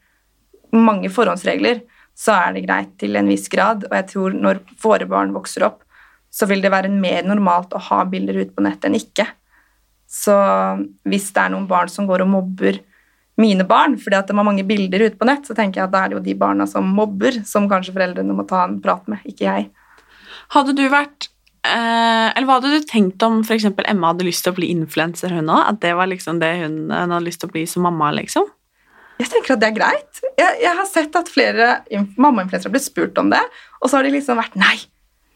mange 0.72 1.12
forhåndsregler, 1.12 1.84
så 2.16 2.36
er 2.36 2.56
det 2.56 2.66
greit 2.66 2.92
til 3.00 3.16
en 3.16 3.30
viss 3.32 3.48
grad. 3.52 3.86
Og 3.90 3.96
jeg 3.96 4.08
tror 4.12 4.36
når 4.36 4.62
våre 4.82 5.08
barn 5.10 5.34
vokser 5.36 5.66
opp, 5.68 5.84
så 6.32 6.48
vil 6.48 6.62
det 6.64 6.72
være 6.72 6.92
mer 6.92 7.26
normalt 7.28 7.74
å 7.76 7.82
ha 7.90 8.04
bilder 8.08 8.40
ute 8.40 8.54
på 8.56 8.64
nettet 8.64 8.88
enn 8.88 9.00
ikke. 9.00 9.26
Så 10.08 10.36
hvis 11.08 11.32
det 11.36 11.44
er 11.44 11.54
noen 11.54 11.68
barn 11.68 11.92
som 11.92 12.08
går 12.08 12.24
og 12.24 12.32
mobber 12.32 12.80
mine 13.42 13.66
barn 13.68 13.98
fordi 14.00 14.18
at 14.20 14.30
det 14.30 14.38
var 14.38 14.48
mange 14.48 14.64
bilder 14.68 15.08
ute 15.08 15.18
på 15.20 15.28
nett, 15.28 15.48
så 15.48 15.58
tenker 15.58 15.82
jeg 15.82 15.90
at 15.90 15.94
da 15.96 16.06
er 16.06 16.12
det 16.12 16.20
jo 16.20 16.24
de 16.30 16.38
barna 16.40 16.68
som 16.70 16.88
mobber, 16.98 17.42
som 17.48 17.68
kanskje 17.72 17.96
foreldrene 17.96 18.38
må 18.38 18.46
ta 18.50 18.64
en 18.68 18.80
prat 18.84 19.08
med, 19.12 19.24
ikke 19.28 19.48
jeg. 19.48 19.68
Hadde 20.56 20.76
du 20.78 20.84
vært 20.92 21.30
eh, 21.66 22.30
Eller 22.36 22.48
hva 22.48 22.58
hadde 22.60 22.72
du 22.74 22.88
tenkt 22.90 23.24
om 23.24 23.42
f.eks. 23.46 23.70
Emma 23.88 24.12
hadde 24.12 24.26
lyst 24.28 24.46
til 24.46 24.54
å 24.54 24.58
bli 24.58 24.72
influenser, 24.74 25.34
hun 25.38 25.52
òg? 25.52 25.62
At 25.74 25.82
det 25.84 25.94
var 26.00 26.10
liksom 26.12 26.42
det 26.42 26.56
hun, 26.64 26.82
hun 26.92 27.16
hadde 27.16 27.26
lyst 27.28 27.44
til 27.44 27.52
å 27.52 27.56
bli 27.56 27.66
som 27.70 27.86
mamma, 27.88 28.12
liksom? 28.18 28.50
Jeg 29.22 29.30
tenker 29.30 29.54
at 29.54 29.62
det 29.62 29.70
er 29.70 29.76
greit. 29.78 30.22
Jeg, 30.40 30.54
jeg 30.64 30.78
har 30.80 30.88
sett 30.90 31.16
at 31.20 31.30
flere 31.30 31.68
inf- 31.94 32.18
mammainfluensere 32.18 32.72
har 32.72 32.74
blitt 32.74 32.88
spurt 32.88 33.20
om 33.22 33.30
det, 33.32 33.42
og 33.82 33.90
så 33.92 34.00
har 34.00 34.08
de 34.08 34.16
liksom 34.16 34.40
vært 34.42 34.58
nei. 34.60 34.76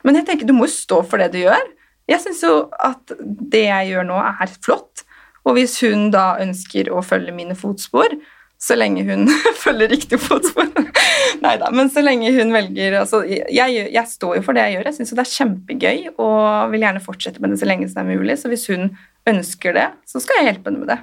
Men 0.05 0.19
jeg 0.19 0.27
tenker 0.27 0.49
du 0.49 0.55
må 0.57 0.65
jo 0.65 0.73
stå 0.73 1.01
for 1.05 1.21
det 1.21 1.31
du 1.35 1.43
gjør. 1.43 1.67
Jeg 2.09 2.21
syns 2.21 2.41
jo 2.45 2.53
at 2.85 3.13
det 3.21 3.65
jeg 3.67 3.91
gjør 3.93 4.07
nå, 4.09 4.17
er 4.21 4.57
flott. 4.61 5.05
Og 5.45 5.57
hvis 5.57 5.77
hun 5.85 6.09
da 6.13 6.35
ønsker 6.41 6.89
å 6.93 7.03
følge 7.05 7.33
mine 7.35 7.55
fotspor, 7.57 8.17
så 8.61 8.77
lenge 8.77 9.03
hun 9.05 9.27
følger 9.63 9.91
riktig 9.91 10.17
fotspor 10.23 10.69
Nei 11.43 11.57
da, 11.59 11.67
men 11.75 11.89
så 11.91 12.01
lenge 12.01 12.31
hun 12.31 12.53
velger 12.55 12.95
altså, 13.01 13.19
jeg, 13.27 13.49
jeg, 13.51 14.05
står 14.07 14.37
jo 14.37 14.43
for 14.45 14.55
det 14.55 14.63
jeg 14.63 14.77
gjør. 14.77 14.87
Jeg 14.87 14.97
syns 14.97 15.11
det 15.11 15.23
er 15.25 15.33
kjempegøy 15.33 15.97
og 16.13 16.71
vil 16.71 16.85
gjerne 16.85 17.03
fortsette 17.03 17.43
med 17.43 17.51
det 17.51 17.59
så 17.61 17.67
lenge 17.67 17.89
som 17.89 17.99
det 17.99 18.05
er 18.05 18.21
mulig. 18.21 18.37
Så 18.39 18.49
hvis 18.49 18.63
hun 18.71 18.93
ønsker 19.29 19.75
det, 19.75 19.89
så 20.07 20.21
skal 20.23 20.39
jeg 20.39 20.47
hjelpe 20.49 20.71
henne 20.71 20.85
med 20.85 20.93
det. 20.93 20.99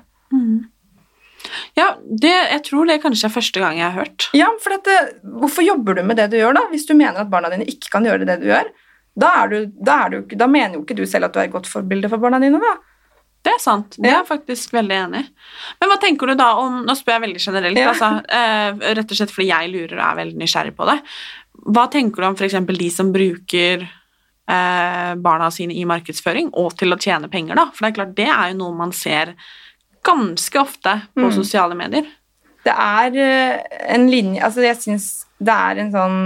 Ja, 1.77 1.89
det, 2.07 2.33
jeg 2.33 2.63
tror 2.69 2.89
det 2.89 3.01
kanskje 3.03 3.29
er 3.29 3.35
første 3.35 3.63
gang 3.63 3.79
jeg 3.79 3.89
har 3.89 3.99
hørt. 3.99 4.29
Ja, 4.37 4.49
for 4.63 4.75
dette, 4.75 4.97
Hvorfor 5.43 5.67
jobber 5.67 5.99
du 5.99 6.05
med 6.07 6.19
det 6.21 6.31
du 6.33 6.39
gjør, 6.39 6.57
da? 6.57 6.65
Hvis 6.73 6.87
du 6.89 6.95
mener 6.97 7.23
at 7.23 7.31
barna 7.33 7.51
dine 7.53 7.69
ikke 7.69 7.93
kan 7.93 8.09
gjøre 8.09 8.29
det 8.29 8.39
du 8.43 8.49
gjør, 8.49 8.73
da, 9.13 9.35
er 9.43 9.53
du, 9.53 9.59
da, 9.77 9.99
er 10.07 10.15
du, 10.15 10.37
da 10.39 10.49
mener 10.49 10.79
jo 10.79 10.87
ikke 10.87 10.97
du 10.97 11.05
selv 11.09 11.29
at 11.29 11.35
du 11.35 11.43
er 11.43 11.51
et 11.51 11.55
godt 11.55 11.69
forbilde 11.69 12.09
for 12.09 12.23
barna 12.23 12.41
dine. 12.43 12.63
da. 12.63 12.79
Det 13.43 13.51
er 13.51 13.59
sant. 13.59 13.97
Det 13.99 14.07
er 14.07 14.21
jeg 14.21 14.27
faktisk 14.29 14.71
veldig 14.77 14.97
enig 15.09 15.21
i. 15.25 15.29
Men 15.81 15.91
hva 15.91 15.97
tenker 16.01 16.31
du 16.31 16.35
da 16.39 16.51
om 16.63 16.85
Nå 16.87 16.95
spør 16.95 17.17
jeg 17.17 17.23
veldig 17.25 17.41
generelt, 17.43 17.79
Ja. 17.81 17.89
altså, 17.91 18.11
eh, 18.31 18.95
rett 18.95 19.11
og 19.11 19.17
slett 19.19 19.33
fordi 19.35 19.49
jeg 19.49 19.73
lurer 19.73 19.97
og 19.99 20.05
er 20.13 20.21
veldig 20.25 20.39
nysgjerrig 20.39 20.77
på 20.77 20.87
det. 20.87 20.99
Hva 21.67 21.89
tenker 21.91 22.23
du 22.23 22.27
om 22.29 22.37
f.eks. 22.39 22.55
de 22.79 22.91
som 22.91 23.11
bruker 23.13 23.83
eh, 24.49 25.15
barna 25.23 25.51
sine 25.51 25.75
i 25.75 25.85
markedsføring 25.85 26.51
og 26.55 26.77
til 26.79 26.93
å 26.95 26.99
tjene 26.99 27.29
penger, 27.31 27.55
da? 27.59 27.67
For 27.75 27.87
det 27.87 27.91
er 27.93 27.99
klart, 28.05 28.15
det 28.19 28.29
er 28.29 28.53
jo 28.53 28.59
noe 28.59 28.75
man 28.79 28.93
ser 28.93 29.35
ganske 30.05 30.59
ofte 30.61 30.97
på 31.15 31.27
Mm. 31.29 31.33
sosiale 31.35 31.75
medier. 31.79 32.07
Det 32.65 32.75
er 32.75 33.17
eh, 33.17 33.63
en 33.95 34.09
linje 34.11 34.41
Altså, 34.43 34.63
jeg 34.63 34.77
syns 34.77 35.25
det 35.41 35.53
er 35.53 35.79
en 35.83 35.91
sånn 35.91 36.19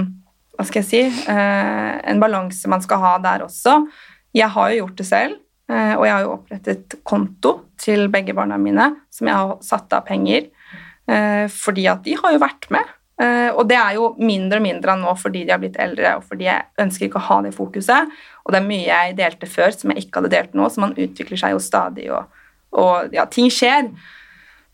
Hva 0.59 0.65
skal 0.67 0.83
jeg 0.83 0.89
si 0.91 1.31
eh, 1.33 2.01
En 2.11 2.21
balanse 2.21 2.69
man 2.69 2.81
skal 2.83 2.99
ha 2.99 3.19
der 3.19 3.45
også. 3.47 3.87
Jeg 4.35 4.49
har 4.53 4.71
jo 4.71 4.83
gjort 4.87 4.97
det 4.97 5.07
selv, 5.07 5.37
og 5.67 6.05
jeg 6.07 6.13
har 6.15 6.23
jo 6.23 6.35
opprettet 6.37 6.95
konto 7.03 7.57
til 7.81 8.09
begge 8.13 8.35
barna 8.37 8.59
mine 8.61 8.91
som 9.13 9.29
jeg 9.29 9.39
har 9.39 9.57
satt 9.65 9.95
av 9.97 10.05
penger, 10.07 10.49
eh, 11.11 11.47
fordi 11.53 11.87
at 11.91 12.05
de 12.07 12.17
har 12.19 12.35
jo 12.35 12.43
vært 12.43 12.69
med. 12.75 12.95
Eh, 13.17 13.49
og 13.49 13.65
det 13.71 13.79
er 13.81 13.95
jo 13.97 14.11
mindre 14.21 14.59
og 14.61 14.65
mindre 14.67 14.93
av 14.93 15.01
nå 15.01 15.13
fordi 15.17 15.47
de 15.47 15.55
har 15.55 15.61
blitt 15.63 15.79
eldre, 15.81 16.19
og 16.19 16.27
fordi 16.29 16.49
jeg 16.51 16.67
ønsker 16.83 17.09
ikke 17.09 17.23
å 17.23 17.29
ha 17.31 17.41
det 17.47 17.55
fokuset. 17.57 18.13
Og 18.45 18.53
det 18.53 18.61
er 18.61 18.69
mye 18.69 18.85
jeg 18.85 19.17
delte 19.21 19.49
før 19.51 19.73
som 19.73 19.93
jeg 19.93 20.05
ikke 20.05 20.21
hadde 20.21 20.35
delt 20.35 20.57
nå, 20.59 20.69
så 20.69 20.85
man 20.85 20.97
utvikler 20.97 21.41
seg 21.41 21.57
jo 21.57 21.63
stadig, 21.63 22.11
og, 22.13 22.43
og 22.77 23.17
ja, 23.17 23.27
ting 23.31 23.49
skjer. 23.53 23.91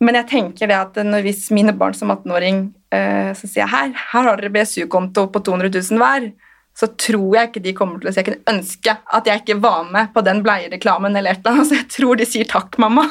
Men 0.02 0.18
jeg 0.18 0.30
tenker 0.32 0.66
det 0.66 0.78
at 0.78 0.96
når 1.06 1.22
hvis 1.28 1.44
mine 1.54 1.74
barn 1.78 1.94
som 1.94 2.10
18-åring 2.10 2.64
eh, 2.94 3.30
så 3.38 3.46
sier 3.46 3.62
jeg, 3.62 3.70
her, 3.70 3.92
her 3.94 4.26
har 4.26 4.40
dere 4.40 4.50
BSU-konto 4.56 5.28
på 5.30 5.44
200 5.46 5.70
000 5.78 6.02
hver, 6.02 6.32
så 6.78 6.88
tror 6.96 7.36
jeg 7.36 7.50
ikke 7.50 7.62
de 7.66 7.74
kommer 7.76 8.00
til 8.00 8.08
å 8.08 8.12
si 8.12 8.20
jeg 8.22 8.26
kunne 8.30 8.54
ønske 8.54 8.94
at 9.16 9.28
jeg 9.28 9.42
ikke 9.42 9.58
var 9.60 9.84
med 9.92 10.08
på 10.14 10.22
den 10.24 10.40
bleiereklamen 10.44 11.18
eller 11.18 11.36
et 11.36 11.42
eller 11.42 11.58
annet. 11.58 11.68
Så 11.70 11.76
jeg 11.76 11.88
tror 11.92 12.18
de 12.18 12.28
sier 12.28 12.48
takk, 12.48 12.78
mamma. 12.80 13.04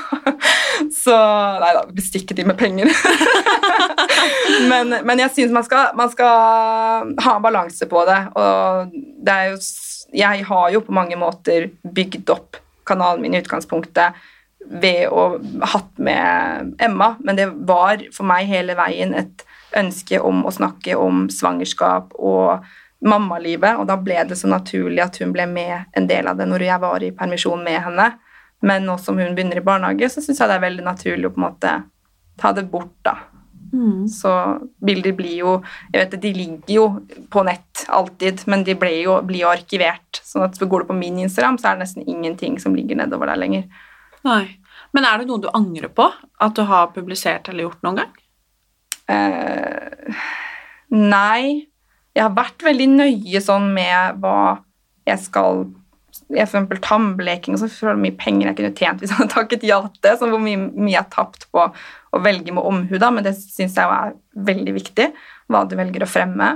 Så 1.04 1.14
Nei 1.62 1.70
da, 1.78 1.86
bestikke 1.94 2.36
de 2.38 2.48
med 2.50 2.58
penger. 2.60 2.90
men, 4.72 4.98
men 5.06 5.24
jeg 5.24 5.34
syns 5.36 5.54
man 5.54 5.68
man 5.98 6.10
skal 6.12 7.14
ha 7.22 7.38
balanse 7.44 7.86
på 7.90 8.04
det. 8.10 8.20
Og 8.34 8.98
det 9.22 9.38
er 9.38 9.54
jo 9.54 9.62
Jeg 10.12 10.44
har 10.50 10.72
jo 10.74 10.82
på 10.84 10.92
mange 10.92 11.16
måter 11.16 11.70
bygd 11.86 12.34
opp 12.34 12.58
kanalen 12.90 13.22
min 13.22 13.38
i 13.38 13.40
utgangspunktet 13.40 14.18
ved 14.82 15.06
å 15.10 15.38
hatt 15.74 15.94
med 16.02 16.76
Emma, 16.82 17.16
men 17.24 17.38
det 17.38 17.48
var 17.68 18.02
for 18.14 18.28
meg 18.28 18.50
hele 18.50 18.76
veien 18.78 19.16
et 19.18 19.46
ønske 19.78 20.20
om 20.20 20.44
å 20.46 20.52
snakke 20.52 20.98
om 21.00 21.28
svangerskap 21.32 22.12
og 22.20 22.66
mammalivet, 23.02 23.80
og 23.80 23.88
da 23.90 23.98
ble 23.98 24.20
det 24.30 24.38
så 24.38 24.50
naturlig 24.52 25.02
at 25.04 25.18
hun 25.22 25.34
ble 25.34 25.48
med 25.50 25.98
en 25.98 26.08
del 26.10 26.30
av 26.30 26.38
det 26.38 26.46
når 26.50 26.68
jeg 26.68 26.84
var 26.84 27.04
i 27.04 27.14
permisjon 27.18 27.64
med 27.66 27.80
henne. 27.88 28.12
Men 28.62 28.86
nå 28.86 28.98
som 29.02 29.18
hun 29.18 29.34
begynner 29.34 29.58
i 29.58 29.66
barnehage, 29.66 30.12
så 30.14 30.22
syns 30.22 30.42
jeg 30.42 30.52
det 30.52 30.60
er 30.60 30.68
veldig 30.68 30.86
naturlig 30.86 31.30
å 31.30 31.34
på 31.34 31.42
en 31.42 31.48
måte 31.48 31.76
ta 32.42 32.52
det 32.54 32.68
bort, 32.70 32.94
da. 33.06 33.18
Så 34.12 34.32
bilder 34.84 35.14
blir 35.16 35.38
jo 35.40 35.52
jeg 35.94 36.02
vet 36.02 36.12
det, 36.12 36.18
De 36.26 36.32
ligger 36.36 36.74
jo 36.76 36.86
på 37.32 37.44
nett 37.48 37.86
alltid, 37.88 38.44
men 38.52 38.66
de 38.68 38.76
ble 38.76 38.92
jo, 39.06 39.16
blir 39.24 39.46
jo 39.46 39.52
arkivert. 39.54 40.20
sånn 40.28 40.44
at 40.44 40.60
Går 40.60 40.84
du 40.84 40.90
på 40.92 40.98
min 40.98 41.22
Instagram, 41.24 41.58
så 41.58 41.72
er 41.72 41.78
det 41.78 41.86
nesten 41.86 42.08
ingenting 42.08 42.60
som 42.60 42.76
ligger 42.76 43.00
nedover 43.00 43.32
der 43.32 43.40
lenger. 43.40 43.64
Nei. 44.28 44.58
Men 44.92 45.08
er 45.08 45.22
det 45.22 45.30
noe 45.30 45.40
du 45.40 45.48
angrer 45.56 45.88
på 45.88 46.10
at 46.12 46.56
du 46.56 46.66
har 46.68 46.92
publisert 46.92 47.48
eller 47.50 47.70
gjort 47.70 47.84
noen 47.86 48.02
gang? 48.02 48.12
Eh, 49.08 50.20
nei. 50.92 51.71
Jeg 52.16 52.26
har 52.26 52.34
vært 52.36 52.66
veldig 52.66 52.88
nøye 52.92 53.42
sånn 53.44 53.70
med 53.76 54.20
hva 54.24 54.62
jeg 55.08 55.22
skal 55.24 55.64
jeg 56.32 56.48
For 56.48 56.60
eksempel 56.60 56.80
tannbleking 56.84 57.58
for 57.60 58.00
mye 58.00 58.16
penger 58.20 58.50
jeg 58.50 58.58
kunne 58.58 58.76
tjent 58.76 59.02
hvis 59.02 59.12
jeg 59.12 59.20
hadde 59.20 59.34
takket 59.34 59.64
ja 59.68 59.80
til 59.88 60.04
det. 60.06 60.14
Hvor 60.20 60.40
mye, 60.44 60.60
mye 60.76 60.94
jeg 60.94 61.02
har 61.02 61.12
tapt 61.12 61.48
på 61.52 61.64
å 61.64 62.22
velge 62.24 62.56
med 62.56 62.68
omhu, 62.68 62.96
men 63.00 63.26
det 63.26 63.34
syns 63.40 63.76
jeg 63.80 63.84
er 63.84 64.14
veldig 64.48 64.76
viktig. 64.76 65.08
Hva 65.52 65.64
du 65.68 65.76
velger 65.80 66.04
å 66.04 66.10
fremme. 66.10 66.54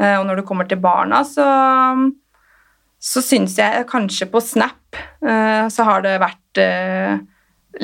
Eh, 0.00 0.16
og 0.18 0.26
når 0.28 0.40
det 0.40 0.46
kommer 0.48 0.68
til 0.68 0.80
barna, 0.82 1.22
så 1.24 1.46
så 3.06 3.20
syns 3.22 3.58
jeg 3.60 3.84
kanskje 3.90 4.26
på 4.32 4.40
Snap 4.42 4.96
eh, 4.96 5.66
så 5.70 5.84
har 5.86 6.00
det 6.02 6.14
vært 6.18 6.60
eh, 6.60 7.18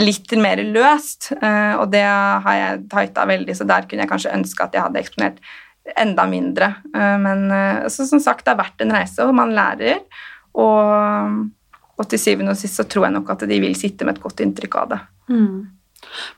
litt 0.00 0.32
mer 0.40 0.62
løst, 0.64 1.28
og 1.36 1.90
det 1.92 2.00
har 2.00 2.54
jeg 2.56 2.78
tighta 2.88 3.26
veldig, 3.28 3.54
så 3.58 3.66
der 3.68 3.84
kunne 3.84 4.06
jeg 4.06 4.08
kanskje 4.08 4.32
ønske 4.32 4.64
at 4.64 4.72
jeg 4.72 4.80
hadde 4.86 5.02
eksponert 5.02 5.42
enda 5.98 6.26
mindre. 6.30 6.68
Eh, 6.94 7.16
men 7.18 7.50
eh, 7.50 7.88
så 7.90 8.06
som 8.06 8.20
sagt, 8.22 8.44
det 8.46 8.54
har 8.54 8.60
vært 8.62 8.80
en 8.84 8.94
reise, 8.94 9.24
og 9.26 9.34
man 9.34 9.54
lærer. 9.56 10.00
Og, 10.54 11.46
og 11.98 12.08
til 12.08 12.20
syvende 12.20 12.52
og 12.52 12.58
sist 12.60 12.76
så 12.80 12.84
tror 12.88 13.06
jeg 13.08 13.14
nok 13.16 13.30
at 13.34 13.46
de 13.48 13.60
vil 13.62 13.74
sitte 13.78 14.04
med 14.04 14.16
et 14.18 14.22
godt 14.24 14.42
inntrykk 14.44 14.74
av 14.82 14.90
det. 14.92 15.00
Mm. 15.32 15.60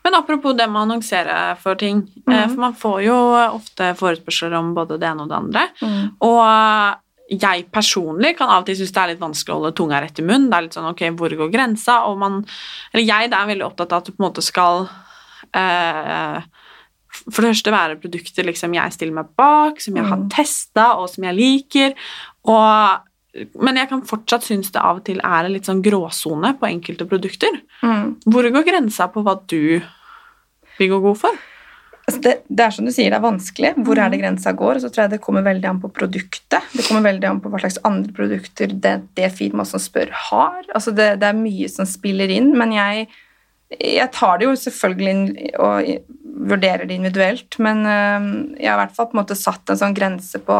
Men 0.05 0.14
apropos 0.14 0.55
det 0.55 0.66
med 0.70 0.78
å 0.78 0.84
annonsere 0.84 1.38
for 1.59 1.74
ting, 1.80 2.05
Mhm. 2.26 2.51
for 2.53 2.61
man 2.61 2.74
får 2.74 2.99
jo 3.07 3.16
ofte 3.57 3.95
forespørsler 3.99 4.53
om 4.59 4.74
både 4.76 4.99
det 5.01 5.09
ene 5.09 5.22
og 5.24 5.28
det 5.32 5.36
andre. 5.40 5.62
Mm. 5.80 6.11
Og 6.20 7.01
jeg 7.40 7.64
personlig 7.72 8.36
kan 8.36 8.51
av 8.53 8.61
og 8.62 8.66
til 8.66 8.76
synes 8.76 8.92
det 8.92 9.01
er 9.03 9.09
litt 9.14 9.22
vanskelig 9.22 9.55
å 9.55 9.59
holde 9.59 9.74
tunga 9.74 10.01
rett 10.05 10.18
i 10.20 10.22
munnen. 10.22 10.51
Det 10.51 10.57
er 10.59 10.62
litt 10.66 10.76
sånn, 10.76 10.90
ok, 10.92 11.03
hvor 11.16 11.36
går 11.40 11.51
grensa? 11.51 12.05
Og 12.07 12.18
man, 12.20 12.45
eller 12.92 13.05
jeg 13.05 13.32
er 13.32 13.47
veldig 13.49 13.64
opptatt 13.66 13.92
av 13.92 14.03
at 14.03 14.05
du 14.05 14.12
på 14.12 14.20
en 14.22 14.28
måte 14.30 14.45
skal 14.45 14.86
eh, 15.55 16.42
for 17.31 17.43
det 17.43 17.55
første 17.55 17.72
være 17.75 17.97
produkter 18.03 18.45
liksom 18.49 18.75
jeg 18.77 18.93
stiller 18.93 19.14
meg 19.20 19.33
bak, 19.39 19.81
som 19.81 19.97
jeg 19.97 20.05
har 20.05 20.18
Mm. 20.20 20.29
testa, 20.31 20.87
og 21.01 21.09
som 21.09 21.25
jeg 21.25 21.35
liker. 21.39 21.95
Og, 22.45 23.01
men 23.61 23.77
jeg 23.81 23.89
kan 23.89 24.03
fortsatt 24.07 24.45
synes 24.45 24.70
det 24.70 24.83
av 24.83 25.01
og 25.01 25.05
til 25.05 25.18
er 25.25 25.45
en 25.49 25.53
litt 25.53 25.64
sånn 25.66 25.83
gråsone 25.83 26.53
på 26.61 26.68
enkelte 26.68 27.07
produkter. 27.09 27.61
Mm. 27.83 28.14
Hvor 28.27 28.51
går 28.53 28.68
grensa 28.68 29.09
på 29.09 29.25
hva 29.25 29.39
du 29.49 29.81
vil 30.79 30.91
gå 30.91 31.01
god 31.01 31.18
for? 31.18 31.43
Altså 32.05 32.20
det, 32.20 32.33
det 32.53 32.61
er 32.66 32.72
som 32.77 32.85
du 32.85 32.93
sier, 32.93 33.09
det 33.09 33.16
er 33.16 33.25
vanskelig. 33.25 33.70
Hvor 33.81 33.97
er 33.97 34.11
det 34.12 34.18
grensa 34.20 34.53
går? 34.53 34.77
Og 34.77 34.83
så 34.85 34.91
tror 34.93 35.07
jeg 35.07 35.14
det 35.14 35.22
kommer 35.25 35.41
veldig 35.47 35.64
an 35.70 35.79
på 35.81 35.89
produktet. 35.89 36.66
Det 36.77 36.85
kommer 36.85 37.01
veldig 37.07 37.29
an 37.31 37.39
på 37.41 37.49
hva 37.49 37.62
slags 37.62 37.79
andre 37.89 38.12
produkter 38.12 38.75
det, 38.77 38.93
det 39.16 39.31
firmaet 39.33 39.70
som 39.70 39.81
spør, 39.81 40.11
har. 40.29 40.59
Altså 40.77 40.93
det, 40.93 41.14
det 41.22 41.31
er 41.31 41.39
mye 41.39 41.70
som 41.72 41.89
spiller 41.89 42.29
inn, 42.29 42.51
men 42.61 42.75
jeg, 42.77 43.07
jeg 43.72 44.10
tar 44.14 44.38
det 44.38 44.48
jo 44.48 44.56
selvfølgelig 44.58 45.54
og 45.62 45.88
vurderer 46.50 46.84
det 46.86 46.98
individuelt, 46.98 47.56
men 47.62 47.84
jeg 47.86 48.68
har 48.68 48.76
i 48.76 48.80
hvert 48.82 48.96
fall 48.96 49.08
på 49.08 49.16
en 49.16 49.22
måte 49.22 49.38
satt 49.38 49.70
en 49.72 49.78
sånn 49.80 49.96
grense 49.96 50.38
på, 50.44 50.58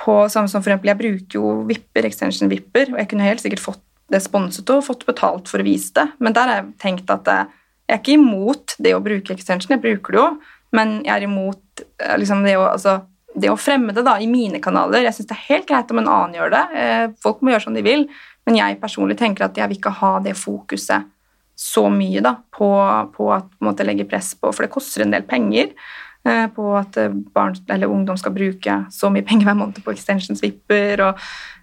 på 0.00 0.14
som 0.32 0.48
for 0.48 0.62
eksempel, 0.62 0.90
Jeg 0.90 1.00
bruker 1.00 1.38
jo 1.38 1.50
vipper, 1.68 2.08
extension 2.08 2.50
vipper, 2.50 2.94
og 2.94 2.98
jeg 3.02 3.10
kunne 3.10 3.28
helt 3.28 3.42
sikkert 3.44 3.62
fått 3.62 3.82
det 4.12 4.22
sponset 4.22 4.70
og 4.70 4.84
fått 4.86 5.04
betalt 5.06 5.50
for 5.50 5.62
å 5.62 5.66
vise 5.66 5.92
det, 5.98 6.06
men 6.22 6.34
der 6.34 6.50
har 6.50 6.60
jeg 6.60 6.74
tenkt 6.82 7.10
at 7.10 7.26
jeg 7.26 7.94
er 7.94 8.00
ikke 8.00 8.16
imot 8.16 8.76
det 8.82 8.94
å 8.94 9.02
bruke 9.02 9.34
extension, 9.34 9.74
jeg 9.74 9.82
bruker 9.82 10.14
det 10.14 10.22
jo, 10.22 10.28
men 10.74 10.96
jeg 11.04 11.14
er 11.14 11.26
imot 11.26 11.84
eh, 12.02 12.16
liksom, 12.20 12.42
det, 12.46 12.56
å, 12.58 12.66
altså, 12.72 12.98
det 13.34 13.50
å 13.52 13.58
fremme 13.60 13.94
det 13.96 14.04
da, 14.06 14.16
i 14.20 14.28
mine 14.30 14.60
kanaler. 14.62 15.04
Jeg 15.06 15.16
syns 15.16 15.30
det 15.30 15.36
er 15.36 15.44
helt 15.50 15.68
greit 15.68 15.92
om 15.92 16.00
en 16.02 16.10
annen 16.10 16.38
gjør 16.38 16.54
det. 16.54 16.64
Eh, 16.82 17.04
folk 17.22 17.42
må 17.42 17.52
gjøre 17.52 17.66
som 17.68 17.76
de 17.76 17.84
vil, 17.86 18.06
men 18.46 18.58
jeg 18.58 18.80
personlig 18.82 19.18
tenker 19.20 19.46
at 19.46 19.58
jeg 19.58 19.70
vil 19.70 19.78
ikke 19.78 19.94
ha 20.00 20.16
det 20.24 20.34
fokuset 20.38 21.06
så 21.56 21.86
mye 21.88 22.20
da, 22.20 22.34
på, 22.52 22.68
på 23.16 23.28
at 23.32 23.46
på 23.48 23.64
måte, 23.64 23.84
legge 23.88 24.04
press 24.08 24.34
på, 24.36 24.50
for 24.52 24.66
det 24.66 24.72
koster 24.74 25.04
en 25.06 25.14
del 25.14 25.24
penger. 25.24 25.70
eh, 26.26 26.46
På 26.52 26.74
at 26.76 26.96
eh, 27.00 27.14
barn 27.34 27.56
eller 27.72 27.88
ungdom 27.88 28.16
skal 28.20 28.34
bruke 28.36 28.78
så 28.92 29.10
mye 29.10 29.24
penger 29.24 29.48
hver 29.48 29.56
måned 29.56 29.80
på 29.84 29.94
extensions-vipper. 29.94 31.00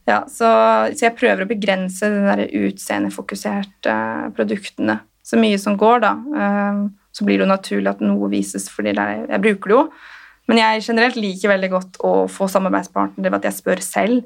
ja, 0.07 0.23
så, 0.27 0.49
så 0.89 1.05
jeg 1.05 1.15
prøver 1.19 1.45
å 1.45 1.51
begrense 1.51 2.09
de 2.09 2.49
utseendefokuserte 2.65 3.93
eh, 3.93 4.29
produktene 4.35 4.99
så 5.23 5.37
mye 5.39 5.59
som 5.61 5.77
går, 5.79 6.03
da. 6.03 6.17
Eh, 6.35 6.83
Så 7.13 7.25
blir 7.27 7.37
det 7.37 7.45
jo 7.45 7.51
naturlig 7.53 7.89
at 7.91 7.99
noe 8.01 8.25
vises 8.31 8.65
er, 8.81 9.27
jeg 9.29 9.41
bruker 9.41 9.69
det 9.69 9.75
jo. 9.75 9.81
Men 10.49 10.57
jeg 10.57 10.81
generelt 10.87 11.15
liker 11.15 11.51
veldig 11.51 11.69
godt 11.69 11.99
å 12.01 12.27
få 12.27 12.47
samarbeidspartner 12.49 13.29
ved 13.29 13.37
at 13.37 13.45
jeg 13.45 13.53
spør 13.59 13.81
selv. 13.85 14.23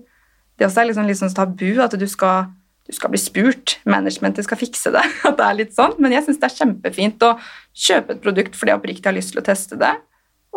Det 0.57 0.65
også 0.65 0.81
er 0.81 0.87
liksom 0.87 1.05
litt 1.05 1.19
sånn 1.19 1.35
tabu 1.35 1.81
at 1.83 1.93
du 1.99 2.07
skal, 2.07 2.47
du 2.87 2.95
skal 2.95 3.11
bli 3.11 3.19
spurt. 3.19 3.77
Managementet 3.89 4.47
skal 4.47 4.59
fikse 4.59 4.93
det. 4.95 5.03
at 5.27 5.37
det 5.39 5.45
er 5.45 5.59
litt 5.59 5.75
sånn. 5.75 5.95
Men 6.01 6.15
jeg 6.15 6.25
syns 6.25 6.41
det 6.41 6.49
er 6.49 6.57
kjempefint 6.61 7.25
å 7.27 7.35
kjøpe 7.77 8.15
et 8.15 8.23
produkt 8.23 8.57
fordi 8.57 8.73
jeg 8.73 8.81
oppriktig 8.81 9.09
har 9.09 9.17
lyst 9.17 9.35
til 9.35 9.43
å 9.43 9.47
teste 9.47 9.79
det. 9.79 9.93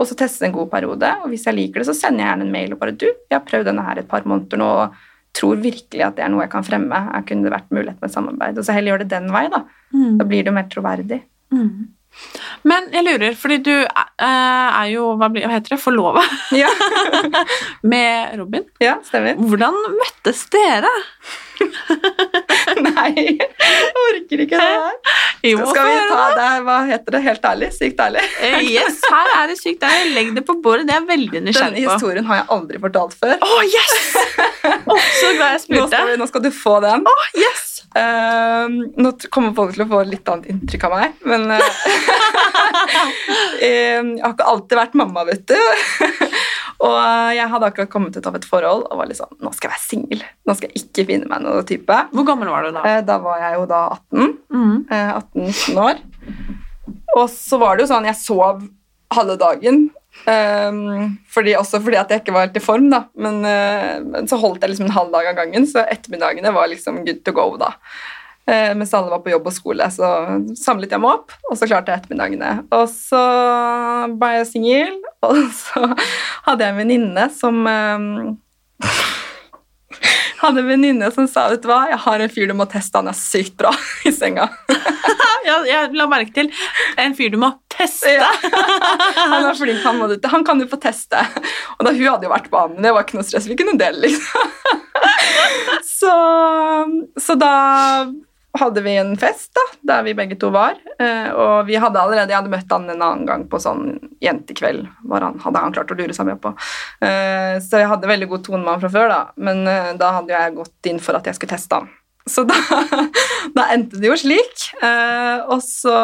Og 0.00 0.08
så 0.08 0.16
teste 0.16 0.46
en 0.46 0.56
god 0.56 0.70
periode. 0.72 1.10
Og 1.24 1.32
hvis 1.32 1.44
jeg 1.48 1.58
liker 1.58 1.82
det, 1.82 1.88
så 1.90 1.96
sender 1.96 2.24
jeg 2.24 2.32
gjerne 2.32 2.46
en 2.46 2.54
mail 2.54 2.74
og 2.74 2.80
bare 2.80 2.96
du, 2.96 3.08
jeg 3.10 3.36
har 3.36 3.46
prøvd 3.46 3.68
denne 3.68 3.84
her 3.84 4.00
et 4.00 4.10
par 4.10 4.26
måneder 4.28 4.60
nå 4.62 4.68
og 4.86 5.00
tror 5.36 5.60
virkelig 5.62 6.02
at 6.02 6.16
det 6.18 6.24
er 6.24 6.30
noe 6.32 6.42
jeg 6.42 6.52
kan 6.54 6.66
fremme. 6.66 7.00
Jeg 7.14 7.26
kunne 7.28 7.46
det 7.46 7.54
vært 7.54 7.74
mulighet 7.74 8.00
med 8.02 8.12
samarbeid. 8.14 8.58
Og 8.58 8.66
så 8.66 8.74
heller 8.74 8.94
gjør 8.94 9.02
det 9.04 9.12
den 9.12 9.28
vei, 9.34 9.44
da. 9.52 9.64
Da 10.18 10.26
blir 10.26 10.42
det 10.42 10.50
jo 10.50 10.56
mer 10.56 10.70
troverdig. 10.72 11.20
Mm. 11.54 11.90
Men 12.68 12.88
jeg 12.92 13.04
lurer, 13.06 13.34
fordi 13.38 13.56
du 13.64 13.72
eh, 13.72 14.24
er 14.26 14.88
jo 14.92 15.12
hva, 15.16 15.28
heter 15.32 15.76
det, 15.76 15.78
forlova 15.80 16.20
Ja, 16.52 16.68
med 17.92 18.34
Robin. 18.40 18.66
ja 18.82 18.96
stemmer. 19.06 19.38
Hvordan 19.40 19.78
møttes 19.94 20.42
dere? 20.52 20.90
Nei, 22.80 23.10
jeg 23.14 23.48
orker 24.00 24.42
ikke 24.44 24.58
det 24.58 24.66
her. 24.66 24.94
Jo, 25.44 25.62
Skal 25.70 25.88
vi 25.88 25.96
ta 26.10 26.20
det. 26.36 26.48
hva 26.66 26.76
heter 26.88 27.16
det, 27.16 27.22
helt 27.26 27.44
ærlig? 27.52 27.70
Sykt 27.76 28.00
ærlig. 28.04 28.24
Eh, 28.50 28.60
Yes, 28.70 29.00
her 29.12 29.32
er 29.38 29.50
det 29.52 29.58
sykt. 29.60 29.84
ærlig. 29.86 30.12
Legg 30.16 30.30
det 30.36 30.44
på 30.48 30.56
bordet. 30.64 30.86
Det 30.88 30.96
er 30.96 31.06
veldig 31.08 31.42
nysgjerrig 31.46 31.76
på. 31.76 31.80
Denne 31.80 31.94
historien 31.96 32.28
har 32.30 32.40
jeg 32.42 32.48
aldri 32.56 32.80
fortalt 32.84 33.16
før. 33.20 33.36
Å, 33.44 33.60
yes! 33.68 33.96
Oh, 34.90 35.00
så 35.20 35.32
glad 35.36 35.56
jeg 35.56 35.60
Nå 35.60 35.64
spurte. 35.64 35.88
skal, 35.94 36.08
vi, 36.12 36.16
nå 36.20 36.28
skal 36.30 36.44
du 36.44 36.50
få 36.54 36.76
den. 36.84 37.06
Oh, 37.08 37.26
yes! 37.38 37.69
Ehm, 37.98 38.74
nå 39.02 39.10
kommer 39.34 39.50
folk 39.56 39.72
til 39.74 39.82
å 39.82 39.88
få 39.90 40.04
litt 40.06 40.28
annet 40.30 40.46
inntrykk 40.52 40.84
av 40.86 40.92
meg, 40.94 41.16
men 41.26 41.42
uh, 41.50 41.58
Jeg 43.60 44.22
har 44.22 44.34
ikke 44.34 44.50
alltid 44.52 44.78
vært 44.78 44.94
mamma, 44.98 45.24
vet 45.26 45.42
du. 45.50 45.58
og 46.86 46.96
eh, 46.96 47.32
jeg 47.36 47.50
hadde 47.52 47.68
akkurat 47.68 47.90
kommet 47.92 48.16
ut 48.16 48.28
av 48.30 48.38
et 48.38 48.46
forhold 48.48 48.86
og 48.86 49.00
var 49.02 49.10
litt 49.10 49.18
sånn 49.18 49.34
Nå 49.42 49.50
skal 49.52 49.68
jeg 49.68 49.74
være 49.74 49.84
singel. 49.84 50.22
Nå 50.48 50.54
skal 50.56 50.70
jeg 50.70 50.84
ikke 50.84 51.04
finne 51.10 51.28
meg 51.28 51.42
noe 51.44 51.64
type. 51.68 51.96
Hvor 52.14 52.26
gammel 52.28 52.48
var 52.52 52.66
du 52.66 52.70
da? 52.76 52.84
Uh, 52.86 53.00
da 53.06 53.18
var 53.22 53.42
jeg 53.42 53.58
jo 53.58 53.66
da 53.70 53.80
18. 53.98 54.34
Mm. 54.54 54.76
eh, 54.86 55.10
18-19 55.18 55.82
år. 55.84 56.02
Og 57.18 57.26
så 57.34 57.58
var 57.60 57.76
det 57.76 57.84
jo 57.84 57.90
sånn 57.90 58.08
Jeg 58.08 58.22
sov 58.22 58.62
halve 59.10 59.36
dagen. 59.40 59.88
Ehm, 60.28 61.18
fordi, 61.30 61.56
også 61.58 61.80
fordi 61.82 61.98
at 62.00 62.12
jeg 62.12 62.22
ikke 62.22 62.34
var 62.36 62.48
helt 62.48 62.58
i 62.60 62.62
form, 62.64 62.88
da. 62.92 63.04
Men, 63.14 63.40
uh, 63.44 64.00
men 64.04 64.30
så 64.30 64.38
holdt 64.40 64.64
jeg 64.64 64.74
liksom 64.74 64.88
en 64.88 64.96
halv 64.96 65.12
dag 65.14 65.30
av 65.32 65.38
gangen, 65.38 65.68
så 65.68 65.86
ettermiddagene 65.86 66.52
var 66.56 66.70
liksom 66.70 67.04
good 67.06 67.22
to 67.24 67.34
go, 67.36 67.46
da. 67.60 67.74
Uh, 68.50 68.72
mens 68.74 68.92
alle 68.96 69.12
var 69.12 69.22
på 69.22 69.30
jobb 69.30 69.46
og 69.46 69.54
skole, 69.54 69.86
så 69.94 70.10
samlet 70.58 70.94
jeg 70.94 71.02
meg 71.02 71.20
opp, 71.20 71.34
og 71.50 71.58
så 71.58 71.68
klarte 71.70 71.92
jeg 71.92 72.02
ettermiddagene. 72.02 72.52
Og 72.74 72.86
så 72.90 73.24
ble 74.18 74.34
jeg 74.38 74.50
singel, 74.50 75.00
og 75.28 75.42
så 75.54 75.84
hadde 76.48 76.64
jeg 76.64 76.74
en 76.74 76.80
venninne 76.80 77.26
som 77.36 77.60
eh, 77.70 78.30
hadde 80.40 80.62
en 80.62 80.70
venninne 80.70 81.10
som 81.14 81.28
sa 81.30 81.48
vet 81.52 81.62
du 81.62 81.68
hva, 81.70 81.82
jeg 81.90 82.00
har 82.04 82.24
en 82.24 82.32
fyr 82.32 82.50
du 82.50 82.54
må 82.56 82.66
teste, 82.70 82.96
han 82.98 83.10
er 83.10 83.16
sykt 83.16 83.56
bra 83.60 83.72
i 84.08 84.14
senga. 84.14 84.48
Jeg, 85.40 85.70
jeg 85.70 85.96
la 85.96 86.04
merke 86.04 86.34
til 86.36 86.50
en 87.00 87.14
fyr 87.16 87.30
du 87.32 87.38
må 87.40 87.48
teste. 87.72 88.10
Ja. 88.12 88.26
Han 89.32 89.46
er 89.48 89.56
flink, 89.56 89.80
han, 89.80 89.96
må 89.96 90.10
du, 90.10 90.18
han 90.28 90.44
kan 90.44 90.60
du 90.60 90.66
få 90.68 90.76
teste. 90.78 91.16
Og 91.78 91.86
da, 91.86 91.94
Hun 91.96 92.04
hadde 92.04 92.28
jo 92.28 92.32
vært 92.34 92.50
på 92.52 92.60
han, 92.60 92.74
men 92.76 92.84
det 92.84 92.92
var 92.92 93.06
ikke 93.06 93.16
noe 93.16 93.24
stress. 93.24 93.48
Vi 93.48 93.56
kunne 93.58 93.72
dele, 93.80 94.04
liksom. 94.04 94.52
Så, 95.88 96.12
så 97.24 97.38
da 97.40 97.54
hadde 98.58 98.82
vi 98.82 98.96
en 98.98 99.12
fest 99.20 99.52
da, 99.54 99.62
der 99.92 100.02
vi 100.08 100.14
begge 100.18 100.34
to 100.40 100.48
var. 100.50 100.74
Eh, 100.98 101.28
Og 101.32 101.66
vi 101.68 101.76
hadde 101.78 102.00
allerede, 102.00 102.32
jeg 102.32 102.40
hadde 102.40 102.50
møtt 102.50 102.72
han 102.74 102.88
en 102.90 103.02
annen 103.06 103.26
gang 103.28 103.44
på 103.48 103.60
sånn 103.62 103.84
jentekveld. 104.20 104.88
Var 105.12 105.22
han, 105.26 105.38
hadde 105.44 105.62
han 105.62 105.72
klart 105.76 105.92
å 105.94 105.98
lure 105.98 106.16
seg 106.16 106.26
med 106.26 106.40
på. 106.42 106.50
Eh, 107.06 107.60
Så 107.62 107.78
jeg 107.78 107.88
hadde 107.92 108.10
veldig 108.10 108.28
god 108.32 108.44
tone 108.48 108.64
med 108.64 108.72
han 108.74 108.82
fra 108.82 108.90
før, 108.96 109.08
da. 109.12 109.20
men 109.36 109.62
eh, 109.70 109.92
da 110.00 110.10
hadde 110.18 110.34
jeg 110.34 110.56
gått 110.58 110.90
inn 110.90 110.98
for 111.00 111.14
at 111.18 111.30
jeg 111.30 111.38
skulle 111.38 111.54
teste 111.54 111.78
han. 111.78 111.88
Så 112.28 112.44
da, 112.46 112.58
da 113.56 113.68
endte 113.74 113.98
det 114.02 114.10
jo 114.10 114.18
slik. 114.18 114.66
Og 115.50 115.62
så 115.64 115.94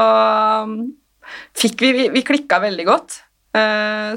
fikk 1.58 1.82
vi, 1.82 1.90
vi, 1.92 2.08
vi 2.14 2.22
klikka 2.26 2.58
veldig 2.62 2.86
godt. 2.88 3.18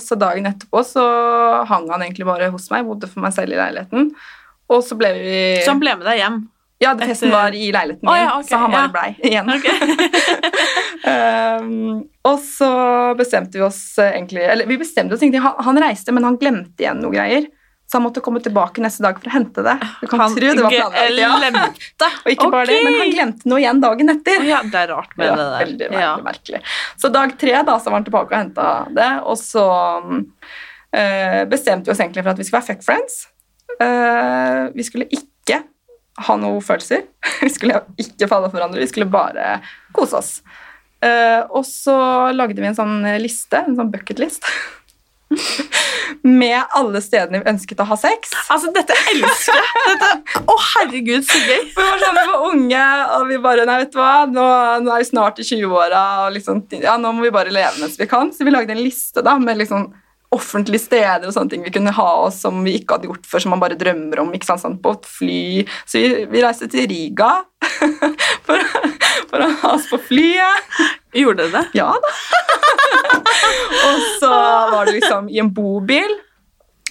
Så 0.04 0.16
dagen 0.20 0.48
etterpå 0.50 0.82
så 0.84 1.04
hang 1.70 1.86
han 1.92 2.02
egentlig 2.04 2.26
bare 2.28 2.50
hos 2.54 2.70
meg, 2.74 2.86
bodde 2.88 3.08
for 3.12 3.24
meg 3.24 3.32
selv 3.36 3.56
i 3.56 3.60
leiligheten. 3.60 4.10
Og 4.70 4.82
så 4.86 4.98
ble 5.00 5.12
vi 5.18 5.36
Så 5.64 5.72
han 5.74 5.80
ble 5.84 5.94
med 6.00 6.08
deg 6.08 6.20
hjem. 6.22 6.40
Ja, 6.82 6.94
det 6.96 7.10
festen 7.10 7.32
var 7.32 7.52
i 7.52 7.72
leiligheten 7.76 8.08
min, 8.08 8.14
min, 8.14 8.24
ja, 8.24 8.38
okay, 8.38 8.50
så 8.50 8.58
han 8.58 8.72
bare 8.72 8.86
ja. 8.86 8.92
blei 8.94 9.16
igjen. 9.28 9.50
Okay. 9.52 9.76
Um, 11.04 12.04
og 12.30 12.38
så 12.40 12.70
bestemte 13.20 13.60
vi 13.60 13.64
oss 13.64 13.98
eh, 14.00 14.14
egentlig 14.14 14.44
Eller 14.44 14.68
vi 14.68 14.78
bestemte 14.80 15.16
oss 15.16 15.24
egentlig, 15.24 15.42
han, 15.44 15.58
han 15.66 15.80
reiste, 15.84 16.14
men 16.16 16.24
han 16.28 16.38
glemte 16.40 16.86
igjen 16.86 17.02
noe 17.04 17.12
greier. 17.12 17.50
Så 17.90 17.98
han 17.98 18.04
måtte 18.06 18.22
komme 18.22 18.40
tilbake 18.46 18.84
neste 18.86 19.02
dag 19.02 19.18
for 19.18 19.32
å 19.32 19.34
hente 19.34 19.64
det. 19.66 19.74
Du 20.02 20.06
kan 20.08 20.22
Han 20.22 20.36
tro 20.38 20.52
det 20.54 20.62
var 20.62 20.76
planlagt, 20.76 21.88
ja. 21.98 22.10
Og 22.24 22.32
ikke 22.36 22.50
bare 22.54 22.68
det, 22.70 22.78
men 22.86 22.98
han 23.00 23.14
glemte 23.16 23.50
noe 23.50 23.60
igjen 23.64 23.82
dagen 23.82 24.14
etter. 24.14 24.46
Ja, 24.46 24.60
det 24.62 24.84
er 24.84 24.92
rart 24.94 25.16
med 25.18 25.26
Ja, 25.26 25.32
det 25.34 25.48
der. 25.48 25.64
veldig, 25.64 25.88
veldig 25.88 26.04
Ja. 26.04 26.12
merkelig. 26.24 26.62
Så 27.02 27.10
dag 27.10 27.34
tre 27.42 27.56
da, 27.66 27.80
så 27.80 27.90
var 27.90 27.98
han 27.98 28.06
tilbake 28.06 28.30
og 28.30 28.38
henta 28.38 28.68
det, 28.94 29.10
og 29.26 29.42
så 29.42 29.66
uh, 30.06 31.42
bestemte 31.50 31.90
vi 31.90 31.96
oss 31.96 32.04
egentlig 32.06 32.24
for 32.24 32.36
at 32.36 32.40
vi 32.40 32.46
skulle 32.46 32.62
være 32.62 32.70
fuck 32.76 32.86
friends. 32.86 33.20
Uh, 33.82 34.70
vi 34.78 34.86
skulle 34.86 35.10
ikke 35.10 35.64
ha 36.28 36.40
noen 36.40 36.64
følelser. 36.64 37.06
Vi 37.44 37.52
skulle 37.54 37.84
ikke 38.02 38.30
falle 38.30 38.50
for 38.50 38.60
hverandre, 38.60 38.82
vi 38.84 38.90
skulle 38.90 39.10
bare 39.12 39.60
kose 39.96 40.20
oss. 40.20 40.34
Eh, 41.06 41.42
og 41.56 41.64
så 41.68 41.96
lagde 42.36 42.60
vi 42.60 42.68
en 42.68 42.76
sånn 42.76 42.98
liste, 43.24 43.62
en 43.64 43.78
sånn 43.78 43.92
bucketlist, 43.94 44.44
med 46.40 46.74
alle 46.76 47.00
stedene 47.04 47.40
vi 47.40 47.52
ønsket 47.52 47.80
å 47.80 47.88
ha 47.88 47.98
sex. 48.00 48.34
Altså, 48.52 48.72
dette 48.76 48.98
elsker 49.14 49.60
jeg! 49.60 49.86
Dette, 49.88 50.42
å, 50.44 50.58
herregud, 50.74 51.24
så 51.28 51.40
gøy! 51.40 51.64
Vi 51.70 51.86
var 51.86 52.04
sånn, 52.04 52.20
vi 52.20 52.26
var 52.34 52.46
unge, 52.50 52.84
og 53.16 53.26
vi 53.30 53.40
bare 53.44 53.68
Nei, 53.70 53.80
vet 53.84 53.94
du 53.94 54.00
hva, 54.02 54.12
nå, 54.28 54.46
nå 54.84 54.94
er 54.94 55.04
vi 55.04 55.10
snart 55.12 55.40
i 55.40 55.48
20-åra, 55.48 56.04
og 56.26 56.36
liksom, 56.36 56.66
ja, 56.82 56.98
nå 57.00 57.14
må 57.16 57.28
vi 57.28 57.34
bare 57.36 57.54
leve 57.54 57.78
mens 57.80 58.00
vi 58.00 58.10
kan. 58.10 58.34
Så 58.36 58.48
vi 58.48 58.56
lagde 58.56 58.76
en 58.76 58.84
liste 58.84 59.24
da, 59.26 59.38
med 59.42 59.62
liksom 59.62 59.92
offentlige 60.36 60.84
steder 60.84 61.26
og 61.26 61.34
sånne 61.34 61.50
ting 61.50 61.64
vi 61.66 61.74
kunne 61.74 61.94
ha 61.96 62.10
oss 62.28 62.42
som 62.44 62.60
vi 62.66 62.76
ikke 62.78 62.98
hadde 62.98 63.10
gjort 63.10 63.26
før, 63.30 63.44
som 63.44 63.54
man 63.56 63.64
bare 63.64 63.78
drømmer 63.80 64.22
om. 64.22 64.34
ikke 64.36 64.50
sant, 64.50 64.62
sånn 64.62 64.78
på 64.82 64.94
et 64.98 65.10
fly. 65.10 65.42
Så 65.90 66.02
vi, 66.02 66.26
vi 66.30 66.44
reiste 66.44 66.70
til 66.70 66.86
Riga 66.92 67.32
for, 68.46 68.66
for, 69.32 69.42
å 69.42 69.50
ha 69.64 69.74
oss 69.74 69.90
på 69.90 70.02
flyet. 70.12 70.82
Gjorde 71.18 71.48
dere 71.48 71.64
det? 71.64 71.82
Ja 71.82 71.90
da. 71.98 72.14
og 73.88 74.06
så 74.22 74.34
var 74.76 74.86
det 74.86 75.00
liksom 75.00 75.32
i 75.34 75.42
en 75.42 75.54
bobil. 75.54 76.14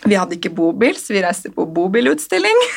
Vi 0.05 0.19
hadde 0.19 0.39
ikke 0.39 0.55
bobil, 0.55 0.99
så 0.99 1.15
vi 1.15 1.23
reiste 1.23 1.55
på 1.55 1.67
bobilutstilling. 1.75 2.59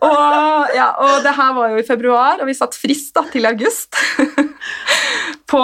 og, 0.00 0.70
ja, 0.76 0.90
og 1.02 1.20
det 1.24 1.34
her 1.36 1.54
var 1.56 1.74
jo 1.74 1.80
i 1.80 1.86
februar, 1.86 2.40
og 2.40 2.48
vi 2.48 2.56
satt 2.56 2.76
frist 2.78 3.12
da, 3.16 3.26
til 3.32 3.48
august. 3.48 3.98
på, 5.50 5.60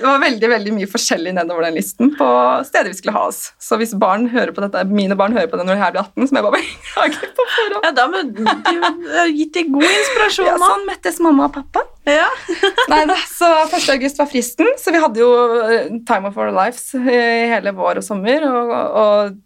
det 0.00 0.06
var 0.06 0.20
veldig 0.22 0.48
veldig 0.50 0.72
mye 0.76 0.88
forskjellig 0.90 1.32
nedover 1.36 1.66
den 1.66 1.78
listen 1.78 2.12
på 2.18 2.28
steder 2.68 2.90
vi 2.92 2.98
skulle 2.98 3.14
ha 3.16 3.24
oss. 3.30 3.40
Så 3.62 3.78
hvis 3.80 3.94
barn 3.98 4.28
hører 4.32 4.52
på 4.54 4.64
dette, 4.64 4.82
mine 4.90 5.16
barn 5.18 5.34
hører 5.36 5.48
på 5.50 5.58
det 5.58 5.66
når 5.66 5.78
de 5.78 5.82
her 5.82 5.94
blir 5.94 6.02
18, 6.04 6.28
så 6.28 6.34
må 6.34 6.40
jeg 6.40 6.46
bare 6.48 6.58
beklage 6.60 7.30
på 7.38 7.46
forhånd. 7.56 7.86
Ja, 7.88 7.92
da 7.96 8.08
må 8.12 8.22
du 8.28 8.42
ha 8.46 9.26
gitt 9.30 9.54
dem 9.56 9.72
god 9.76 9.88
inspirasjon. 9.88 10.50
Ja, 10.50 10.58
sånn 10.62 10.88
møttes 10.88 11.22
mamma 11.24 11.48
og 11.48 11.56
pappa. 11.56 11.86
Ja. 12.08 12.28
Nei 12.92 13.04
da, 13.10 13.16
så 13.30 13.50
1. 13.68 13.88
august 13.96 14.20
var 14.20 14.28
fristen, 14.30 14.74
så 14.80 14.94
vi 14.94 15.02
hadde 15.02 15.22
jo 15.22 15.30
eh, 15.62 15.88
time 16.08 16.28
of 16.28 16.36
our 16.36 16.52
lives 16.54 16.90
i 16.98 17.22
hele 17.52 17.74
vår 17.78 18.02
og 18.02 18.06
sommer. 18.06 18.46
Og, 18.50 18.76
og 19.02 19.40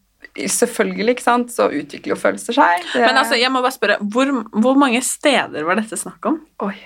selvfølgelig, 0.52 1.14
ikke 1.16 1.24
sant, 1.24 1.50
så 1.54 1.66
utvikler 1.72 2.12
jo 2.14 2.18
følelser 2.20 2.56
seg. 2.58 2.84
Det- 2.92 3.00
Men 3.06 3.16
altså, 3.22 3.38
jeg 3.40 3.50
må 3.52 3.62
bare 3.64 3.72
spørre, 3.76 3.96
hvor, 4.12 4.30
hvor 4.52 4.76
mange 4.78 5.00
steder 5.02 5.64
var 5.64 5.76
dette 5.80 5.96
snakk 5.98 6.24
om? 6.32 6.40
Oi. 6.66 6.76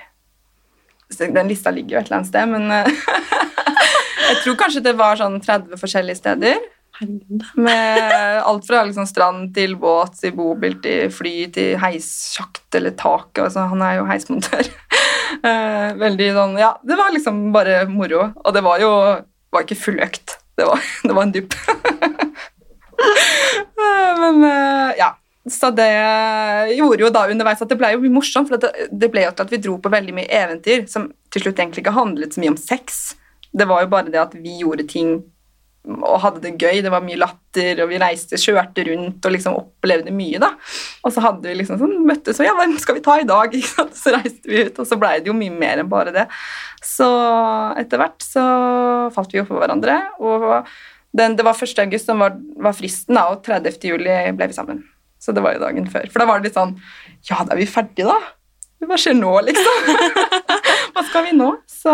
Den 1.18 1.48
lista 1.50 1.70
ligger 1.74 1.96
jo 1.96 2.00
et 2.00 2.06
eller 2.10 2.20
annet 2.20 2.28
sted, 2.30 2.46
men 2.48 2.70
eh, 2.70 2.86
Jeg 4.30 4.36
tror 4.44 4.54
kanskje 4.60 4.82
det 4.84 4.92
var 4.98 5.16
sånn 5.18 5.40
30 5.42 5.74
forskjellige 5.80 6.20
steder. 6.20 6.60
Med 7.56 8.12
alt 8.44 8.66
fra 8.68 8.82
liksom 8.86 9.06
strand 9.08 9.48
til 9.56 9.72
båt 9.80 10.18
til 10.20 10.34
bobil 10.36 10.76
til 10.84 11.08
fly 11.10 11.32
til 11.54 11.78
heissjakt 11.80 12.76
eller 12.78 12.92
tak. 13.00 13.32
Altså, 13.42 13.64
han 13.72 13.82
er 13.82 13.98
jo 14.00 14.06
heismontør. 14.10 14.70
Eh, 15.46 15.92
Veldig 15.94 16.26
sånn 16.34 16.56
Ja, 16.58 16.72
det 16.84 16.96
var 16.98 17.12
liksom 17.14 17.36
bare 17.54 17.84
moro. 17.88 18.24
Og 18.44 18.50
det 18.52 18.60
var 18.66 18.80
jo 18.82 18.88
var 19.54 19.62
ikke 19.62 19.76
full 19.78 20.00
økt. 20.02 20.34
Det 20.58 20.66
var, 20.66 20.82
det 21.06 21.14
var 21.16 21.22
en 21.22 21.32
dupp. 21.32 21.54
Men 24.20 24.44
eh, 24.46 24.98
ja. 25.00 25.14
Så 25.50 25.70
det 25.72 25.88
gjorde 26.76 27.06
jo 27.06 27.08
da 27.10 27.24
underveis 27.32 27.62
at 27.64 27.70
det 27.70 27.78
ble 27.80 27.94
jo 27.94 28.02
mye 28.02 28.12
morsomt, 28.12 28.50
for 28.50 28.60
det 28.60 29.08
ble 29.10 29.24
jo 29.24 29.32
til 29.32 29.46
at 29.46 29.54
vi 29.54 29.60
dro 29.64 29.78
på 29.80 29.90
veldig 29.90 30.14
mye 30.18 30.28
eventyr 30.36 30.84
som 30.90 31.08
til 31.32 31.46
slutt 31.46 31.62
egentlig 31.62 31.80
ikke 31.80 31.96
handlet 31.96 32.36
så 32.36 32.42
mye 32.42 32.52
om 32.52 32.60
sex. 32.60 33.00
Det 33.50 33.66
var 33.66 33.82
jo 33.82 33.90
bare 33.90 34.12
det 34.12 34.20
at 34.20 34.36
vi 34.36 34.60
gjorde 34.60 34.86
ting 34.90 35.16
og 35.88 36.20
hadde 36.20 36.42
det 36.44 36.52
gøy. 36.60 36.82
Det 36.84 36.92
var 36.92 37.04
mye 37.04 37.18
latter, 37.20 37.80
og 37.82 37.90
vi 37.90 38.00
reiste, 38.00 38.38
kjørte 38.40 38.84
rundt 38.90 39.26
og 39.26 39.34
liksom 39.34 39.56
opplevde 39.56 40.12
mye. 40.14 40.40
da. 40.42 40.52
Og 41.06 41.14
så 41.14 41.24
hadde 41.24 41.48
vi 41.48 41.56
liksom 41.56 41.80
sånn, 41.80 41.96
møttes 42.06 42.40
og 42.40 42.46
ja, 42.46 42.54
hvem 42.58 42.76
skal 42.82 42.98
vi 42.98 43.04
ta 43.06 43.16
i 43.20 43.28
dag? 43.28 43.56
Så 44.02 44.14
reiste 44.14 44.50
vi 44.50 44.66
ut, 44.68 44.78
og 44.78 44.88
så 44.88 44.98
blei 45.00 45.18
det 45.20 45.30
jo 45.30 45.36
mye 45.36 45.54
mer 45.54 45.80
enn 45.80 45.90
bare 45.90 46.14
det. 46.14 46.26
Så 46.84 47.08
etter 47.80 48.00
hvert 48.00 48.24
så 48.24 48.44
falt 49.14 49.32
vi 49.32 49.40
jo 49.40 49.46
for 49.48 49.60
hverandre, 49.60 49.98
og 50.20 50.44
den, 51.16 51.36
det 51.36 51.44
var 51.46 51.58
1. 51.58 51.78
august 51.82 52.06
som 52.06 52.22
var, 52.22 52.36
var 52.62 52.76
fristen, 52.76 53.16
da, 53.18 53.26
og 53.32 53.42
30. 53.46 53.80
juli 53.82 54.16
ble 54.36 54.50
vi 54.50 54.56
sammen. 54.56 54.84
Så 55.20 55.34
det 55.36 55.42
var 55.44 55.56
jo 55.56 55.64
dagen 55.64 55.88
før. 55.90 56.06
For 56.12 56.22
da 56.22 56.28
var 56.28 56.40
det 56.40 56.48
litt 56.48 56.56
sånn 56.56 56.76
Ja, 57.28 57.42
da 57.44 57.54
er 57.54 57.60
vi 57.60 57.68
ferdige, 57.68 58.08
da. 58.08 58.86
Hva 58.88 58.96
skjer 58.96 59.18
nå, 59.18 59.34
liksom? 59.44 59.90
Hva 60.94 61.04
skal 61.10 61.26
vi 61.26 61.34
nå? 61.36 61.50
Så 61.68 61.92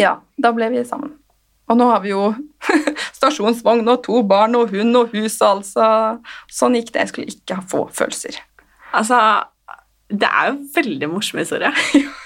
ja, 0.00 0.16
da 0.42 0.52
ble 0.56 0.72
vi 0.72 0.82
sammen. 0.88 1.14
Og 1.70 1.78
nå 1.78 1.86
har 1.90 2.02
vi 2.02 2.12
jo 2.12 2.30
stasjonsvogn 3.16 3.86
og 3.90 4.02
to 4.06 4.20
barn 4.26 4.56
og 4.58 4.74
hund 4.74 4.98
og 4.98 5.14
hus 5.14 5.38
og 5.40 5.48
alt, 5.48 5.70
så 5.70 5.86
sånn 6.52 6.78
gikk 6.78 6.92
det. 6.94 7.04
Jeg 7.04 7.12
skulle 7.12 7.36
ikke 7.36 7.60
få 7.70 7.86
følelser. 7.94 8.38
Altså, 8.96 9.18
det 10.10 10.28
er 10.30 10.52
jo 10.52 10.60
veldig 10.76 11.10
morsom 11.14 11.42
historie. 11.42 11.72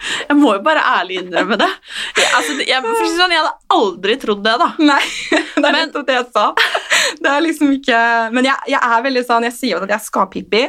Jeg 0.28 0.36
må 0.38 0.54
jo 0.56 0.62
bare 0.66 0.82
ærlig 0.98 1.20
innrømme 1.22 1.58
det. 1.60 1.68
Jeg, 2.16 2.30
altså, 2.38 2.56
jeg, 2.60 2.80
for 2.84 2.92
å 2.92 2.96
si 3.00 3.12
det 3.12 3.20
sånn, 3.20 3.34
jeg 3.36 3.42
hadde 3.42 3.76
aldri 3.76 4.16
trodd 4.22 4.42
det, 4.44 4.54
da. 4.62 4.68
Nei, 4.82 5.02
det 5.60 5.62
er 5.70 5.76
Men- 5.76 5.94
det 5.96 6.18
jeg 6.18 6.26
sa. 6.34 6.48
Det 7.22 7.30
er 7.30 7.42
liksom 7.44 7.70
ikke 7.70 7.98
Men 8.34 8.48
jeg, 8.48 8.56
jeg 8.72 8.80
er 8.82 9.02
veldig 9.04 9.20
sånn 9.28 9.44
Jeg 9.46 9.54
sier 9.54 9.76
jo 9.76 9.78
at 9.84 9.92
jeg 9.92 9.94
er 9.94 10.02
skaphippie, 10.02 10.66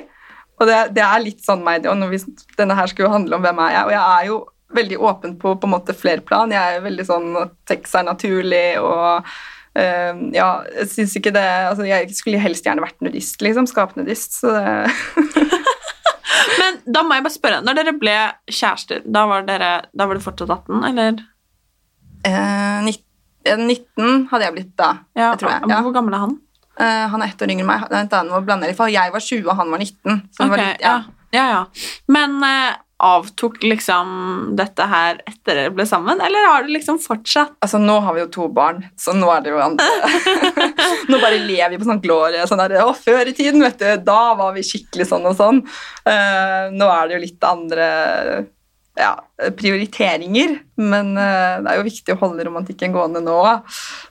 og 0.60 0.70
det, 0.70 0.78
det 0.96 1.02
er 1.04 1.24
litt 1.24 1.42
sånn 1.44 1.64
meg. 1.66 1.86
Og 1.90 2.04
vi, 2.12 2.20
denne 2.60 2.78
her 2.78 2.90
skulle 2.90 3.08
jo 3.10 3.14
handle 3.16 3.38
om 3.40 3.44
hvem 3.46 3.60
er 3.66 3.74
jeg, 3.74 3.84
og 3.88 3.94
jeg 3.96 4.04
er 4.06 4.30
jo 4.30 4.38
veldig 4.78 4.98
åpen 5.10 5.36
på 5.42 5.54
på 5.58 5.68
en 5.68 5.74
måte 5.74 5.96
flere 5.98 6.24
plan. 6.26 6.52
Jeg 6.54 6.78
er 6.78 6.84
veldig 6.86 7.06
sånn 7.08 7.30
Tex 7.70 7.96
er 7.98 8.08
naturlig 8.10 8.66
og 8.84 9.30
Uh, 9.78 10.32
ja, 10.34 10.64
jeg 10.74 10.88
syns 10.90 11.12
ikke 11.20 11.30
det 11.36 11.44
altså 11.46 11.84
Jeg 11.86 12.08
skulle 12.18 12.40
helst 12.42 12.66
gjerne 12.66 12.82
vært 12.82 12.98
nudist, 13.06 13.38
liksom. 13.46 13.68
Skapnudist. 13.70 14.40
Så 14.40 14.50
det 14.56 14.64
Men 16.60 16.80
da 16.94 17.04
må 17.04 17.16
jeg 17.18 17.24
bare 17.26 17.36
spørre, 17.36 17.60
når 17.64 17.78
dere 17.80 17.94
ble 18.00 18.16
kjærester, 18.52 19.02
da 19.06 19.26
var, 19.30 19.46
dere, 19.48 19.70
da 19.96 20.08
var 20.10 20.20
du 20.20 20.24
fortsatt 20.26 20.50
18, 20.50 20.84
eller? 20.90 21.22
eh, 22.26 22.82
nitt- 22.84 23.06
eh, 23.46 23.56
19 23.58 24.28
hadde 24.32 24.44
jeg 24.48 24.54
blitt 24.58 24.74
da, 24.76 24.90
Ja, 25.16 25.32
jeg 25.32 25.40
tror 25.40 25.52
jeg. 25.54 25.70
Ja. 25.72 25.82
Hvor 25.86 25.94
gammel 25.96 26.14
er 26.18 26.24
han? 26.26 26.34
Eh, 26.80 27.08
han 27.10 27.22
er 27.24 27.28
ett 27.32 27.42
år 27.42 27.50
yngre 27.54 27.64
enn 27.66 28.10
meg. 28.10 28.44
Blander 28.46 28.68
jeg 28.68 28.76
for 28.78 28.88
Jeg 28.92 29.12
var 29.14 29.20
20, 29.24 29.48
og 29.50 29.56
han 29.58 29.72
var 29.72 29.80
19. 29.80 30.22
Så 30.32 30.44
det 30.44 30.50
var 30.52 30.58
litt, 30.58 30.82
ja. 30.82 30.92
ja. 30.92 31.04
ja, 31.34 31.46
ja. 31.54 31.66
Men 32.08 32.36
eh, 32.44 32.76
avtok 32.98 33.62
liksom 33.64 34.08
dette 34.58 34.86
her 34.90 35.20
etter 35.30 35.54
dere 35.54 35.74
ble 35.74 35.86
sammen, 35.86 36.18
eller 36.24 36.48
har 36.50 36.66
du 36.66 36.72
liksom 36.74 36.98
fortsatt? 37.02 37.54
Altså, 37.62 37.78
Nå 37.82 38.00
har 38.02 38.16
vi 38.16 38.24
jo 38.24 38.30
to 38.34 38.48
barn, 38.54 38.82
så 38.98 39.14
nå 39.14 39.30
er 39.36 39.44
det 39.46 39.54
jo 39.54 39.62
andre 39.62 39.86
Nå 41.12 41.20
bare 41.22 41.38
lever 41.44 41.76
vi 41.76 41.80
på 41.82 41.88
sånn 41.88 42.02
glorie. 42.02 42.46
Sånn 42.50 42.62
der, 42.64 42.80
å, 42.82 42.96
før 42.98 43.30
i 43.30 43.36
tiden, 43.38 43.62
vet 43.62 43.78
du, 43.82 43.90
da 44.08 44.34
var 44.40 44.56
vi 44.56 44.66
skikkelig 44.66 45.08
sånn 45.12 45.28
og 45.30 45.38
sånn. 45.38 45.62
Uh, 46.08 46.74
nå 46.74 46.88
er 46.90 47.08
det 47.08 47.18
jo 47.18 47.22
litt 47.22 47.48
andre 47.48 47.90
ja, 48.98 49.14
prioriteringer, 49.60 50.56
men 50.82 51.14
uh, 51.14 51.62
det 51.62 51.70
er 51.70 51.78
jo 51.78 51.86
viktig 51.86 52.16
å 52.16 52.22
holde 52.24 52.48
romantikken 52.48 52.96
gående 52.96 53.22
nå. 53.22 53.38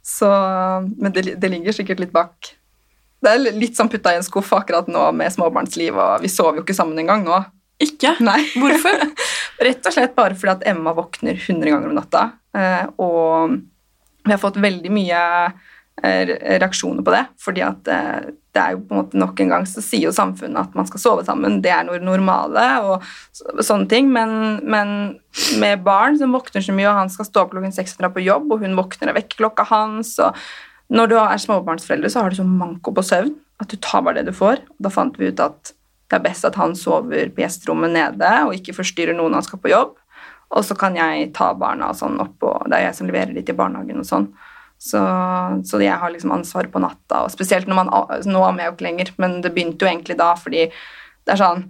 Så, 0.07 0.31
men 0.95 1.17
det, 1.17 1.33
det 1.43 1.51
ligger 1.53 1.75
sikkert 1.75 2.05
litt 2.05 2.15
bak. 2.15 2.55
Det 3.25 3.33
er 3.33 3.57
litt 3.57 3.75
sånn 3.79 3.91
putta 3.91 4.15
i 4.15 4.21
en 4.21 4.27
skuff 4.27 4.53
akkurat 4.55 4.87
nå 4.93 5.09
med 5.17 5.35
småbarnsliv, 5.35 5.97
og 5.99 6.23
vi 6.23 6.31
sover 6.31 6.61
jo 6.61 6.67
ikke 6.67 6.77
sammen 6.77 7.03
engang 7.03 7.27
nå. 7.27 7.43
Ikke? 7.83 8.15
Nei. 8.25 8.41
Hvorfor? 8.61 9.03
Rett 9.67 9.87
og 9.89 9.95
slett 9.95 10.15
bare 10.17 10.37
fordi 10.39 10.55
at 10.55 10.67
Emma 10.73 10.95
våkner 10.97 11.37
100 11.37 11.71
ganger 11.73 11.91
om 11.91 11.97
natta. 11.99 12.27
eh, 12.57 12.85
Og 13.03 13.57
vi 14.27 14.33
har 14.35 14.41
fått 14.43 14.57
veldig 14.59 14.91
mye 14.91 15.19
eh, 16.03 16.33
reaksjoner 16.59 17.05
på 17.07 17.13
det. 17.15 17.25
fordi 17.39 17.63
at 17.63 17.89
eh, 17.93 18.33
det 18.57 18.63
er 18.63 18.73
jo 18.73 18.81
på 18.89 18.95
en 18.97 19.01
måte 19.03 19.19
nok 19.21 19.41
en 19.45 19.51
gang 19.53 19.67
så 19.69 19.83
sier 19.85 20.07
jo 20.09 20.15
samfunnet 20.17 20.57
at 20.63 20.77
man 20.79 20.87
skal 20.89 21.03
sove 21.03 21.25
sammen. 21.27 21.59
Det 21.61 21.69
er 21.75 21.85
noe 21.85 22.01
normale 22.01 22.63
og 22.89 23.05
sånne 23.61 23.85
ting. 23.91 24.09
Men, 24.15 24.33
men 24.65 24.95
med 25.61 25.83
barn 25.85 26.17
som 26.17 26.33
våkner 26.33 26.65
så 26.65 26.73
mye, 26.73 26.89
og 26.89 27.03
han 27.03 27.13
skal 27.13 27.29
stå 27.29 27.43
opp 27.45 27.53
klokken 27.53 27.75
seks 27.77 27.93
og 27.99 28.01
dra 28.07 28.11
på 28.15 28.25
jobb, 28.25 28.49
og 28.57 28.65
hun 28.65 28.79
våkner 28.79 29.13
av 29.13 29.19
vekkerklokka 29.21 29.69
hans 29.73 30.17
og 30.25 30.41
Når 30.89 31.09
du 31.11 31.17
er 31.19 31.41
småbarnsforeldre, 31.43 32.09
så 32.15 32.21
har 32.23 32.31
du 32.31 32.37
så 32.39 32.45
manko 32.47 32.93
på 32.95 33.03
søvn 33.03 33.33
at 33.61 33.69
du 33.73 33.77
tar 33.83 34.05
bare 34.07 34.21
det 34.23 34.29
du 34.31 34.37
får. 34.39 34.61
Da 34.79 34.89
fant 34.95 35.17
vi 35.19 35.33
ut 35.33 35.41
at 35.43 35.73
det 36.07 36.19
er 36.19 36.27
best 36.27 36.47
at 36.47 36.59
han 36.61 36.77
sover 36.79 37.31
på 37.35 37.43
gjesterommet 37.43 37.95
nede 37.95 38.33
og 38.47 38.55
ikke 38.55 38.77
forstyrrer 38.77 39.17
noen 39.17 39.35
han 39.35 39.47
skal 39.47 39.61
på 39.63 39.73
jobb. 39.73 39.97
Og 40.55 40.63
så 40.63 40.77
kan 40.79 40.95
jeg 40.95 41.33
ta 41.35 41.51
barna 41.59 41.91
sånn 41.97 42.21
opp, 42.23 42.37
og 42.47 42.69
det 42.71 42.79
er 42.79 42.89
jeg 42.89 42.99
som 43.01 43.09
leverer 43.09 43.33
de 43.35 43.43
til 43.47 43.57
barnehagen 43.59 44.03
og 44.03 44.07
sånn. 44.07 44.29
Så, 44.79 45.01
så 45.65 45.81
jeg 45.81 45.97
har 45.99 46.13
liksom 46.13 46.35
ansvaret 46.37 46.71
på 46.71 46.83
natta, 46.83 47.25
og 47.25 47.33
spesielt 47.33 47.67
når 47.67 47.79
man 47.79 47.91
Nå 48.29 48.43
ammer 48.45 48.63
jeg 48.67 48.69
jo 48.69 48.75
ikke 48.75 48.87
lenger, 48.87 49.11
men 49.23 49.39
det 49.43 49.55
begynte 49.55 49.87
jo 49.87 49.89
egentlig 49.89 50.19
da, 50.21 50.35
fordi 50.37 50.67
det 50.69 51.33
er 51.33 51.41
sånn 51.41 51.65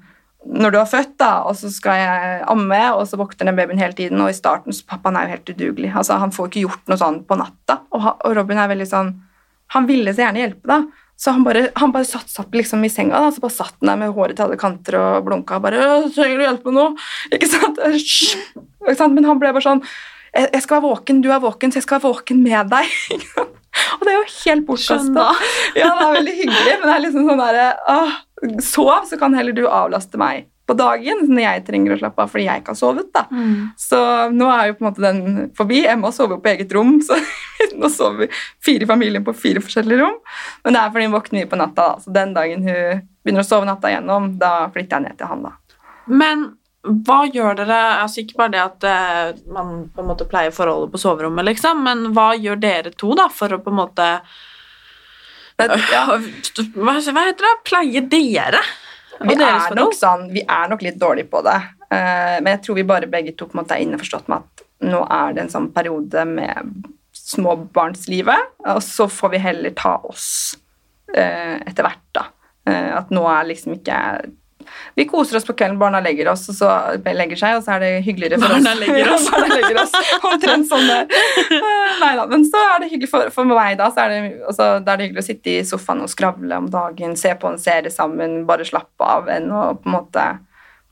Når 0.47 0.75
du 0.75 0.79
har 0.81 0.91
født, 0.91 1.15
da, 1.23 1.31
og 1.47 1.55
så 1.59 1.71
skal 1.73 2.01
jeg 2.03 2.43
amme, 2.51 2.81
og 2.99 3.07
så 3.09 3.19
våkner 3.19 3.49
den 3.49 3.57
babyen 3.59 3.81
hele 3.81 3.97
tiden, 3.99 4.21
og 4.23 4.31
i 4.31 4.37
starten 4.37 4.75
så 4.75 4.85
Pappaen 4.91 5.17
er 5.19 5.27
jo 5.27 5.37
helt 5.37 5.55
udugelig. 5.55 5.95
Altså, 5.95 6.19
han 6.23 6.35
får 6.35 6.51
ikke 6.51 6.67
gjort 6.67 6.93
noe 6.93 7.01
sånn 7.01 7.23
på 7.27 7.39
natta, 7.41 7.81
og, 7.95 8.11
og 8.13 8.37
Robin 8.37 8.61
er 8.63 8.71
veldig 8.75 8.91
sånn 8.91 9.15
Han 9.75 9.89
ville 9.89 10.13
så 10.15 10.27
gjerne 10.27 10.43
hjelpe, 10.45 10.69
da. 10.71 11.06
Så 11.17 11.33
han 11.33 11.45
bare, 11.47 11.71
han 11.81 11.93
bare 11.95 12.05
satt, 12.05 12.29
satt 12.29 12.53
liksom 12.53 12.83
i 12.85 12.91
senga, 12.93 13.23
da, 13.25 13.31
så 13.33 13.41
bare 13.41 13.57
satt 13.57 13.77
han 13.81 13.89
der 13.89 14.01
med 14.03 14.13
håret 14.17 14.37
til 14.37 14.47
alle 14.47 14.59
kanter 14.61 14.99
og 15.01 15.25
blunka 15.25 15.57
og 15.57 15.65
bare 15.65 15.81
«Åh, 15.81 16.09
'Trenger 16.13 16.37
du 16.37 16.45
hjelp 16.45 16.67
med 16.69 16.77
noe?' 16.77 17.07
Ikke 17.33 17.49
sant? 17.49 17.81
Ikke 17.89 18.97
sant? 18.99 19.17
Men 19.17 19.25
han 19.25 19.41
ble 19.41 19.55
bare 19.57 19.65
sånn 19.65 19.81
'Jeg 20.37 20.63
skal 20.63 20.83
være 20.83 20.91
våken, 20.91 21.23
du 21.25 21.31
er 21.33 21.41
våken, 21.41 21.73
så 21.73 21.81
jeg 21.81 21.87
skal 21.89 22.01
være 22.01 22.11
våken 22.13 22.43
med 22.45 22.69
deg.' 22.69 22.93
Og 23.97 24.05
det 24.05 24.13
er 24.13 24.17
jo 24.17 24.29
helt 24.45 24.67
bortkasta. 24.69 25.25
Ja, 25.77 25.89
det 25.97 26.05
er 26.05 26.15
veldig 26.17 26.37
hyggelig, 26.37 26.77
men 26.81 26.87
det 26.89 26.95
er 26.95 27.03
liksom 27.05 27.27
sånn 27.29 27.43
derre 27.45 28.61
Sov, 28.65 29.09
så 29.09 29.17
kan 29.21 29.37
heller 29.37 29.57
du 29.57 29.65
avlaste 29.65 30.21
meg 30.21 30.45
på 30.67 30.75
dagen 30.75 31.25
når 31.31 31.43
jeg 31.45 31.65
trenger 31.69 31.95
å 31.95 31.99
slappe 32.01 32.25
av 32.25 32.33
fordi 32.33 32.47
jeg 32.49 32.63
ikke 32.63 32.73
har 32.75 32.79
sovet. 32.81 33.11
da. 33.15 33.23
Så 33.79 34.01
nå 34.35 34.49
er 34.51 34.71
jo 34.71 34.77
på 34.79 34.85
en 34.85 34.89
måte 34.89 35.05
den 35.05 35.21
forbi. 35.59 35.85
Emma 35.87 36.11
sover 36.15 36.37
jo 36.37 36.43
på 36.43 36.53
eget 36.53 36.75
rom, 36.75 36.97
så 37.07 37.19
nå 37.79 37.91
sover 37.93 38.33
fire 38.65 38.87
i 38.87 38.91
familien 38.91 39.25
på 39.27 39.35
fire 39.37 39.63
forskjellige 39.63 40.03
rom. 40.03 40.19
Men 40.65 40.77
det 40.77 40.83
er 40.83 40.95
fordi 40.95 41.09
hun 41.09 41.17
våkner 41.17 41.41
mye 41.41 41.51
på 41.53 41.61
natta, 41.61 41.89
da. 41.93 42.03
så 42.03 42.15
den 42.17 42.35
dagen 42.37 42.67
hun 42.67 43.03
begynner 43.23 43.45
å 43.45 43.49
sove 43.49 43.69
natta 43.69 43.93
igjennom, 43.93 44.33
da 44.41 44.53
flytter 44.75 44.99
jeg 44.99 45.07
ned 45.07 45.21
til 45.21 45.31
han, 45.31 45.47
da. 45.47 45.55
Men 46.07 46.47
hva 46.87 47.25
gjør 47.27 47.57
dere 47.59 47.79
Altså 47.99 48.23
ikke 48.23 48.37
bare 48.39 48.53
det 48.55 48.61
at 48.63 48.85
eh, 48.87 49.39
man 49.51 49.89
på 49.91 50.03
en 50.03 50.11
måte 50.11 50.27
pleier 50.31 50.55
forholdet 50.55 50.93
på 50.93 51.01
soverommet, 51.03 51.47
liksom, 51.49 51.81
men 51.83 52.11
hva 52.15 52.29
gjør 52.39 52.61
dere 52.63 52.93
to 52.95 53.11
da 53.19 53.27
for 53.33 53.57
å 53.57 53.63
på 53.63 53.73
en 53.73 53.81
måte 53.81 54.11
det, 55.57 55.71
ja, 55.91 56.05
Hva, 56.77 56.95
hva 57.01 57.25
heter 57.27 57.47
det? 57.47 57.55
Pleie 57.67 58.03
dere? 58.13 58.61
Vi, 59.21 59.35
er 59.35 59.75
nok 59.77 59.95
sånn, 59.97 60.29
vi 60.33 60.43
er 60.43 60.69
nok 60.69 60.83
litt 60.85 60.99
dårlige 61.01 61.31
på 61.31 61.41
det, 61.47 61.57
Eh, 61.91 62.37
men 62.43 62.57
jeg 62.57 62.63
tror 62.67 62.79
vi 62.81 62.87
bare 62.87 63.11
begge 63.11 63.35
to 63.37 63.47
på 63.47 63.55
en 63.55 63.63
måte 63.63 63.77
er 63.77 63.85
innforstått 63.85 64.31
med 64.31 64.43
at 64.43 64.65
nå 64.87 65.03
er 65.13 65.35
det 65.37 65.45
en 65.45 65.53
sånn 65.53 65.69
periode 65.75 66.25
med 66.29 66.89
småbarnslivet, 67.17 68.57
og 68.67 68.81
så 68.85 69.07
får 69.11 69.33
vi 69.35 69.43
heller 69.43 69.75
ta 69.79 69.97
oss 70.09 70.29
eh, 71.15 71.63
etter 71.63 71.87
hvert, 71.87 72.03
da. 72.17 72.27
Eh, 72.67 72.91
at 72.99 73.13
nå 73.15 73.23
er 73.31 73.49
liksom 73.53 73.79
ikke 73.79 74.01
vi 74.99 75.07
koser 75.11 75.39
oss 75.39 75.47
på 75.49 75.55
kvelden, 75.57 75.79
barna 75.81 76.01
legger 76.05 76.31
oss, 76.33 76.47
og 76.53 76.57
så 76.59 76.71
legger 77.05 77.41
seg, 77.41 77.59
og 77.59 77.65
så 77.67 77.77
er 77.77 77.85
det 77.85 77.91
hyggeligere 78.07 78.41
for 78.41 78.55
Barna 78.55 78.73
oss. 78.73 78.81
legger 78.83 79.13
oss. 79.15 79.29
Barna 79.35 79.51
legger 79.55 79.81
oss. 79.83 79.95
Omtrent 80.33 80.71
sånn 80.71 80.89
der. 80.89 81.07
Eh, 81.57 82.01
Nei 82.03 82.13
da, 82.19 82.27
men 82.31 82.47
så 82.49 82.65
er 82.75 82.83
det 82.83 82.91
hyggelig 82.93 83.13
for, 83.13 83.31
for 83.35 83.49
meg, 83.51 83.77
da. 83.81 83.91
Så 83.95 84.05
er 84.07 84.15
det, 84.15 84.21
også, 84.49 84.71
da 84.87 84.95
er 84.95 85.01
det 85.03 85.09
hyggelig 85.11 85.25
å 85.25 85.29
sitte 85.31 85.55
i 85.55 85.63
sofaen 85.69 86.03
og 86.05 86.13
skravle 86.13 86.61
om 86.65 86.69
dagen, 86.73 87.17
se 87.21 87.35
på 87.39 87.51
en 87.53 87.61
serie 87.63 87.93
sammen, 87.95 88.43
bare 88.49 88.67
slappe 88.69 89.07
av, 89.17 89.31
enn 89.33 89.49
å 89.53 89.69
på 89.79 89.91
en 89.91 89.97
måte 90.01 90.27